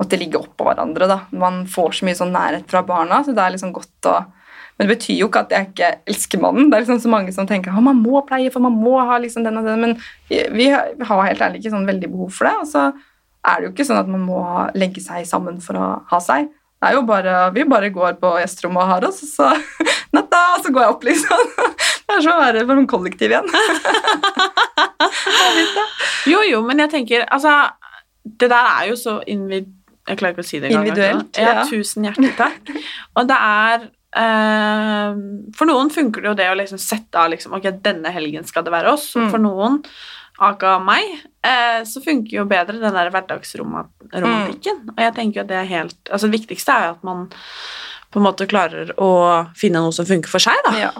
måtte 0.01 0.19
ligge 0.19 0.41
oppå 0.41 0.67
hverandre. 0.67 1.07
da. 1.07 1.21
Man 1.39 1.65
får 1.71 2.01
så 2.01 2.09
mye 2.09 2.19
sånn 2.19 2.35
nærhet 2.35 2.67
fra 2.71 2.83
barna, 2.87 3.21
så 3.23 3.35
det 3.35 3.45
er 3.45 3.55
liksom 3.55 3.75
godt 3.77 4.11
å 4.11 4.17
men 4.75 4.89
det 4.89 4.97
betyr 4.97 5.21
jo 5.21 5.29
ikke 5.29 5.45
at 5.45 5.53
jeg 5.55 5.69
ikke 5.69 5.89
elsker 6.11 6.41
mannen. 6.43 6.71
Det 6.71 6.77
er 6.77 6.83
liksom 6.83 7.03
så 7.05 7.11
mange 7.13 7.33
som 7.35 7.47
tenker 7.47 7.71
at 7.71 7.85
man 7.87 8.01
må 8.03 8.19
pleie, 8.27 8.51
for 8.51 8.65
man 8.65 8.75
må 8.75 8.97
ha 9.07 9.21
liksom 9.23 9.45
den 9.47 9.61
og 9.61 9.69
den. 9.69 9.85
Men 9.85 9.93
vi 10.27 10.41
vi 10.51 10.67
har 10.73 11.21
helt 11.29 11.45
ærlig 11.47 11.61
ikke 11.63 11.75
sånn 11.77 11.87
veldig 11.87 12.11
behov 12.11 12.33
for 12.35 12.49
det. 12.49 12.55
Og 12.65 12.71
så 12.73 12.83
er 13.45 13.61
det 13.61 13.67
jo 13.69 13.73
ikke 13.75 13.87
sånn 13.89 14.01
at 14.01 14.09
man 14.11 14.23
må 14.25 14.41
legge 14.79 15.03
seg 15.05 15.27
sammen 15.29 15.61
for 15.65 15.77
å 15.81 15.89
ha 16.11 16.21
seg. 16.25 16.49
Det 16.81 16.91
er 16.91 16.97
jo 16.99 17.03
bare, 17.09 17.35
Vi 17.55 17.65
bare 17.69 17.89
går 17.93 18.17
på 18.21 18.35
gjesterommet 18.41 18.83
og 18.85 18.91
har 18.91 19.07
oss, 19.09 19.23
og 19.25 19.31
så 19.31 19.47
natta, 20.17 20.41
og 20.57 20.65
så 20.67 20.73
går 20.75 20.85
jeg 20.85 20.95
opp, 20.97 21.05
liksom. 21.09 21.55
Det 22.05 22.19
er 22.19 22.21
som 22.27 22.35
å 22.35 22.41
være 22.43 22.65
på 22.69 22.75
en 22.77 22.87
kollektiv 22.91 23.33
igjen. 23.33 23.49
Jo, 26.29 26.41
jo, 26.49 26.61
men 26.65 26.81
jeg 26.81 26.91
tenker 26.93 27.25
Altså, 27.33 27.51
det 28.25 28.49
der 28.53 28.69
er 28.81 28.87
jo 28.91 28.97
så 28.97 29.19
invid... 29.29 29.67
Jeg 30.09 30.19
klarer 30.21 30.35
ikke 30.35 30.45
å 30.45 30.47
si 30.49 30.59
det 30.61 30.69
engang. 30.69 30.87
Individuelt, 30.89 31.39
Ja, 31.41 31.53
ja. 31.59 31.65
tusen 31.69 32.05
hjertelig 32.05 32.35
takk. 32.37 32.73
Og 33.17 33.29
det 33.29 33.37
er 33.41 33.87
For 34.15 35.67
noen 35.69 35.91
funker 35.91 36.23
det 36.23 36.29
jo 36.31 36.37
det 36.39 36.51
å 36.53 36.59
liksom 36.59 36.79
sette 36.79 37.19
av 37.19 37.33
liksom, 37.33 37.57
Ok, 37.59 37.67
denne 37.83 38.13
helgen 38.15 38.47
skal 38.47 38.67
det 38.67 38.75
være 38.75 38.93
oss. 38.95 39.09
Mm. 39.19 39.31
for 39.33 39.43
noen, 39.43 39.81
aka 40.45 40.77
meg, 40.83 41.25
eh, 41.47 41.81
så 41.87 42.03
funker 42.03 42.41
jo 42.41 42.45
bedre 42.51 42.81
den 42.83 42.95
der 42.95 43.11
hverdagsromantikken. 43.15 44.85
Mm. 44.85 44.93
Og 44.97 45.03
jeg 45.03 45.15
tenker 45.15 45.41
jo 45.41 45.45
at 45.45 45.51
det 45.53 45.59
er 45.61 45.69
helt 45.71 45.99
Altså, 46.11 46.27
det 46.29 46.41
viktigste 46.41 46.75
er 46.75 46.87
jo 46.89 46.95
at 46.97 47.05
man 47.07 47.27
på 48.15 48.21
en 48.21 48.27
måte 48.29 48.47
klarer 48.47 48.93
å 49.03 49.11
finne 49.59 49.83
noe 49.83 49.95
som 49.95 50.07
funker 50.07 50.31
for 50.31 50.43
seg, 50.43 50.59
da. 50.69 50.77
Ja. 50.79 50.93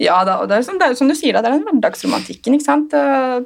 Ja, 0.00 0.18
da, 0.28 0.34
og 0.42 0.48
det 0.50 0.58
er, 0.58 0.64
som, 0.66 0.76
det 0.76 0.90
er 0.90 0.96
som 0.96 1.08
du 1.08 1.14
sier, 1.16 1.32
da, 1.32 1.40
det 1.40 1.48
er 1.48 1.56
den 1.56 1.64
hverdagsromantikken. 1.70 2.56
ikke 2.56 2.66
sant? 2.66 2.92
Eh, 2.92 3.40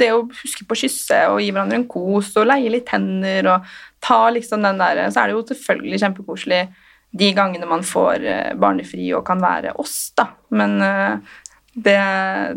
Det 0.00 0.08
å 0.16 0.22
huske 0.28 0.64
på 0.64 0.76
å 0.76 0.80
kysse 0.80 1.18
og 1.32 1.40
gi 1.44 1.50
hverandre 1.52 1.76
en 1.76 1.88
kos 1.88 2.30
og 2.40 2.48
leie 2.48 2.72
litt 2.72 2.88
hender 2.92 3.48
og 3.52 3.66
ta 4.00 4.22
liksom 4.32 4.64
den 4.64 4.80
der 4.80 5.02
Så 5.12 5.20
er 5.20 5.28
det 5.28 5.36
jo 5.36 5.42
selvfølgelig 5.50 6.00
kjempekoselig 6.00 6.62
de 7.10 7.32
gangene 7.34 7.66
man 7.66 7.82
får 7.86 8.26
eh, 8.26 8.52
barnefri 8.60 9.10
og 9.16 9.24
kan 9.26 9.40
være 9.42 9.74
oss, 9.82 10.12
da. 10.18 10.28
Men 10.54 10.76
eh, 10.84 11.36
det, 11.74 11.98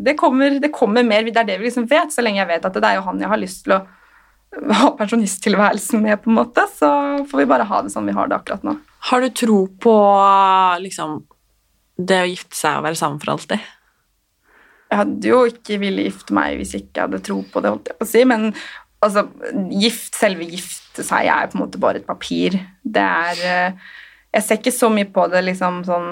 det, 0.05 0.15
kommer, 0.19 0.59
det 0.61 0.73
kommer 0.73 1.05
mer. 1.05 1.25
Det 1.25 1.41
er 1.41 1.49
det 1.49 1.59
vi 1.61 1.69
liksom 1.69 1.89
vet. 1.89 2.13
Så 2.13 2.25
lenge 2.25 2.41
jeg 2.41 2.51
vet 2.51 2.65
at 2.69 2.77
det 2.77 2.89
er 2.89 2.99
jo 2.99 3.05
han 3.07 3.21
jeg 3.21 3.31
har 3.33 3.41
lyst 3.41 3.63
til 3.65 3.77
å 3.77 3.83
ha 4.53 4.89
pensjonisttilværelsen 4.97 6.01
med, 6.03 6.19
på 6.21 6.29
en 6.29 6.37
måte, 6.37 6.65
så 6.77 6.89
får 7.29 7.39
vi 7.41 7.49
bare 7.49 7.65
ha 7.65 7.79
det 7.81 7.93
sånn 7.93 8.05
vi 8.05 8.13
har 8.13 8.29
det 8.29 8.37
akkurat 8.37 8.65
nå. 8.67 8.75
Har 9.09 9.23
du 9.23 9.31
tro 9.33 9.63
på 9.81 9.93
liksom 10.83 11.23
det 11.97 12.19
å 12.21 12.29
gifte 12.29 12.57
seg 12.57 12.77
og 12.77 12.85
være 12.85 12.99
sammen 12.99 13.17
for 13.21 13.33
alltid? 13.33 13.65
Jeg 14.93 14.99
hadde 14.99 15.31
jo 15.31 15.39
ikke 15.49 15.79
ville 15.81 16.05
gifte 16.05 16.37
meg 16.37 16.59
hvis 16.59 16.75
jeg 16.75 16.85
ikke 16.85 17.07
hadde 17.07 17.23
tro 17.25 17.39
på 17.49 17.63
det, 17.63 17.73
holdt 17.73 17.89
jeg 17.89 17.97
på 17.97 18.05
å 18.05 18.11
si, 18.11 18.23
men 18.29 18.45
altså, 19.03 19.25
gift, 19.73 20.13
selve 20.19 20.45
gifte 20.45 21.05
seg 21.05 21.31
er 21.33 21.49
på 21.49 21.57
en 21.57 21.63
måte 21.65 21.81
bare 21.81 22.01
et 22.01 22.07
papir. 22.07 22.59
Det 22.85 23.03
er 23.03 23.43
eh, 23.49 23.91
Jeg 24.34 24.45
ser 24.45 24.59
ikke 24.59 24.73
så 24.73 24.89
mye 24.89 25.09
på 25.13 25.27
det 25.31 25.43
liksom 25.45 25.84
sånn 25.88 26.09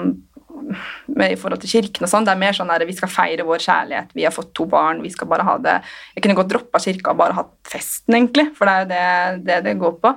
i 0.72 1.36
forhold 1.36 1.62
til 1.62 1.72
kirken 1.72 2.06
og 2.06 2.10
sånn. 2.10 2.26
Det 2.26 2.32
er 2.34 2.40
mer 2.40 2.56
sånn 2.56 2.70
at 2.72 2.84
vi 2.86 2.94
skal 2.96 3.10
feire 3.12 3.46
vår 3.46 3.64
kjærlighet, 3.64 4.14
vi 4.16 4.24
har 4.26 4.34
fått 4.34 4.52
to 4.56 4.66
barn, 4.70 5.02
vi 5.04 5.10
skal 5.12 5.28
bare 5.30 5.46
ha 5.46 5.56
det 5.60 5.74
Jeg 6.14 6.24
kunne 6.24 6.38
godt 6.38 6.52
droppa 6.52 6.80
kirka 6.82 7.12
og 7.12 7.20
bare 7.20 7.36
hatt 7.36 7.52
festen, 7.68 8.16
egentlig, 8.16 8.50
for 8.56 8.68
det 8.68 8.76
er 8.76 8.82
jo 8.82 8.88
det 8.92 9.44
det, 9.48 9.58
det 9.66 9.78
går 9.80 9.98
på. 10.02 10.14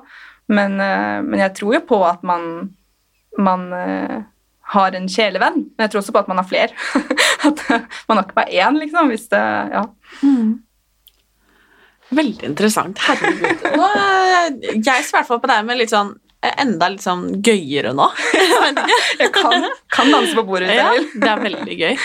Men, 0.53 0.79
eh, 0.79 1.19
men 1.25 1.41
jeg 1.41 1.55
tror 1.57 1.77
jo 1.77 1.81
på 1.89 1.99
at 2.05 2.23
man, 2.27 2.75
man 3.41 3.65
eh, 3.73 4.19
har 4.75 4.97
en 4.97 5.09
kjælevenn, 5.09 5.63
men 5.73 5.85
jeg 5.85 5.93
tror 5.93 6.03
også 6.03 6.13
på 6.13 6.21
at 6.21 6.29
man 6.29 6.41
har 6.41 6.49
flere. 6.49 6.69
at 7.49 7.65
man 8.07 8.19
har 8.19 8.25
ikke 8.25 8.37
bare 8.37 8.53
én, 8.53 8.77
liksom. 8.81 9.09
Hvis 9.13 9.27
det, 9.33 9.41
ja. 9.73 9.85
Veldig 12.15 12.45
interessant. 12.51 13.01
Herregud. 13.01 13.65
Nå, 13.75 13.89
jeg 14.61 14.83
ser 14.85 15.01
i 15.01 15.17
hvert 15.17 15.29
fall 15.31 15.41
på 15.41 15.49
deg 15.49 15.65
med 15.65 15.81
litt 15.81 15.93
sånn 15.93 16.13
enda 16.61 16.87
litt 16.93 17.03
sånn 17.05 17.23
gøyere 17.45 17.91
nå. 17.97 18.05
Jeg 19.21 19.31
kan, 19.35 19.65
kan 19.93 20.11
danse 20.11 20.35
på 20.37 20.43
bordet 20.47 20.67
hvis 20.69 20.77
Ja, 20.79 20.87
jeg 20.93 21.01
vil. 21.05 21.21
det 21.23 21.29
er 21.31 21.41
veldig 21.43 21.77
gøy. 21.79 21.97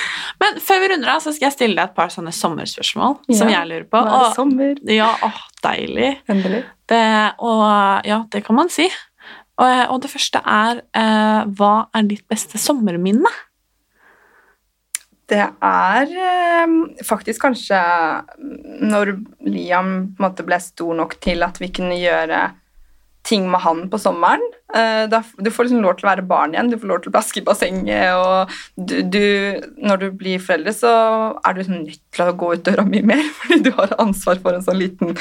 Men 0.42 0.58
før 0.62 0.80
vi 0.82 0.88
runder 0.92 1.12
av, 1.14 1.22
så 1.24 1.32
skal 1.34 1.48
jeg 1.48 1.56
stille 1.56 1.76
deg 1.78 1.90
et 1.90 1.96
par 1.96 2.12
sånne 2.14 2.32
sommerspørsmål 2.36 3.16
som 3.34 3.50
jeg 3.50 3.68
lurer 3.70 3.86
på. 3.90 4.00
Nå 4.04 4.10
er 4.10 4.16
det 4.16 4.28
Og, 4.30 4.34
sommer. 4.36 4.80
ja, 4.94 5.10
åh, 5.26 5.40
deilig. 5.64 6.10
Endelig. 6.30 6.62
Det, 6.90 7.02
og 7.44 7.64
ja, 8.08 8.20
det 8.32 8.44
kan 8.46 8.58
man 8.60 8.70
si. 8.72 8.86
Og, 9.60 9.68
og 9.92 9.98
det 10.04 10.08
første 10.12 10.40
er 10.48 10.78
eh, 10.96 11.40
Hva 11.58 11.72
er 11.96 12.06
ditt 12.08 12.22
beste 12.30 12.56
sommerminne? 12.60 13.28
Det 15.30 15.42
er 15.62 16.10
eh, 16.10 16.72
faktisk 17.06 17.44
kanskje 17.44 17.78
når 18.90 19.12
Liam 19.46 19.92
måte 20.18 20.42
ble 20.46 20.58
stor 20.62 20.96
nok 20.98 21.14
til 21.22 21.44
at 21.46 21.60
vi 21.62 21.68
kunne 21.76 21.98
gjøre 22.00 22.40
ting 23.30 23.46
med 23.50 23.62
han 23.62 23.86
på 23.90 23.98
sommeren. 24.00 24.42
Eh, 24.74 25.20
du 25.38 25.50
får 25.50 25.66
liksom 25.66 25.82
lov 25.82 25.96
til 25.98 26.06
å 26.06 26.10
være 26.10 26.26
barn 26.26 26.54
igjen, 26.54 26.70
du 26.70 26.78
får 26.78 26.90
lov 26.90 27.00
til 27.02 27.10
å 27.10 27.14
plaske 27.14 27.40
i 27.40 27.46
bassenget. 27.46 28.12
og 28.14 28.52
du, 28.76 28.96
du, 29.02 29.24
Når 29.78 30.02
du 30.02 30.06
blir 30.18 30.42
foreldre, 30.42 30.74
så 30.74 30.92
er 31.38 31.54
du 31.54 31.62
liksom 31.62 31.80
nødt 31.84 32.02
til 32.14 32.26
å 32.26 32.36
gå 32.42 32.52
ut 32.54 32.64
døra 32.66 32.86
mye 32.86 33.06
mer, 33.12 33.24
fordi 33.40 33.60
du 33.66 33.72
har 33.78 33.96
ansvar 34.02 34.40
for 34.42 34.56
en 34.56 34.64
sånn 34.66 34.80
liten 34.80 35.14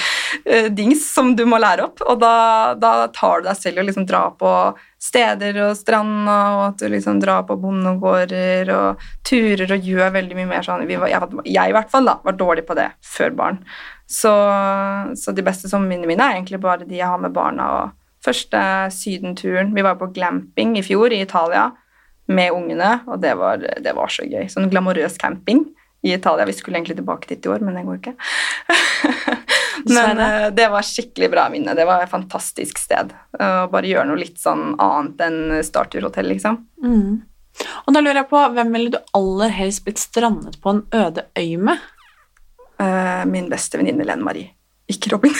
eh, 0.45 0.69
dings 0.73 1.05
som 1.13 1.35
du 1.37 1.45
må 1.49 1.61
lære 1.61 1.87
opp. 1.89 2.03
Og 2.09 2.21
da, 2.21 2.35
da 2.79 2.93
tar 3.15 3.43
du 3.43 3.49
deg 3.49 3.59
selv 3.61 3.83
og 3.83 3.89
liksom 3.89 4.07
drar 4.09 4.33
på 4.39 4.53
steder 4.99 5.61
og 5.63 5.77
stranda, 5.79 6.39
og 6.57 6.63
at 6.71 6.81
du 6.81 6.89
liksom 6.91 7.21
drar 7.23 7.45
på 7.47 7.55
bondegårder 7.61 8.73
og 8.75 9.05
turer 9.27 9.77
og 9.77 9.85
gjør 9.87 10.11
veldig 10.17 10.41
mye 10.41 10.49
mer 10.49 10.65
sånn 10.65 10.83
var, 10.89 11.07
jeg, 11.07 11.45
jeg 11.47 11.71
i 11.71 11.75
hvert 11.77 11.93
fall 11.93 12.09
da, 12.09 12.17
var 12.25 12.35
dårlig 12.35 12.65
på 12.67 12.75
det 12.77 12.89
før 13.05 13.37
barn. 13.37 13.63
Så, 14.09 14.33
så 15.21 15.31
de 15.37 15.45
beste 15.45 15.69
sommerminnene 15.69 16.09
mine 16.09 16.25
er 16.25 16.39
egentlig 16.39 16.59
bare 16.63 16.87
de 16.87 16.97
jeg 16.97 17.07
har 17.07 17.21
med 17.21 17.31
barna. 17.35 17.69
og 17.77 17.98
Første 18.25 18.61
sydenturen 18.91 19.71
Vi 19.75 19.85
var 19.85 19.95
på 19.99 20.09
glamping 20.15 20.77
i 20.79 20.83
fjor 20.83 21.13
i 21.15 21.21
Italia 21.23 21.69
med 22.29 22.53
ungene, 22.53 22.99
og 23.09 23.21
det 23.23 23.31
var, 23.39 23.57
det 23.57 23.93
var 23.97 24.11
så 24.13 24.21
gøy. 24.27 24.45
Sånn 24.51 24.69
glamorøs 24.69 25.15
camping 25.17 25.63
i 26.05 26.11
Italia. 26.13 26.45
Vi 26.45 26.53
skulle 26.53 26.77
egentlig 26.77 26.99
tilbake 26.99 27.31
dit 27.31 27.45
i 27.45 27.49
år, 27.49 27.63
men 27.65 27.73
det 27.73 27.85
går 27.87 27.97
ikke. 27.97 28.13
men 29.95 30.21
eh, 30.21 30.45
det 30.53 30.67
var 30.69 30.85
skikkelig 30.85 31.31
bra 31.33 31.47
minne. 31.49 31.73
Det 31.73 31.87
var 31.89 32.03
et 32.05 32.11
fantastisk 32.11 32.77
sted. 32.77 33.15
Å 33.33 33.65
bare 33.73 33.89
gjøre 33.89 34.11
noe 34.11 34.21
litt 34.21 34.37
sånn 34.37 34.75
annet 34.77 35.25
enn 35.25 35.41
starturhotell, 35.65 36.29
liksom. 36.35 36.61
Og 37.85 37.95
da 37.95 38.03
lurer 38.03 38.21
jeg 38.21 38.29
på, 38.29 38.43
Hvem 38.55 38.75
ville 38.75 38.93
du 38.93 38.99
aller 39.17 39.55
helst 39.55 39.83
blitt 39.87 40.01
strandet 40.01 40.59
på 40.61 40.75
en 40.75 40.85
øde 40.95 41.25
øy 41.33 41.57
med? 41.57 41.81
Uh, 42.79 43.25
min 43.27 43.49
beste 43.51 43.79
venninne 43.79 44.05
Len 44.07 44.23
Marie. 44.23 44.53
Ikke 44.89 45.11
Robin. 45.13 45.35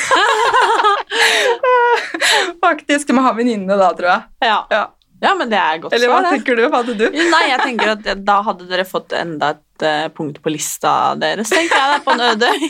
Faktisk. 2.65 3.07
Du 3.09 3.15
må 3.17 3.23
ha 3.25 3.33
venninne 3.37 3.77
da, 3.79 3.89
tror 3.97 4.09
jeg. 4.11 4.23
Ja. 4.45 4.57
Ja. 4.73 4.83
ja, 5.23 5.33
men 5.39 5.49
det 5.51 5.59
er 5.59 5.81
godt 5.83 5.95
Eller 5.95 6.11
hva 6.11 6.19
Eller 6.19 6.29
hva 6.29 6.35
tenker 6.35 6.59
du? 6.59 6.63
Hva 6.67 6.81
hadde 6.83 6.95
du? 6.99 7.05
Nei, 7.33 7.41
jeg 7.51 7.63
tenker 7.65 7.93
at 7.95 8.09
da 8.27 8.37
hadde 8.47 8.69
dere 8.69 8.85
fått 8.87 9.15
enda 9.17 9.53
et 9.55 9.85
eh, 9.87 10.07
punkt 10.15 10.41
på 10.43 10.53
lista 10.53 10.93
deres, 11.19 11.51
tenker 11.53 11.75
jeg. 11.79 11.99
Er 11.99 12.05
på 12.05 12.15
en 12.15 12.25
øde 12.31 12.53
øy. 12.53 12.63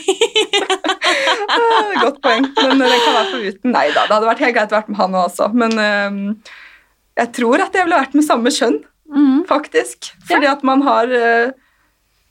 Eh, 1.50 1.94
Godt 1.98 2.20
poeng. 2.22 2.44
Men 2.54 2.78
eh, 2.78 2.92
den 2.92 3.00
kan 3.02 3.16
være 3.16 3.30
foruten. 3.32 3.72
Nei 3.74 3.86
da, 3.90 4.04
det 4.06 4.14
hadde 4.14 4.28
vært 4.28 4.42
helt 4.44 4.54
greit 4.56 4.70
å 4.70 4.76
være 4.76 4.92
med 4.92 5.00
han 5.00 5.16
også. 5.18 5.48
Men 5.58 5.74
eh, 5.82 6.52
jeg 7.20 7.32
tror 7.36 7.64
at 7.64 7.74
jeg 7.76 7.88
ville 7.88 7.98
vært 7.98 8.14
med 8.16 8.26
samme 8.26 8.52
kjønn, 8.54 8.78
mm. 9.10 9.40
faktisk. 9.50 10.12
Fordi 10.30 10.48
at 10.50 10.62
man 10.66 10.84
har 10.86 11.10
eh, 11.10 11.50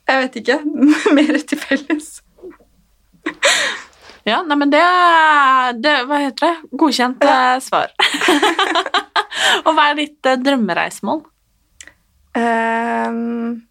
Jeg 0.10 0.24
vet 0.24 0.40
ikke. 0.42 0.58
mer 1.18 1.42
til 1.52 1.60
felles. 1.62 2.08
Ja, 4.30 4.44
nei, 4.46 4.58
men 4.60 4.72
det, 4.74 4.84
det 5.82 5.96
Hva 6.10 6.22
heter 6.22 6.46
det? 6.46 6.70
Godkjent 6.78 7.26
ja. 7.26 7.58
svar. 7.64 7.94
Og 9.66 9.74
hva 9.74 9.90
er 9.90 10.00
ditt 10.00 10.30
eh, 10.30 10.40
drømmereisemål? 10.42 11.24
Um, 12.38 13.62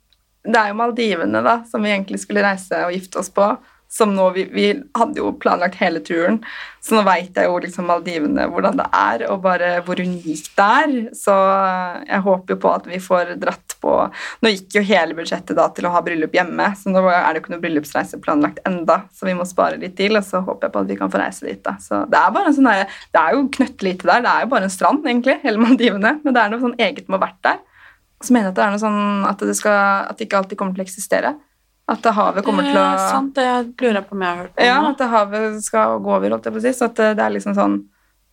det 0.49 0.61
er 0.61 0.71
jo 0.73 0.79
Maldivene 0.79 1.43
da, 1.45 1.61
som 1.69 1.85
vi 1.85 1.93
egentlig 1.93 2.21
skulle 2.23 2.43
reise 2.45 2.81
og 2.87 2.95
gifte 2.95 3.21
oss 3.23 3.31
på. 3.35 3.47
Som 3.89 4.12
nå 4.12 4.28
vi, 4.34 4.45
vi 4.53 4.66
hadde 4.99 5.20
jo 5.20 5.32
planlagt 5.41 5.78
hele 5.80 6.03
turen, 6.05 6.43
så 6.84 6.95
nå 6.95 7.03
veit 7.07 7.36
jeg 7.36 7.49
jo 7.49 7.57
liksom 7.64 7.89
Maldivene 7.89 8.45
hvordan 8.53 8.76
det 8.78 8.86
er, 8.95 9.24
og 9.32 9.41
bare 9.45 9.70
hvor 9.86 10.01
unikt 10.01 10.51
det 10.59 10.66
er. 10.82 10.93
Så 11.16 11.34
jeg 12.05 12.24
håper 12.26 12.55
jo 12.55 12.61
på 12.62 12.72
at 12.74 12.89
vi 12.89 13.01
får 13.03 13.34
dratt 13.41 13.64
på 13.78 13.95
Nå 14.43 14.51
gikk 14.51 14.74
jo 14.74 14.80
hele 14.82 15.14
budsjettet 15.14 15.55
da 15.55 15.68
til 15.70 15.86
å 15.86 15.93
ha 15.95 16.01
bryllup 16.03 16.32
hjemme, 16.34 16.64
så 16.74 16.91
nå 16.91 16.99
er 17.07 17.28
det 17.28 17.39
jo 17.39 17.43
ikke 17.45 17.53
noe 17.53 17.62
bryllupsreise 17.62 18.18
planlagt 18.24 18.59
enda, 18.66 18.97
så 19.14 19.28
vi 19.28 19.36
må 19.39 19.47
spare 19.47 19.78
litt 19.78 19.95
til, 19.99 20.18
og 20.18 20.26
så 20.26 20.41
håper 20.43 20.66
jeg 20.66 20.74
på 20.74 20.82
at 20.82 20.91
vi 20.91 20.97
kan 20.99 21.12
få 21.12 21.20
reise 21.22 21.47
dit. 21.47 21.61
da. 21.62 21.76
Så 21.82 22.03
Det 22.11 22.18
er 22.18 22.34
bare 22.34 22.51
en 22.51 22.57
sånn 22.57 22.66
det 22.68 23.22
er 23.22 23.36
jo 23.36 23.47
knøttlite 23.55 24.09
der, 24.11 24.24
det 24.26 24.32
er 24.32 24.45
jo 24.45 24.51
bare 24.51 24.66
en 24.66 24.74
strand, 24.74 25.07
egentlig, 25.07 25.39
hele 25.45 25.62
Maldivene, 25.62 26.16
men 26.24 26.34
det 26.34 26.43
er 26.43 26.53
noe 26.53 26.64
sånn 26.64 26.78
eget 26.78 27.07
med 27.07 27.16
å 27.16 27.20
ha 27.20 27.26
vært 27.28 27.43
der. 27.47 27.62
Og 28.18 28.26
så 28.26 28.34
mener 28.34 28.49
jeg 28.49 28.57
at 28.57 28.59
det 28.59 28.64
er 28.64 28.74
noe 28.74 28.82
sånn 28.82 29.28
at 29.30 29.47
det, 29.47 29.57
skal, 29.61 29.78
at 30.11 30.18
det 30.18 30.26
ikke 30.26 30.43
alltid 30.43 30.59
kommer 30.59 30.74
til 30.74 30.82
å 30.82 30.89
eksistere. 30.89 31.36
At 31.89 32.05
havet 32.12 32.45
kommer 32.45 32.66
til 32.66 32.76
å 32.76 32.84
Det 32.84 32.86
er 33.01 33.05
sant, 33.09 33.34
det 33.39 33.49
lurer 33.80 34.01
jeg 34.03 34.09
på 34.09 34.16
om 34.16 34.24
jeg 34.24 34.28
har 34.28 34.41
hørt 34.43 34.59
om 34.59 34.66
Ja, 34.66 34.78
at 34.91 35.05
havet 35.14 35.61
skal 35.64 36.01
gå 36.05 36.16
over, 36.18 36.34
holdt 36.36 36.49
jeg 36.49 36.57
på 36.57 36.61
å 36.61 36.64
si. 36.66 36.72
Så 36.76 36.89
at 36.91 36.99
det 37.01 37.12
det 37.18 37.24
er 37.24 37.36
liksom 37.36 37.57
sånn 37.57 37.78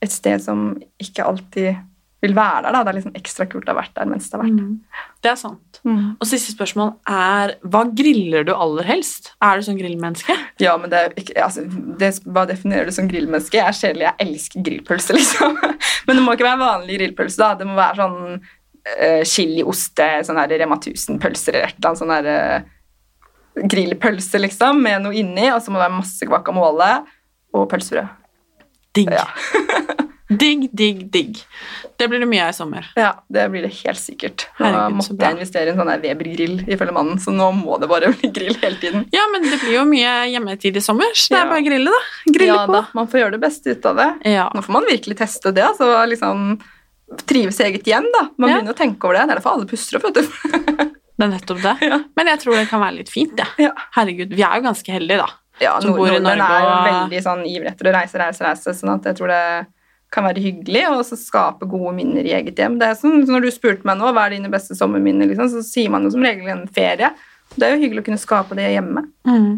et 0.03 0.11
sted 0.11 0.43
som 0.43 0.73
ikke 1.01 1.23
alltid 1.25 1.77
vil 2.25 2.35
være 2.35 2.65
der. 2.65 2.73
da. 2.73 2.81
Det 2.83 2.91
er 2.91 2.97
liksom 2.99 3.15
ekstra 3.19 3.45
kult 3.49 3.69
å 3.69 3.73
ha 3.73 3.77
vært 3.79 3.93
der 3.97 4.09
mens 4.09 4.27
det 4.29 4.37
har 4.37 4.43
vært. 4.43 4.59
Mm. 4.59 5.05
Det 5.23 5.31
er 5.31 5.39
sant. 5.39 5.79
Mm. 5.85 6.03
Og 6.17 6.27
siste 6.29 6.55
spørsmål 6.55 6.91
er 7.11 7.55
hva 7.63 7.83
griller 8.01 8.45
du 8.47 8.53
aller 8.55 8.89
helst? 8.89 9.31
Er 9.43 9.59
du 9.59 9.67
sånn 9.67 9.79
grillmenneske? 9.79 10.35
Ja, 10.63 10.75
men 10.81 10.91
det, 10.93 11.05
altså, 11.35 11.65
det, 11.99 12.11
hva 12.25 12.45
definerer 12.49 12.89
du 12.89 12.95
som 12.95 13.09
grillmenneske? 13.11 13.59
Jeg 13.59 13.67
er 13.67 13.79
kjedelig, 13.79 14.07
jeg 14.09 14.27
elsker 14.27 14.67
grillpølse, 14.69 15.15
liksom. 15.19 15.57
Men 16.07 16.19
det 16.19 16.23
må 16.25 16.35
ikke 16.35 16.49
være 16.49 16.63
vanlig 16.63 16.99
grillpølse, 16.99 17.41
da. 17.41 17.51
Det 17.59 17.67
må 17.69 17.77
være 17.79 17.99
sånn 18.03 18.21
uh, 18.37 19.23
chilioste, 19.27 20.09
sånn 20.27 20.41
her 20.41 20.55
Rema 20.63 20.79
1000-pølser 20.81 21.59
eller 21.59 21.69
et 21.69 21.77
eller 21.79 21.91
annet 21.91 22.03
sånn 22.03 22.15
herre 22.15 22.39
eh, 22.45 22.71
grillpølse, 23.55 24.39
liksom, 24.43 24.81
med 24.83 25.01
noe 25.05 25.15
inni, 25.15 25.49
og 25.53 25.61
så 25.63 25.71
må 25.71 25.79
det 25.79 25.87
være 25.87 25.99
masse 26.01 26.25
guacamole 26.27 26.91
og 27.55 27.69
pølsebrød. 27.71 28.07
Digg. 28.95 29.11
Ja. 29.15 29.25
digg, 30.41 30.69
digg, 30.73 31.03
digg. 31.13 31.37
Det 31.99 32.07
blir 32.09 32.19
det 32.19 32.27
mye 32.27 32.47
av 32.47 32.49
i 32.49 32.55
sommer. 32.57 32.87
Ja, 32.97 33.11
det 33.31 33.43
blir 33.53 33.61
det 33.61 33.69
helt 33.85 33.99
sikkert. 34.01 34.47
Nå 34.57 34.65
Herregud, 34.65 34.95
måtte 34.97 35.15
jeg 35.21 35.35
investere 35.37 35.69
i 35.69 35.71
en 35.71 35.77
sånn 35.79 35.91
Weber-grill, 36.01 36.55
ifølge 36.73 36.95
mannen, 36.95 37.19
så 37.21 37.31
nå 37.31 37.51
må 37.55 37.77
det 37.79 37.87
bare 37.91 38.09
bli 38.17 38.31
grill 38.33 38.57
hele 38.63 38.79
tiden. 38.81 39.05
Ja, 39.13 39.21
men 39.31 39.45
det 39.45 39.59
blir 39.61 39.77
jo 39.77 39.83
mye 39.87 40.15
hjemmetid 40.33 40.79
i 40.79 40.83
sommer, 40.83 41.13
så 41.13 41.29
det 41.31 41.37
Ja. 41.37 41.43
er 41.45 41.51
bare 41.53 41.61
å 41.61 41.67
grille, 41.69 41.93
da. 41.93 42.33
Grille 42.39 42.49
ja 42.57 42.65
på. 42.65 42.73
da, 42.79 42.83
man 42.97 43.07
får 43.11 43.21
gjøre 43.21 43.35
det 43.37 43.43
beste 43.45 43.75
ut 43.77 43.85
av 43.91 44.01
det. 44.01 44.09
Ja. 44.33 44.47
Nå 44.57 44.65
får 44.65 44.73
man 44.79 44.89
virkelig 44.89 45.19
teste 45.21 45.53
det, 45.55 45.63
altså 45.69 45.91
liksom 46.09 46.57
trives 47.29 47.59
i 47.61 47.67
eget 47.69 47.85
hjem, 47.87 48.09
da. 48.17 48.25
Man 48.41 48.49
Ja. 48.49 48.55
begynner 48.57 48.73
å 48.73 48.81
tenke 48.81 49.05
over 49.05 49.13
det. 49.19 49.27
Det 49.27 49.31
er 49.35 49.39
derfor 49.39 49.53
alle 49.59 49.69
puster 49.69 49.99
opp, 50.01 50.09
vet 50.09 50.25
du. 50.25 50.94
Det 51.15 51.25
er 51.25 51.31
nettopp 51.31 51.61
det. 51.63 51.75
Ja. 51.87 51.99
Men 52.17 52.29
jeg 52.33 52.41
tror 52.43 52.57
det 52.59 52.67
kan 52.69 52.81
være 52.83 52.97
litt 52.99 53.11
fint, 53.11 53.39
jeg. 53.39 53.67
Ja. 53.67 53.71
Herregud, 53.95 54.33
vi 54.35 54.43
er 54.43 54.59
jo 54.59 54.65
ganske 54.67 54.95
heldige, 54.95 55.23
da. 55.23 55.29
Ja, 55.63 55.77
Som 55.79 55.95
nord 55.95 56.11
nordmenn 56.11 56.41
er 56.43 56.65
jo 56.65 56.73
veldig 56.89 57.21
sånn 57.23 57.45
ivrig 57.47 57.71
etter 57.71 57.87
å 57.87 57.95
reise, 57.95 58.19
reise, 58.19 58.43
reise, 58.43 58.73
sånn 58.75 58.91
at 58.97 59.05
jeg 59.07 59.15
tror 59.19 59.31
det 59.31 59.43
kan 60.15 60.25
være 60.27 60.43
hyggelig 60.43 60.81
og 60.91 60.99
så 61.07 61.17
skape 61.19 61.67
gode 61.69 61.93
minner 61.97 62.27
i 62.27 62.33
eget 62.35 62.59
hjem. 62.59 62.75
Det 62.79 62.89
er 62.89 62.99
sånn, 62.99 63.23
Når 63.27 63.47
du 63.47 63.51
spurte 63.55 63.87
meg 63.87 63.99
nå 63.99 64.11
hva 64.11 64.27
er 64.27 64.35
dine 64.35 64.51
beste 64.51 64.75
sommerminner, 64.77 65.29
liksom, 65.31 65.49
så 65.51 65.63
sier 65.65 65.91
man 65.93 66.03
jo 66.05 66.11
som 66.13 66.23
regel 66.23 66.51
en 66.51 66.67
ferie. 66.71 67.13
Det 67.55 67.67
er 67.67 67.75
jo 67.75 67.81
hyggelig 67.85 68.03
å 68.03 68.07
kunne 68.09 68.21
skape 68.21 68.57
det 68.57 68.67
hjemme. 68.73 69.05
Mm. 69.27 69.49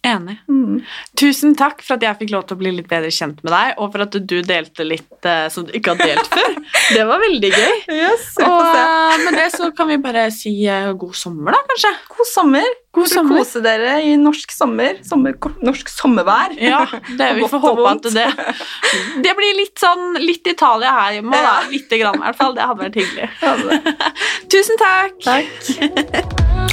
Enig. 0.00 0.38
Mm. 0.48 0.78
Tusen 1.20 1.52
takk 1.58 1.82
for 1.84 1.98
at 1.98 2.04
jeg 2.06 2.16
fikk 2.22 2.30
lov 2.32 2.46
til 2.48 2.56
å 2.56 2.60
bli 2.62 2.70
litt 2.72 2.86
bedre 2.88 3.10
kjent 3.12 3.42
med 3.44 3.52
deg, 3.52 3.74
og 3.76 3.90
for 3.92 4.04
at 4.06 4.14
du 4.16 4.36
delte 4.48 4.86
litt 4.86 5.28
uh, 5.28 5.44
som 5.52 5.66
du 5.68 5.74
ikke 5.76 5.92
har 5.92 6.00
delt 6.00 6.30
før. 6.32 6.56
Det 6.96 7.02
var 7.04 7.20
veldig 7.20 7.50
gøy. 7.52 7.74
Yes, 7.92 8.30
Og 8.40 8.62
uh, 8.64 9.18
med 9.26 9.36
det 9.36 9.50
så 9.52 9.68
kan 9.76 9.90
vi 9.90 9.98
bare 10.00 10.24
si 10.34 10.54
uh, 10.64 10.90
god 10.98 11.18
sommer, 11.18 11.52
da, 11.52 11.60
kanskje. 11.68 11.92
God 12.16 12.30
sommer. 12.30 12.70
God 12.96 13.10
sommer. 13.12 13.42
Kose 13.42 13.62
dere 13.62 13.98
i 14.02 14.16
norsk 14.18 14.54
sommer. 14.56 14.96
sommer 15.06 15.36
norsk 15.62 15.92
sommervær. 15.92 16.56
Ja, 16.58 16.80
det, 17.10 17.28
vi 17.36 17.46
får 17.52 17.64
håpe 17.66 17.86
at 17.92 18.10
det 18.16 18.26
Det 19.26 19.36
blir 19.36 19.60
litt 19.60 19.76
sånn 19.78 20.16
litt 20.24 20.48
Italia 20.50 20.96
her 20.96 21.20
hjemme, 21.20 21.44
da. 21.44 21.54
Lite 21.70 22.00
grann, 22.00 22.18
i 22.18 22.24
hvert 22.24 22.40
fall. 22.40 22.56
Det 22.56 22.66
hadde 22.72 22.88
vært 22.88 23.00
hyggelig. 23.04 23.30
Tusen 24.50 24.80
takk! 24.80 25.20
Takk. 25.28 26.69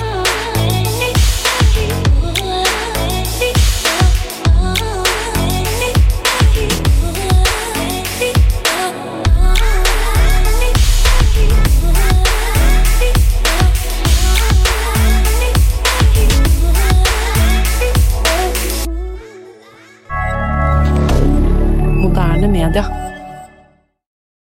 moderne 22.17 22.47
media. 22.47 23.06